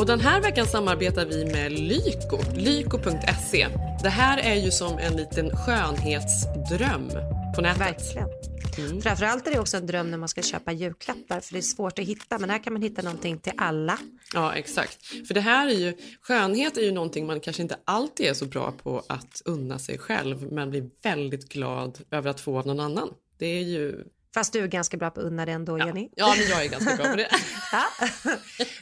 Och 0.02 0.08
den 0.08 0.20
här 0.20 0.42
veckan 0.42 0.68
samarbetar 0.68 1.26
vi 1.26 1.46
med 1.46 1.72
Lyko, 1.72 2.38
lyko.se. 2.56 3.68
Det 4.04 4.10
här 4.10 4.38
är 4.38 4.56
ju 4.56 4.72
som 4.72 4.98
en 4.98 5.16
liten 5.16 5.58
skönhetsdröm 5.58 7.10
på 7.56 7.62
nätet. 7.62 7.82
Verkligen. 7.82 8.28
Mm. 8.78 9.02
Framförallt 9.02 9.48
är 9.48 9.52
det 9.52 9.60
också 9.60 9.78
en 9.78 9.88
dröm 9.88 10.12
när 10.12 10.18
man 10.18 10.30
ska 10.30 10.42
köpa 10.42 10.72
julklappar 10.72 11.40
för 11.40 11.54
det 11.54 11.60
är 11.60 11.62
svårt 11.62 12.00
att 12.00 12.06
hitta. 12.06 12.40
Men 12.40 12.50
här 12.50 12.64
kan 12.64 12.74
man 12.74 12.82
hitta 12.82 13.02
någonting 13.02 13.40
till 13.40 13.54
alla. 13.58 13.98
Ja, 14.34 14.54
exakt. 14.54 15.06
För 15.28 15.34
det 15.34 15.42
här 15.42 15.68
är 15.68 15.74
ju, 15.74 15.94
skönhet 16.22 16.78
är 16.78 16.82
ju 16.82 16.92
någonting 16.92 17.26
man 17.26 17.40
kanske 17.40 17.62
inte 17.62 17.78
alltid 17.86 18.26
är 18.26 18.34
så 18.34 18.46
bra 18.46 18.74
på 18.84 19.04
att 19.08 19.42
unna 19.46 19.80
sig 19.80 19.98
själv 19.98 20.52
men 20.52 20.70
blir 20.70 20.90
väldigt 21.04 21.50
glad 21.50 22.00
över 22.12 22.30
att 22.30 22.40
få 22.40 22.60
av 22.60 22.68
någon 22.68 22.80
annan. 22.80 23.10
Det 23.38 23.46
är 23.46 23.64
ju... 23.64 24.04
Fast 24.34 24.54
du 24.54 24.60
är 24.64 24.68
ganska 24.68 24.98
bra 24.98 25.10
på 25.10 25.20
att 25.20 25.26
unna 25.26 25.46
det 25.46 25.52
ändå, 25.52 25.78
Jenny. 25.78 26.10
Ja, 26.16 26.36
men 26.38 26.50
jag 26.50 26.66
är 26.66 26.70
ganska 26.70 26.96
bra 26.96 27.06
på 27.06 27.16
det. 27.16 27.30
Ja. 27.72 27.84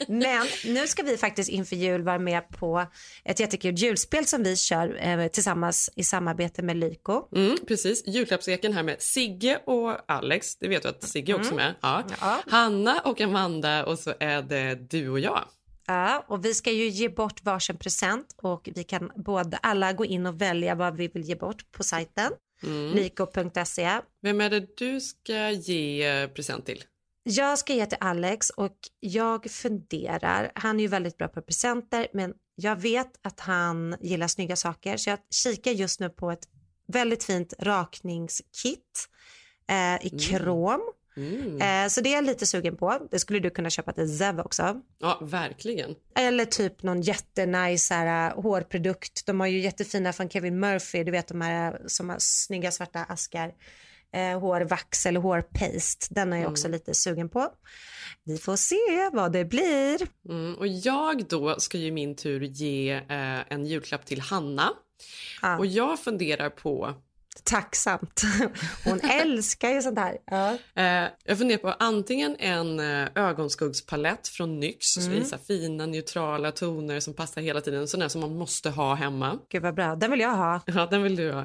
Men 0.08 0.46
nu 0.64 0.86
ska 0.86 1.02
vi 1.02 1.16
faktiskt 1.16 1.50
inför 1.50 1.76
jul 1.76 2.02
vara 2.02 2.18
med 2.18 2.48
på 2.48 2.86
ett 3.24 3.40
jättekul 3.40 3.74
julspel 3.74 4.26
som 4.26 4.42
vi 4.42 4.56
kör 4.56 4.98
eh, 5.00 5.26
tillsammans 5.26 5.90
i 5.96 6.04
samarbete 6.04 6.62
med 6.62 6.76
Lyko. 6.76 7.36
Mm, 7.36 7.56
precis. 7.68 8.06
Julklappseken 8.06 8.72
här 8.72 8.82
med 8.82 9.02
Sigge 9.02 9.60
och 9.66 9.96
Alex. 10.06 10.56
Det 10.56 10.68
vet 10.68 10.82
du 10.82 10.88
att 10.88 11.02
Sigge 11.02 11.34
också 11.34 11.50
är 11.52 11.56
med. 11.56 11.74
Ja. 11.80 12.04
Ja. 12.20 12.40
Hanna 12.46 13.00
och 13.00 13.20
Amanda 13.20 13.84
och 13.84 13.98
så 13.98 14.14
är 14.20 14.42
det 14.42 14.74
du 14.74 15.08
och 15.08 15.20
jag. 15.20 15.44
Ja, 15.86 16.24
och 16.28 16.44
vi 16.44 16.54
ska 16.54 16.70
ju 16.70 16.88
ge 16.88 17.08
bort 17.08 17.44
varsin 17.44 17.76
present 17.76 18.34
och 18.36 18.68
vi 18.74 18.84
kan 18.84 19.10
både 19.16 19.56
alla 19.56 19.92
gå 19.92 20.04
in 20.04 20.26
och 20.26 20.40
välja 20.40 20.74
vad 20.74 20.96
vi 20.96 21.08
vill 21.08 21.22
ge 21.22 21.34
bort 21.34 21.72
på 21.72 21.82
sajten 21.82 22.32
Mm. 22.62 22.94
lyko.se. 22.94 24.00
Vem 24.22 24.40
är 24.40 24.50
det 24.50 24.76
du 24.76 25.00
ska 25.00 25.50
ge 25.50 26.08
eh, 26.08 26.28
present 26.28 26.66
till? 26.66 26.84
Jag 27.22 27.58
ska 27.58 27.74
ge 27.74 27.86
till 27.86 27.98
Alex 28.00 28.50
och 28.50 28.76
jag 29.00 29.50
funderar, 29.50 30.52
han 30.54 30.80
är 30.80 30.82
ju 30.82 30.88
väldigt 30.88 31.18
bra 31.18 31.28
på 31.28 31.42
presenter 31.42 32.08
men 32.12 32.34
jag 32.54 32.76
vet 32.76 33.10
att 33.22 33.40
han 33.40 33.96
gillar 34.00 34.28
snygga 34.28 34.56
saker 34.56 34.96
så 34.96 35.10
jag 35.10 35.18
kikar 35.30 35.70
just 35.70 36.00
nu 36.00 36.08
på 36.08 36.30
ett 36.30 36.48
väldigt 36.86 37.24
fint 37.24 37.54
rakningskit 37.58 39.08
eh, 39.68 40.06
i 40.06 40.10
krom. 40.10 40.70
Mm. 40.70 40.92
Eh, 41.16 41.88
så 41.88 42.00
det 42.00 42.08
är 42.08 42.14
jag 42.14 42.24
lite 42.24 42.46
sugen 42.46 42.76
på. 42.76 43.08
Det 43.10 43.18
skulle 43.18 43.38
du 43.38 43.50
kunna 43.50 43.70
köpa 43.70 43.92
till 43.92 44.18
Zev 44.18 44.40
också. 44.40 44.80
Ja, 44.98 45.18
verkligen. 45.22 45.94
Eller 46.16 46.44
typ 46.44 46.82
någon 46.82 47.00
jättenice 47.00 47.94
här, 47.94 48.30
uh, 48.30 48.42
hårprodukt. 48.42 49.26
De 49.26 49.40
har 49.40 49.46
ju 49.46 49.60
jättefina 49.60 50.12
från 50.12 50.30
Kevin 50.30 50.60
Murphy, 50.60 51.04
du 51.04 51.10
vet 51.10 51.28
de 51.28 51.40
här 51.40 51.72
uh, 51.72 51.78
som 51.86 52.08
har 52.08 52.16
snygga 52.18 52.70
svarta 52.70 53.04
askar. 53.04 53.52
Eh, 54.12 54.40
hårvax 54.40 55.06
eller 55.06 55.20
hårpaste. 55.20 56.06
Den 56.10 56.32
är 56.32 56.36
jag 56.36 56.50
också 56.50 56.68
lite 56.68 56.94
sugen 56.94 57.28
på. 57.28 57.48
Vi 58.24 58.38
får 58.38 58.56
se 58.56 59.10
vad 59.12 59.32
det 59.32 59.44
blir. 59.44 59.98
Mm. 60.28 60.54
Och 60.54 60.66
jag 60.66 61.28
då 61.28 61.60
ska 61.60 61.78
ju 61.78 61.86
i 61.86 61.90
min 61.90 62.16
tur 62.16 62.40
ge 62.42 62.92
eh, 62.92 63.52
en 63.52 63.66
julklapp 63.66 64.06
till 64.06 64.20
Hanna. 64.20 64.70
Ja. 65.42 65.58
Och 65.58 65.66
jag 65.66 66.00
funderar 66.00 66.50
på 66.50 66.94
Tacksamt. 67.44 68.22
Hon 68.84 69.00
älskar 69.00 69.70
ju 69.70 69.82
sånt 69.82 69.98
här. 69.98 70.16
Ja. 70.30 70.50
Eh, 70.82 71.08
jag 71.24 71.38
funderar 71.38 71.58
på 71.58 71.74
antingen 71.78 72.36
en 72.38 72.80
eh, 72.80 73.08
ögonskuggspalett 73.14 74.28
från 74.28 74.60
NYX 74.60 74.96
Mm. 74.96 75.12
mm. 75.12 75.24
så 75.24 75.36
här 75.36 75.42
fina 75.44 75.86
neutrala 75.86 76.52
toner 76.52 77.00
som 77.00 77.14
passar 77.14 77.40
hela 77.40 77.60
tiden, 77.60 77.88
sådana 77.88 78.08
som 78.08 78.20
man 78.20 78.36
måste 78.36 78.70
ha 78.70 78.94
hemma. 78.94 79.38
Gud 79.50 79.62
vad 79.62 79.74
bra. 79.74 79.96
Den 79.96 80.10
vill 80.10 80.20
jag 80.20 80.36
ha. 80.36 80.60
Ja, 80.66 80.86
den 80.90 81.02
vill 81.02 81.16
du 81.16 81.32
ha. 81.32 81.44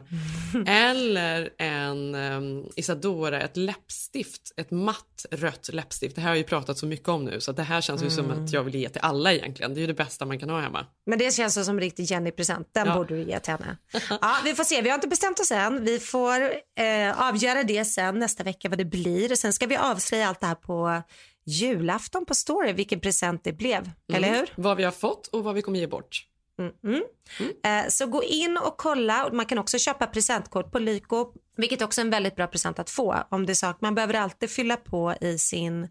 Eller 0.68 1.50
en 1.58 2.16
um, 2.16 2.70
Isadora, 2.76 3.42
ett 3.42 3.58
läppstift, 3.58 4.54
ett 4.58 4.72
matt 4.72 5.26
rött 5.32 5.70
läppstift. 5.74 6.16
Det 6.16 6.22
här 6.22 6.30
har 6.30 6.36
jag 6.36 6.38
ju 6.38 6.44
pratat 6.44 6.78
så 6.78 6.86
mycket 6.86 7.08
om 7.10 7.26
nu 7.26 7.40
så 7.42 7.52
det 7.52 7.64
här 7.64 7.82
känns 7.82 8.04
ju 8.04 8.10
som 8.10 8.26
Mm. 8.26 8.44
att 8.44 8.54
jag 8.54 8.64
vill 8.64 8.76
ge 8.76 8.90
till 8.90 9.02
alla 9.02 9.34
egentligen. 9.34 9.74
Det 9.74 9.78
är 9.80 9.82
ju 9.82 9.88
det 9.88 9.94
bästa 9.94 10.26
man 10.26 10.40
kan 10.40 10.50
ha 10.50 10.60
hemma. 10.60 10.86
Men 11.06 11.20
det 11.20 11.34
känns 11.34 11.66
som 11.66 11.76
en 11.76 11.80
riktig 11.80 12.04
Jenny-present. 12.04 12.70
Den 12.72 12.88
Ja. 12.88 12.96
borde 12.96 13.16
du 13.16 13.24
ge 13.24 13.40
till 13.40 13.54
henne. 13.54 13.78
Ja, 14.22 14.36
vi 14.44 14.54
får 14.54 14.64
se. 14.64 14.82
Vi 14.82 14.90
har 14.90 14.96
inte 14.96 15.08
bestämt 15.08 15.40
oss 15.40 15.52
än. 15.52 15.85
Vi 15.86 16.00
får 16.00 16.42
eh, 16.80 17.30
avgöra 17.30 17.64
det 17.64 17.86
sen 17.86 18.20
nästa 18.20 18.44
vecka 18.44 18.70
vad 18.70 18.78
det 18.78 18.86
blir. 18.86 19.36
Sen 19.36 19.54
ska 19.54 19.66
vi 19.66 19.78
avslöja 19.78 20.28
allt 20.28 20.42
det 20.42 20.48
här 20.48 20.56
på 20.56 21.02
julafton 21.46 22.26
på 22.26 22.36
Story, 22.36 22.74
vilken 22.74 23.00
present 23.00 23.44
det 23.44 23.54
blev. 23.54 23.92
Eller 24.14 24.30
hur? 24.30 24.54
Vad 24.56 24.78
vi 24.78 24.84
har 24.84 24.92
fått 24.92 25.28
och 25.28 25.44
vad 25.44 25.56
vi 25.56 25.62
kommer 25.62 25.80
ge 25.80 25.88
bort. 25.88 26.28
Mm, 26.60 26.74
mm. 26.84 27.86
Eh, 27.86 27.90
så 27.90 28.08
gå 28.08 28.24
in 28.24 28.58
och 28.58 28.78
kolla. 28.78 29.30
Man 29.34 29.46
kan 29.46 29.58
också 29.58 29.78
köpa 29.78 30.08
presentkort 30.08 30.72
på 30.72 30.80
Lyko, 30.80 31.34
vilket 31.58 31.82
också 31.82 32.02
är 32.02 32.06
en 32.06 32.12
väldigt 32.12 32.36
bra 32.36 32.48
present 32.48 32.80
att 32.80 32.90
få. 32.90 33.24
Om 33.32 33.46
det 33.46 33.54
är 33.54 33.56
sak. 33.56 33.78
Man 33.82 33.96
behöver 33.96 34.14
alltid 34.14 34.50
fylla 34.50 34.78
på 34.78 35.16
i 35.22 35.38
sin 35.38 35.90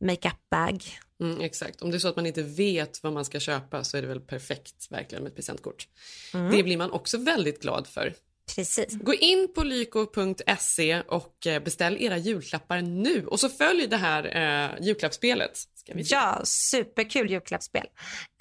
makeup-bag. 0.00 0.84
Mm, 1.20 1.40
exakt. 1.40 1.82
Om 1.82 1.90
det 1.90 1.96
är 1.96 1.98
så 1.98 2.08
att 2.08 2.16
man 2.16 2.26
inte 2.26 2.42
vet 2.42 3.02
vad 3.02 3.12
man 3.12 3.24
ska 3.24 3.40
köpa 3.40 3.84
så 3.84 3.96
är 3.96 4.02
det 4.02 4.08
väl 4.08 4.20
perfekt 4.20 4.86
verkligen 4.90 5.22
med 5.22 5.30
ett 5.30 5.36
presentkort. 5.36 5.88
Mm. 6.34 6.56
Det 6.56 6.62
blir 6.62 6.76
man 6.76 6.90
också 6.90 7.18
väldigt 7.18 7.62
glad 7.62 7.86
för. 7.86 8.14
Precis. 8.56 8.94
Gå 8.94 9.14
in 9.14 9.48
på 9.54 9.62
lyko.se 9.62 11.00
och 11.00 11.46
eh, 11.46 11.62
beställ 11.62 11.96
era 12.00 12.16
julklappar 12.16 12.80
nu. 12.80 13.26
Och 13.26 13.40
så 13.40 13.48
följ 13.48 13.86
det 13.86 13.96
här 13.96 14.24
eh, 14.24 14.84
julklappsspelet. 14.86 15.58
Ja, 15.86 16.40
superkul 16.44 17.30
julklappsspel. 17.30 17.86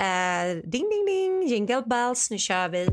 Eh, 0.02 0.58
ding, 0.64 0.90
ding, 0.90 1.06
ding, 1.06 1.48
jingle 1.48 1.84
bells, 1.86 2.32
nu 2.32 2.38
kör 2.38 2.70
vi. 2.70 2.88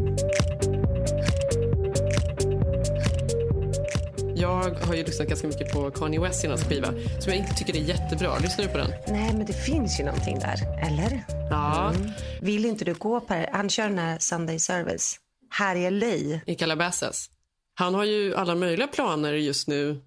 Jag 4.37 4.71
har 4.71 4.95
ju 4.95 5.05
lyssnat 5.05 5.29
ganska 5.29 5.47
mycket 5.47 5.73
på 5.73 5.91
Kanye 5.91 6.21
West 6.21 6.41
senaste 6.41 6.69
skiva 6.69 6.89
som 7.21 7.33
jag 7.33 7.37
inte 7.37 7.55
tycker 7.55 7.77
är 7.77 7.81
jättebra. 7.81 8.39
Lyssnar 8.39 8.65
du 8.65 8.71
på 8.71 8.79
den? 8.79 8.91
Nej, 9.09 9.35
men 9.35 9.47
det 9.47 9.53
finns 9.53 10.01
ju 10.01 10.05
någonting 10.05 10.39
där, 10.39 10.87
eller? 10.87 11.25
Ja. 11.51 11.93
Mm. 11.95 12.11
Vill 12.41 12.65
inte 12.65 12.85
du 12.85 12.95
gå 12.95 13.21
på 13.21 13.35
det? 13.35 13.51
Han 13.53 13.69
kör 13.69 13.89
den 13.89 13.99
här 13.99 14.19
Sunday 14.19 14.59
service 14.59 15.21
här 15.51 15.77
i 15.77 15.91
LA. 15.91 16.41
I 16.47 16.55
Calabasas. 16.55 17.31
Han 17.75 17.95
har 17.95 18.05
ju 18.05 18.35
alla 18.35 18.55
möjliga 18.55 18.87
planer 18.87 19.33
just 19.33 19.69
nu. 19.69 20.03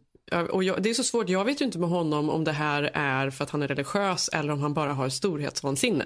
Och 0.50 0.64
jag, 0.64 0.84
det 0.84 0.90
är 0.90 0.94
så 0.94 1.04
svårt, 1.04 1.30
jag 1.30 1.46
vet 1.46 1.62
ju 1.62 1.66
inte 1.66 1.80
med 1.80 1.90
honom 1.90 2.30
om 2.30 2.44
det 2.44 2.52
här 2.52 2.92
är 2.94 3.30
för 3.30 3.44
att 3.44 3.50
han 3.50 3.62
är 3.62 3.68
religiös 3.68 4.30
eller 4.34 4.54
om 4.54 4.62
han 4.62 4.74
bara 4.74 4.94
har 4.94 5.10
storhetsvansinne. 5.10 6.06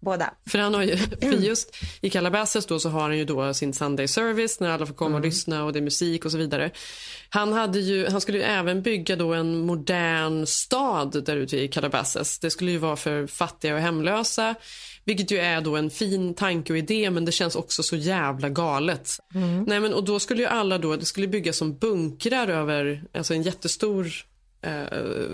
Båda. 0.00 0.34
För 0.50 0.58
han 0.58 0.74
har 0.74 0.82
ju, 0.82 0.96
för 0.96 1.32
just 1.32 1.76
i 2.00 2.10
Calabasas 2.10 2.66
då 2.66 2.78
så 2.78 2.88
har 2.88 3.00
han 3.00 3.18
ju 3.18 3.24
då 3.24 3.54
sin 3.54 3.72
Sunday 3.72 4.08
service 4.08 4.60
när 4.60 4.70
alla 4.70 4.86
får 4.86 4.94
komma 4.94 5.16
och 5.16 5.22
lyssna 5.22 5.64
och 5.64 5.72
det 5.72 5.78
är 5.78 5.82
musik 5.82 6.24
och 6.24 6.30
så 6.30 6.38
vidare. 6.38 6.70
Han, 7.28 7.52
hade 7.52 7.80
ju, 7.80 8.08
han 8.08 8.20
skulle 8.20 8.38
ju 8.38 8.44
även 8.44 8.82
bygga 8.82 9.16
då 9.16 9.34
en 9.34 9.58
modern 9.58 10.46
stad 10.46 11.24
där 11.24 11.36
ute 11.36 11.56
i 11.56 11.68
Calabasas. 11.68 12.38
Det 12.38 12.50
skulle 12.50 12.70
ju 12.70 12.78
vara 12.78 12.96
för 12.96 13.26
fattiga 13.26 13.74
och 13.74 13.80
hemlösa. 13.80 14.54
Vilket 15.08 15.30
ju 15.30 15.38
är 15.38 15.60
då 15.60 15.76
en 15.76 15.90
fin 15.90 16.34
tanke 16.34 16.72
och 16.72 16.78
idé 16.78 17.10
men 17.10 17.24
det 17.24 17.32
känns 17.32 17.56
också 17.56 17.82
så 17.82 17.96
jävla 17.96 18.48
galet. 18.48 19.10
Nej, 19.66 19.80
men, 19.80 19.94
och 19.94 20.04
då 20.04 20.18
skulle 20.18 20.42
ju 20.42 20.48
alla 20.48 20.78
då, 20.78 20.96
det 20.96 21.04
skulle 21.04 21.28
byggas 21.28 21.56
som 21.56 21.78
bunkrar 21.78 22.48
över 22.48 23.04
alltså 23.14 23.34
en 23.34 23.42
jättestor 23.42 24.06
eh, 24.62 24.82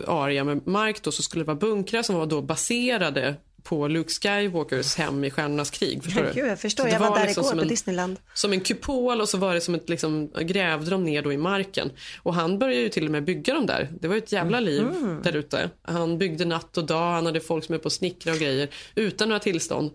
area 0.06 0.44
med 0.44 0.66
mark 0.66 1.02
då 1.02 1.12
så 1.12 1.22
skulle 1.22 1.44
det 1.44 1.46
vara 1.46 1.56
bunkrar 1.56 2.02
som 2.02 2.16
var 2.16 2.26
då 2.26 2.42
baserade 2.42 3.36
på 3.64 3.88
Luke 3.88 4.10
Skywalkers 4.10 4.96
hem 4.96 5.24
i 5.24 5.30
Stjärnornas 5.30 5.70
krig. 5.70 6.04
Förstår 6.04 6.22
du? 6.22 6.30
Gud, 6.34 6.46
jag 6.50 6.60
förstår. 6.60 6.88
Jag 6.88 7.00
var, 7.00 7.18
där 7.18 7.26
liksom 7.26 7.44
igår 7.44 7.54
på 7.54 7.60
en- 7.62 7.68
Disneyland. 7.68 8.16
Som 8.34 8.52
en 8.52 8.60
kupol 8.60 9.20
och 9.20 9.28
så 9.28 9.38
var 9.38 9.54
det 9.54 9.60
som 9.60 9.74
ett 9.74 9.88
liksom, 9.88 10.30
grävde 10.40 10.90
de 10.90 11.04
ner 11.04 11.22
då 11.22 11.32
i 11.32 11.36
marken. 11.36 11.90
Och 12.22 12.34
han 12.34 12.58
började 12.58 12.80
ju 12.82 12.88
till 12.88 13.04
och 13.04 13.10
med 13.10 13.24
bygga 13.24 13.54
dem 13.54 13.66
där. 13.66 13.88
Det 14.00 14.08
var 14.08 14.16
ett 14.16 14.32
jävla 14.32 14.60
liv 14.60 14.82
Mhm. 14.82 15.20
där 15.22 15.36
ute. 15.36 15.70
Han 15.82 16.18
byggde 16.18 16.44
natt 16.44 16.76
och 16.76 16.84
dag, 16.86 17.12
han 17.12 17.26
hade 17.26 17.40
folk 17.40 17.64
som 17.64 17.74
är 17.74 17.78
på 17.78 17.86
att 17.86 17.92
snickra 17.92 18.32
och 18.32 18.38
grejer 18.38 18.68
utan 18.94 19.28
några 19.28 19.40
tillstånd. 19.40 19.90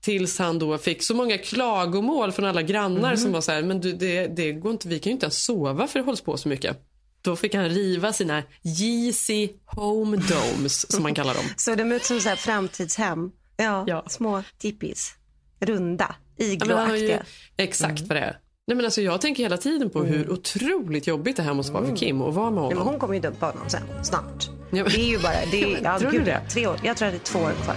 Tills 0.00 0.38
han 0.38 0.58
då 0.58 0.78
fick 0.78 1.02
så 1.02 1.14
många 1.14 1.38
klagomål 1.38 2.32
från 2.32 2.44
alla 2.44 2.62
grannar 2.62 3.08
Mhm. 3.08 3.16
som 3.16 3.32
var 3.32 3.40
så 3.40 3.52
här, 3.52 3.62
men 3.62 3.80
du, 3.80 3.92
det, 3.92 4.26
det 4.26 4.52
går 4.52 4.72
inte, 4.72 4.88
vi 4.88 4.98
kan 4.98 5.10
ju 5.10 5.14
inte 5.14 5.24
ens 5.26 5.44
sova 5.44 5.86
för 5.86 5.98
det 5.98 6.04
hålls 6.04 6.20
på 6.20 6.36
så 6.36 6.48
mycket. 6.48 6.76
Då 7.22 7.36
fick 7.36 7.54
han 7.54 7.68
riva 7.68 8.12
sina 8.12 8.42
Yeezy 8.80 9.48
Home 9.66 10.16
Domes 10.16 10.92
som 10.92 11.02
man 11.02 11.14
kallar 11.14 11.34
dem. 11.34 11.44
Så 11.56 11.74
de 11.74 11.92
ut 11.92 12.04
som 12.04 12.20
så 12.20 12.28
här 12.28 12.36
framtidshem. 12.36 13.30
Ja, 13.56 14.04
små 14.08 14.42
tippis. 14.58 15.14
Runda, 15.60 16.14
Ja, 16.36 16.44
igloaktiga. 16.46 17.22
exakt 17.56 17.98
Mm. 18.00 18.08
vad 18.08 18.16
det 18.16 18.20
är. 18.20 18.38
Nej, 18.66 18.76
men 18.76 18.84
alltså, 18.84 19.00
jag 19.02 19.20
tänker 19.20 19.42
hela 19.42 19.56
tiden 19.56 19.90
på 19.90 20.02
hur 20.04 20.30
otroligt 20.30 21.06
jobbigt 21.06 21.36
det 21.36 21.42
här 21.42 21.54
måste 21.54 21.72
vara 21.72 21.86
för 21.86 21.96
Kim 21.96 22.22
att 22.22 22.34
vara 22.34 22.50
med 22.50 22.58
Mm. 22.58 22.68
Nej, 22.68 22.68
honom. 22.68 22.78
men 22.78 22.86
hon 22.92 23.00
kommer 23.00 23.14
ju 23.14 23.20
dumpa 23.20 23.46
honom 23.46 23.68
sen, 23.68 23.82
snart. 24.02 24.48
Ja, 24.48 24.54
men- 24.70 24.84
Det 24.84 25.00
är 25.00 25.08
ju 25.10 25.18
bara, 25.18 25.34
det 25.50 25.62
är, 25.74 25.80
ja, 25.84 25.98
Tror 25.98 26.10
du 26.10 26.16
gud, 26.18 26.26
det? 26.26 26.40
Tre 26.50 26.66
år. 26.66 26.80
Jag 26.84 26.96
tror 26.96 27.08
att 27.08 27.14
det 27.14 27.20
är 27.20 27.32
två 27.32 27.38
år 27.38 27.52
kvar. 27.64 27.76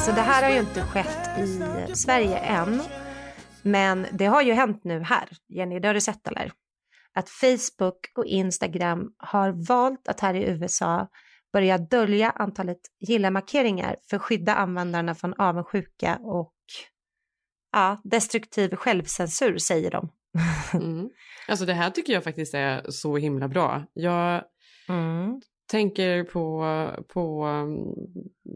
Alltså 0.00 0.12
det 0.12 0.20
här 0.20 0.42
har 0.42 0.50
ju 0.50 0.60
inte 0.60 0.82
skett 0.82 1.38
i 1.38 1.94
Sverige 1.94 2.38
än. 2.38 2.82
Men 3.62 4.06
det 4.12 4.26
har 4.26 4.42
ju 4.42 4.52
hänt 4.52 4.84
nu 4.84 5.00
här. 5.00 5.28
Jenny, 5.48 5.78
det 5.80 5.88
har 5.88 5.94
du 5.94 6.00
sett 6.00 6.28
eller? 6.28 6.52
Att 7.14 7.30
Facebook 7.30 8.12
och 8.16 8.24
Instagram 8.26 9.12
har 9.18 9.66
valt 9.68 10.08
att 10.08 10.20
här 10.20 10.34
i 10.34 10.44
USA 10.44 11.08
börja 11.52 11.78
dölja 11.78 12.30
antalet 12.30 12.80
gilla-markeringar 13.00 13.96
för 14.10 14.16
att 14.16 14.22
skydda 14.22 14.54
användarna 14.54 15.14
från 15.14 15.34
avundsjuka 15.34 16.18
och 16.22 16.54
ja, 17.72 18.00
destruktiv 18.04 18.76
självcensur 18.76 19.58
säger 19.58 19.90
de. 19.90 20.08
Mm. 20.74 21.10
Alltså 21.48 21.64
det 21.64 21.74
här 21.74 21.90
tycker 21.90 22.12
jag 22.12 22.24
faktiskt 22.24 22.54
är 22.54 22.90
så 22.90 23.16
himla 23.16 23.48
bra. 23.48 23.84
Jag 23.92 24.44
Mm 24.88 25.40
tänker 25.70 26.24
på, 26.24 26.64
på 27.08 27.46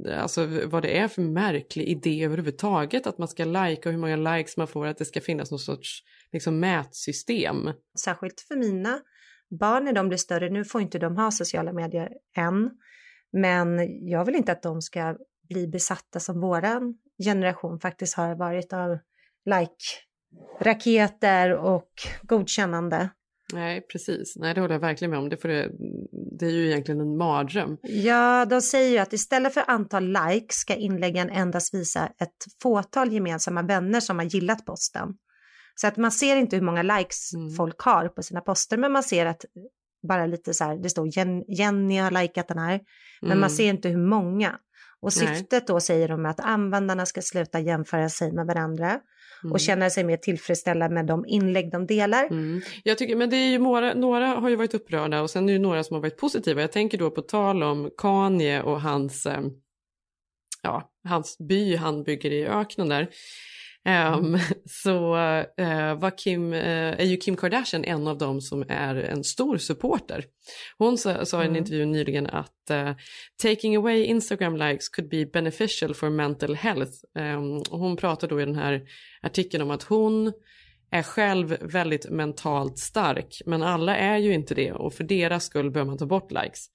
eh, 0.07 0.23
alltså, 0.23 0.49
vad 0.67 0.83
det 0.83 0.99
är 0.99 1.09
för 1.09 1.23
märklig 1.23 1.89
idé 1.89 2.25
överhuvudtaget 2.25 3.07
att 3.07 3.19
man 3.19 3.29
ska 3.29 3.45
lajka 3.45 3.89
och 3.89 3.93
hur 3.93 4.01
många 4.01 4.17
likes 4.17 4.57
man 4.57 4.67
får, 4.67 4.87
att 4.87 4.99
det 4.99 5.05
ska 5.05 5.21
finnas 5.21 5.51
någon 5.51 5.59
sorts 5.59 6.03
liksom, 6.33 6.61
mätsystem. 6.61 7.71
Särskilt 8.01 8.41
för 8.41 8.57
mina 8.57 9.01
barn 9.61 9.85
när 9.85 9.93
de 9.93 10.09
blir 10.09 10.19
större. 10.19 10.51
Nu 10.51 10.65
får 10.65 10.81
inte 10.81 10.99
de 10.99 11.17
ha 11.17 11.31
sociala 11.31 11.73
medier 11.73 12.09
än. 12.37 12.71
Men 13.33 13.79
jag 14.09 14.25
vill 14.25 14.35
inte 14.35 14.53
att 14.53 14.63
de 14.63 14.83
ska 14.83 15.17
bli 15.49 15.69
besatta 15.69 16.21
som 16.21 16.41
våran 16.41 16.99
generation 17.25 17.81
faktiskt 17.81 18.17
har 18.17 18.35
varit 18.35 18.73
av 18.73 18.99
like-raketer 19.45 21.53
och 21.53 21.91
godkännande. 22.23 23.11
Nej, 23.55 23.87
precis. 23.93 24.37
Nej, 24.37 24.55
det 24.55 24.61
håller 24.61 24.75
jag 24.75 24.81
verkligen 24.81 25.11
med 25.11 25.19
om. 25.19 25.29
Det, 25.29 25.37
får 25.37 25.49
det, 25.49 25.71
det 26.39 26.47
är 26.47 26.51
ju 26.51 26.67
egentligen 26.67 27.01
en 27.01 27.17
mardröm. 27.17 27.77
Ja, 27.83 28.45
de 28.45 28.61
säger 28.61 28.91
ju 28.91 28.99
att 28.99 29.13
istället 29.13 29.55
för 29.55 29.65
antal 29.67 30.09
likes 30.09 30.57
ska 30.57 30.75
inläggen 30.75 31.31
endast 31.31 31.75
visa 31.75 32.07
ett 32.07 32.45
fåtal 32.63 33.13
gemensamma 33.13 33.63
vänner 33.63 34.01
som 34.01 34.19
har 34.19 34.27
gillat 34.27 34.65
posten. 34.67 35.09
Så 35.75 35.87
att 35.87 35.97
man 35.97 36.13
ser 36.13 36.37
inte 36.37 36.57
hur 36.57 36.63
många 36.63 36.83
likes 36.83 37.31
folk 37.57 37.81
har 37.81 38.09
på 38.09 38.23
sina 38.23 38.41
poster, 38.41 38.77
men 38.77 38.93
man 38.93 39.03
ser 39.03 39.27
att 39.27 39.45
bara 40.09 40.27
lite 40.27 40.55
så 40.55 40.65
här, 40.65 40.77
det 40.83 40.91
står 40.91 41.09
Jen, 41.19 41.45
Jenny 41.49 41.99
har 41.99 42.11
likat 42.11 42.49
den 42.49 42.59
här, 42.59 42.81
men 43.21 43.31
Mm. 43.31 43.41
man 43.41 43.51
ser 43.51 43.69
inte 43.69 43.89
hur 43.89 44.07
många. 44.09 44.59
Och 45.01 45.11
Nej. 45.21 45.37
syftet 45.37 45.67
då 45.67 45.81
säger 45.81 46.09
de 46.09 46.27
att 46.27 46.41
användarna 46.41 47.07
ska 47.07 47.23
sluta 47.23 47.61
jämföra 47.61 48.09
sig 48.09 48.33
med 48.33 48.47
varandra 48.47 49.01
Mm. 49.43 49.53
och 49.53 49.61
känna 49.61 49.91
sig 49.91 50.05
mer 50.05 50.17
tillfredsställda 50.17 50.89
med 50.89 51.07
de 51.07 51.27
inlägg 51.27 51.71
de 51.73 51.87
delar. 51.87 52.25
Mm. 52.25 52.63
Jag 52.83 52.99
tycker, 52.99 53.17
men 53.17 53.31
det 53.31 53.37
är 53.37 53.51
ju 53.51 53.59
några, 53.59 53.95
några 53.95 54.27
har 54.27 54.49
ju 54.49 54.57
varit 54.57 54.75
upprörda 54.75 55.23
och 55.23 55.31
sen 55.31 55.49
är 55.49 55.53
det 55.53 55.59
några 55.59 55.85
som 55.85 55.95
har 55.95 56.01
varit 56.01 56.17
positiva. 56.17 56.61
Jag 56.61 56.73
tänker 56.73 56.99
då 56.99 57.11
på 57.11 57.23
tal 57.23 57.63
om 57.63 57.91
Kanye 57.99 58.63
och 58.63 58.81
hans, 58.81 59.27
eh, 59.27 59.41
ja, 60.63 60.91
hans 61.09 61.39
by 61.39 61.77
han 61.77 62.03
bygger 62.03 62.31
i 62.31 62.47
öknen 62.47 62.89
där. 62.89 63.09
Ehm, 63.85 64.39
så 64.67 65.17
eh, 65.57 65.95
var 65.95 66.19
Kim, 66.19 66.53
eh, 66.53 67.01
är 67.01 67.05
ju 67.05 67.17
Kim 67.17 67.37
Kardashian 67.37 67.85
en 67.85 68.07
av 68.09 68.19
dem 68.19 68.41
som 68.41 68.65
är 68.69 68.95
en 68.95 69.25
stor 69.25 69.59
supporter. 69.59 70.25
Hon 70.79 70.99
sa, 70.99 71.25
sa 71.25 71.37
i 71.43 71.45
en 71.45 71.51
Mm. 71.51 71.57
intervju 71.57 71.87
nyligen 71.87 72.27
att 72.27 72.71
eh, 72.71 72.93
taking 73.43 73.77
away 73.77 74.05
Instagram 74.05 74.57
likes 74.57 74.89
could 74.89 75.11
be 75.11 75.27
beneficial 75.27 75.95
for 75.95 76.11
mental 76.11 76.55
health. 76.55 76.93
Ehm, 77.19 77.57
och 77.57 77.79
hon 77.79 77.97
pratar 77.97 78.29
då 78.29 78.41
i 78.41 78.45
den 78.45 78.57
här 78.57 78.83
artikeln 79.23 79.63
om 79.63 79.71
att 79.71 79.83
hon 79.83 80.33
är 80.91 81.03
själv 81.03 81.57
väldigt 81.61 82.11
mentalt 82.11 82.79
stark, 82.79 83.43
men 83.47 83.63
alla 83.63 83.97
är 83.97 84.19
ju 84.19 84.35
inte 84.35 84.55
det 84.55 84.73
och 84.73 84.95
för 84.95 85.05
deras 85.05 85.45
skull 85.45 85.71
bör 85.71 85.85
man 85.85 85.99
ta 85.99 86.07
bort 86.07 86.31
likes. 86.33 86.67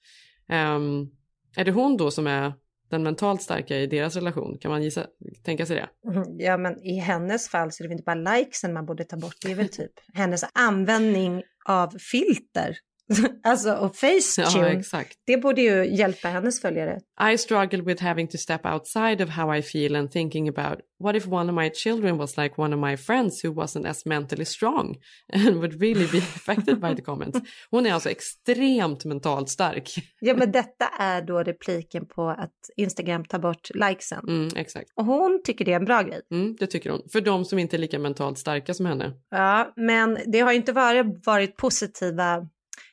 Ehm, 0.50 1.08
är 1.56 1.66
det 1.66 1.72
hon 1.72 1.98
då 1.98 2.12
som 2.12 2.28
är 2.28 2.54
den 2.90 3.04
mentalt 3.04 3.42
starka 3.42 3.78
i 3.78 3.88
deras 3.88 4.16
relation? 4.16 4.58
Kan 4.58 4.72
man 4.72 4.84
gissa, 4.84 5.06
tänka 5.44 5.66
sig 5.66 5.76
det? 5.76 6.12
Mm, 6.12 6.40
ja, 6.40 6.58
men 6.58 6.84
i 6.84 7.00
hennes 7.00 7.50
fall 7.50 7.72
så 7.72 7.84
är 7.84 7.86
det 7.86 7.88
väl 7.88 7.98
inte 8.00 8.04
bara 8.04 8.36
likesen 8.36 8.74
man 8.74 8.86
borde 8.86 9.04
ta 9.04 9.18
bort. 9.18 9.36
Det 9.42 9.52
är 9.52 9.56
väl 9.56 9.70
typ 9.70 9.92
hennes 10.14 10.46
användning 10.54 11.44
av 11.66 11.90
filter 12.12 12.78
alltså, 13.44 13.74
och 13.74 13.96
Facetune. 13.96 14.68
Ja, 14.68 14.68
exakt. 14.68 15.18
Det 15.26 15.38
borde 15.38 15.62
ju 15.62 15.96
hjälpa 15.96 16.28
hennes 16.28 16.62
följare. 16.62 17.00
I 17.34 17.38
struggle 17.38 17.82
with 17.82 18.04
having 18.04 18.28
to 18.28 18.38
step 18.38 18.66
outside 18.66 19.22
of 19.22 19.30
how 19.30 19.56
I 19.56 19.62
feel 19.62 19.96
and 19.96 20.12
thinking 20.12 20.50
about 20.50 20.80
what 21.00 21.16
if 21.16 21.28
one 21.28 21.50
of 21.50 21.56
my 21.56 21.70
children 21.70 22.18
was 22.18 22.38
like 22.38 22.62
one 22.62 22.76
of 22.76 22.80
my 22.80 22.98
friends 22.98 23.44
who 23.44 23.54
wasn't 23.54 23.88
as 23.88 24.06
mentally 24.06 24.46
strong 24.46 24.96
and 25.34 25.56
would 25.56 25.82
really 25.82 26.08
be 26.12 26.18
affected 26.36 26.82
by 26.82 26.96
the 26.96 27.02
comments. 27.02 27.40
Hon 27.72 27.86
är 27.86 27.94
alltså 27.94 28.10
extremt 28.10 29.06
mentalt 29.06 29.50
stark. 29.50 29.90
Ja, 30.20 30.34
men 30.34 30.52
detta 30.52 30.86
är 31.00 31.22
då 31.22 31.44
repliken 31.44 32.06
på 32.06 32.30
att 32.30 32.56
Instagram 32.76 33.26
tar 33.26 33.40
bort 33.40 33.70
likesen. 33.74 34.26
Mm, 34.28 34.50
exakt. 34.56 34.90
Och 34.96 35.06
hon 35.06 35.42
tycker 35.44 35.66
det 35.66 35.72
är 35.72 35.80
en 35.80 35.86
bra 35.86 36.02
grej. 36.02 36.22
Mm, 36.32 36.56
det 36.60 36.68
tycker 36.68 36.90
hon. 36.90 37.02
För 37.12 37.22
de 37.22 37.46
som 37.46 37.60
inte 37.60 37.76
är 37.76 37.80
lika 37.80 38.00
mentalt 38.00 38.38
starka 38.38 38.74
som 38.74 38.86
henne. 38.86 39.14
Ja, 39.30 39.74
men 39.76 40.18
det 40.26 40.40
har 40.40 40.52
ju 40.52 40.58
inte 40.58 40.74
varit, 40.74 41.26
varit 41.26 41.58
positiva. 41.58 42.48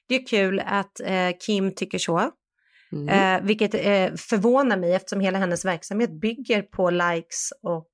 Det 0.08 0.14
är 0.14 0.26
kul 0.26 0.62
att 0.66 1.00
eh, 1.00 1.30
Kim 1.46 1.74
tycker 1.74 1.98
så. 1.98 2.30
Mm. 2.92 3.08
Eh, 3.08 3.46
vilket 3.46 3.74
eh, 3.74 4.14
förvånar 4.16 4.76
mig 4.76 4.94
eftersom 4.94 5.20
hela 5.20 5.38
hennes 5.38 5.64
verksamhet 5.64 6.10
bygger 6.10 6.62
på 6.62 6.90
likes 6.90 7.52
och 7.62 7.90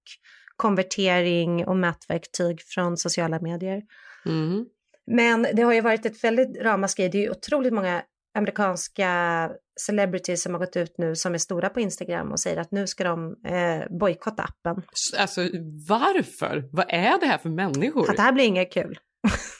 konvertering 0.56 1.66
och 1.66 1.76
mätverktyg 1.76 2.60
från 2.62 2.96
sociala 2.96 3.40
medier. 3.40 3.82
Mm. 4.26 4.66
Men 5.06 5.46
det 5.52 5.62
har 5.62 5.72
ju 5.72 5.80
varit 5.80 6.06
ett 6.06 6.24
väldigt 6.24 6.62
ramaskri. 6.62 7.08
Det 7.08 7.18
är 7.18 7.22
ju 7.22 7.30
otroligt 7.30 7.72
många 7.72 8.02
amerikanska 8.34 9.50
celebrities 9.80 10.42
som 10.42 10.52
har 10.52 10.60
gått 10.60 10.76
ut 10.76 10.94
nu 10.98 11.16
som 11.16 11.34
är 11.34 11.38
stora 11.38 11.68
på 11.68 11.80
Instagram 11.80 12.32
och 12.32 12.40
säger 12.40 12.56
att 12.56 12.70
nu 12.70 12.86
ska 12.86 13.04
de 13.04 13.36
eh, 13.46 13.98
bojkotta 13.98 14.42
appen. 14.42 14.82
Alltså 15.18 15.40
varför? 15.88 16.68
Vad 16.72 16.86
är 16.88 17.20
det 17.20 17.26
här 17.26 17.38
för 17.38 17.48
människor? 17.48 18.10
Att 18.10 18.16
det 18.16 18.22
här 18.22 18.32
blir 18.32 18.44
inget 18.44 18.72
kul. 18.72 18.98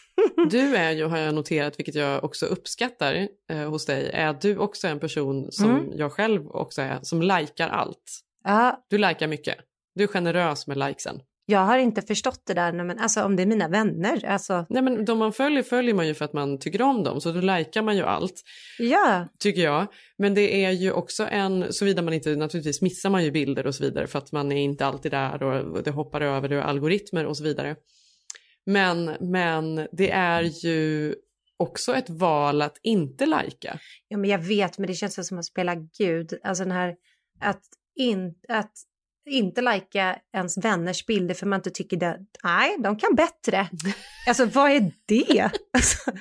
Du 0.51 0.77
är 0.77 0.91
ju, 0.93 1.05
har 1.05 1.19
jag 1.19 1.35
noterat, 1.35 1.79
vilket 1.79 1.95
jag 1.95 2.25
också 2.25 2.47
uppskattar 2.47 3.29
eh, 3.51 3.71
hos 3.71 3.87
dig, 3.87 4.11
är 4.13 4.27
att 4.27 4.41
du 4.41 4.57
också 4.59 4.87
är 4.87 4.91
en 4.91 5.01
person 5.01 5.53
som 5.53 5.71
Mm. 5.71 5.87
jag 5.97 6.13
själv 6.13 6.47
också 6.51 6.83
är, 6.83 6.99
som 7.03 7.23
likar 7.23 7.69
allt. 7.69 8.21
Ja, 8.45 8.85
Du 8.91 8.99
likar 8.99 9.27
mycket. 9.27 9.57
Du 9.95 10.03
är 10.05 10.09
generös 10.09 10.67
med 10.67 10.77
likesen. 10.79 11.21
jag 11.47 11.61
har 11.61 11.79
inte 11.79 12.03
förstått 12.03 12.43
det 12.47 12.55
där, 12.55 12.73
men 12.73 12.99
alltså 12.99 13.23
om 13.23 13.37
det 13.37 13.43
är 13.43 13.47
mina 13.47 13.69
vänner, 13.69 14.25
alltså 14.27 14.67
Nej 14.69 14.83
men 14.83 15.05
de 15.05 15.19
man 15.19 15.33
följer 15.33 15.63
följer 15.63 15.95
man 15.95 16.07
ju 16.07 16.15
för 16.15 16.25
att 16.25 16.33
man 16.33 16.59
tycker 16.59 16.83
om 16.83 17.05
dem, 17.05 17.21
så 17.21 17.33
då 17.33 17.41
likar 17.41 17.83
man 17.83 17.97
ju 17.97 18.03
allt, 18.03 18.43
ja. 18.79 19.29
tycker 19.39 19.63
jag. 19.63 19.87
Men 20.19 20.35
det 20.35 20.65
är 20.65 20.71
ju 20.71 20.93
också 20.93 21.27
en, 21.31 21.73
såvida 21.73 22.03
man 22.03 22.15
inte, 22.15 22.37
naturligtvis 22.37 22.83
missar 22.83 23.11
man 23.11 23.25
ju 23.25 23.31
bilder 23.31 23.67
och 23.67 23.75
så 23.75 23.85
vidare 23.85 24.07
för 24.07 24.19
att 24.19 24.33
man 24.33 24.53
är 24.53 24.63
inte 24.63 24.87
alltid 24.87 25.11
där 25.13 25.43
och 25.43 25.83
det 25.83 25.91
hoppar 25.91 26.21
över 26.21 26.49
det 26.49 26.65
algoritmer 26.65 27.27
och 27.27 27.37
så 27.37 27.45
vidare. 27.45 27.77
Men, 28.67 29.17
men 29.21 29.89
det 29.93 30.11
är 30.11 30.43
ju 30.43 31.15
också 31.57 31.95
ett 31.95 32.11
val 32.11 32.63
att 32.63 32.79
inte 32.83 33.27
lajka. 33.27 33.79
Ja, 34.09 34.17
men 34.17 34.31
jag 34.31 34.39
vet, 34.39 34.79
men 34.79 34.87
det 34.87 34.95
känns 34.95 35.29
som 35.29 35.39
att 35.39 35.45
spela 35.45 35.75
Gud. 35.75 36.39
Alltså 36.43 36.65
den 36.65 36.73
här 36.73 36.95
att, 37.41 37.63
in, 37.97 38.35
att 38.49 38.73
inte 39.31 39.61
lajka 39.61 40.19
ens 40.33 40.59
vänners 40.59 41.07
bilder 41.07 41.35
för 41.35 41.47
man 41.47 41.59
inte 41.59 41.71
tycker 41.71 41.97
det. 41.97 42.19
Nej, 42.45 42.77
de 42.79 42.97
kan 42.97 43.15
bättre. 43.15 43.69
Alltså 44.29 44.45
vad 44.45 44.71
är 44.71 44.93
det? 45.07 45.51
Alltså, 45.73 46.13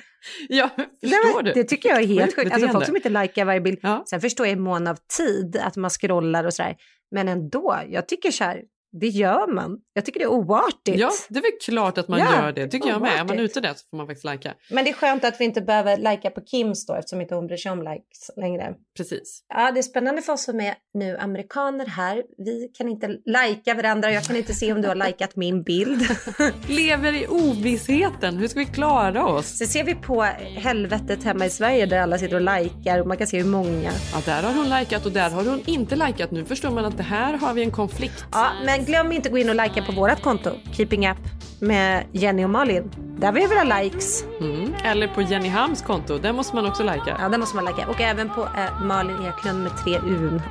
Ja, 0.48 0.70
förstår 1.00 1.42
du? 1.42 1.52
Det 1.52 1.64
tycker 1.64 1.88
jag 1.88 2.02
är 2.02 2.06
helt 2.06 2.36
Sjukt. 2.36 2.52
Alltså 2.52 2.68
folk 2.68 2.86
som 2.86 2.96
inte 2.96 3.08
likar 3.08 3.44
varje 3.44 3.60
bild. 3.60 3.78
Ja. 3.82 4.04
Sen 4.10 4.20
förstår 4.20 4.46
jag 4.46 4.56
i 4.56 4.60
mån 4.60 4.86
av 4.86 4.98
tid 5.18 5.56
att 5.56 5.76
man 5.76 5.90
scrollar 5.90 6.44
och 6.44 6.54
sådär. 6.54 6.76
Men 7.10 7.28
ändå, 7.28 7.80
jag 7.88 8.08
tycker 8.08 8.30
så 8.30 8.44
här, 8.44 8.62
det 9.00 9.08
gör 9.08 9.54
man. 9.54 9.78
Jag 9.92 10.04
tycker 10.04 10.20
det 10.20 10.24
är 10.24 10.30
oartigt. 10.30 10.98
Ja, 10.98 11.10
det 11.28 11.38
är 11.38 11.42
väl 11.42 11.50
klart 11.64 11.98
att 11.98 12.08
man 12.08 12.18
Ja, 12.20 12.26
gör 12.42 12.52
det. 12.52 12.68
tycker 12.68 12.88
jag 12.88 13.00
med. 13.00 13.12
Är 13.12 13.16
man 13.18 13.26
oartigt. 13.30 13.50
ute 13.50 13.60
där 13.60 13.74
så 13.74 13.84
får 13.90 13.96
man 13.96 14.06
faktiskt 14.06 14.24
lajka. 14.24 14.54
Men 14.70 14.84
det 14.84 14.90
är 14.90 14.94
skönt 14.94 15.24
att 15.24 15.40
vi 15.40 15.44
inte 15.44 15.60
behöver 15.60 15.96
lajka 15.96 16.30
på 16.30 16.40
Kims 16.40 16.86
då 16.86 16.94
eftersom 16.94 17.20
inte 17.20 17.34
hon 17.34 17.46
bryr 17.46 17.56
sig 17.56 17.72
om 17.72 17.78
likes 17.82 18.30
längre. 18.36 18.74
Precis. 18.96 19.44
Ja, 19.48 19.70
det 19.72 19.80
är 19.80 19.82
spännande 19.82 20.22
för 20.22 20.32
oss 20.32 20.44
som 20.44 20.60
är 20.60 20.74
nu 20.94 21.16
amerikaner 21.18 21.86
här. 21.86 22.22
Vi 22.38 22.70
kan 22.74 22.88
inte 22.88 23.16
lajka 23.26 23.74
varandra. 23.74 24.12
Jag 24.12 24.24
kan 24.24 24.36
inte 24.36 24.54
se 24.54 24.72
om 24.72 24.82
du 24.82 24.88
har 24.88 24.94
likat 24.94 25.36
min 25.36 25.62
bild. 25.62 26.02
Lever 26.68 27.12
i 27.12 27.26
ovissheten. 27.26 28.36
Hur 28.36 28.48
ska 28.48 28.58
vi 28.58 28.66
klara 28.66 29.26
oss? 29.26 29.58
Så 29.58 29.66
ser 29.66 29.84
vi 29.84 29.94
på 29.94 30.22
helvetet 30.56 31.24
hemma 31.24 31.46
i 31.46 31.50
Sverige 31.50 31.86
där 31.86 31.98
alla 31.98 32.18
sitter 32.18 32.34
och 32.34 32.62
likar 32.62 33.00
och 33.00 33.06
man 33.06 33.16
kan 33.16 33.26
se 33.26 33.38
hur 33.38 33.48
många. 33.50 33.90
Ja, 34.12 34.20
där 34.24 34.42
har 34.42 34.54
hon 34.54 34.70
likat 34.80 35.06
och 35.06 35.12
där 35.12 35.30
har 35.30 35.44
hon 35.44 35.60
inte 35.66 35.96
likat. 35.96 36.30
Nu 36.30 36.44
förstår 36.44 36.70
man 36.70 36.84
att 36.84 36.96
det 36.96 37.02
här 37.02 37.34
har 37.38 37.54
vi 37.54 37.62
en 37.62 37.70
konflikt. 37.70 38.24
Ja, 38.32 38.50
men 38.64 38.81
glöm 38.86 39.12
inte 39.12 39.28
att 39.28 39.32
gå 39.32 39.38
in 39.38 39.48
och 39.48 39.54
lajka 39.54 39.82
på 39.82 39.92
vårt 39.92 40.22
konto, 40.22 40.50
Keeping 40.72 41.10
Up 41.10 41.16
med 41.60 42.04
Jenny 42.12 42.44
och 42.44 42.50
Malin. 42.50 42.90
Där 43.18 43.26
har 43.26 43.34
vi 43.34 43.46
våra 43.46 43.80
likes. 43.80 44.24
Mm. 44.40 44.74
Eller 44.84 45.08
på 45.08 45.22
Jenny 45.22 45.48
Hams 45.48 45.82
konto. 45.82 46.18
Där 46.18 46.32
måste 46.32 46.56
man 46.56 46.66
också 46.66 46.82
lajka. 46.82 47.16
Ja, 47.20 47.28
där 47.28 47.38
måste 47.38 47.56
man 47.56 47.64
lajka. 47.64 47.86
Och 47.88 48.00
även 48.00 48.30
på 48.30 48.42
eh, 48.42 48.82
Malin 48.82 49.16
Eklund 49.26 49.62
med 49.62 49.72
tre 49.84 49.98
Un. 49.98 50.42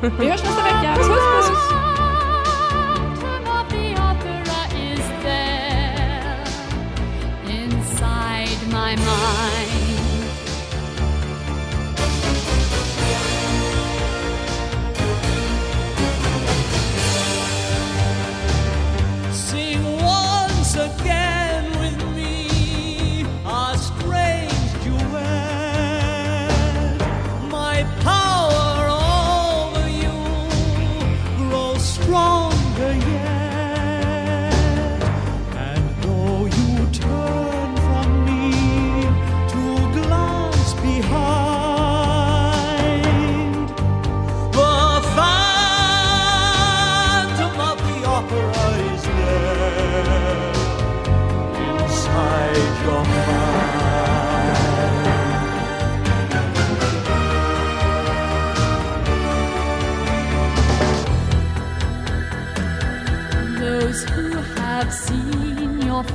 Vi 0.00 0.08
hörs 0.08 0.42
nästa 0.42 0.64
vecka. 0.64 0.94
Puss, 0.96 1.08
puss! 1.08 1.48
Inside 7.48 8.72
my 8.72 8.96
mind 8.96 9.73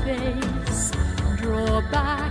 face, 0.03 0.91
draw 1.37 1.81
back. 1.91 2.28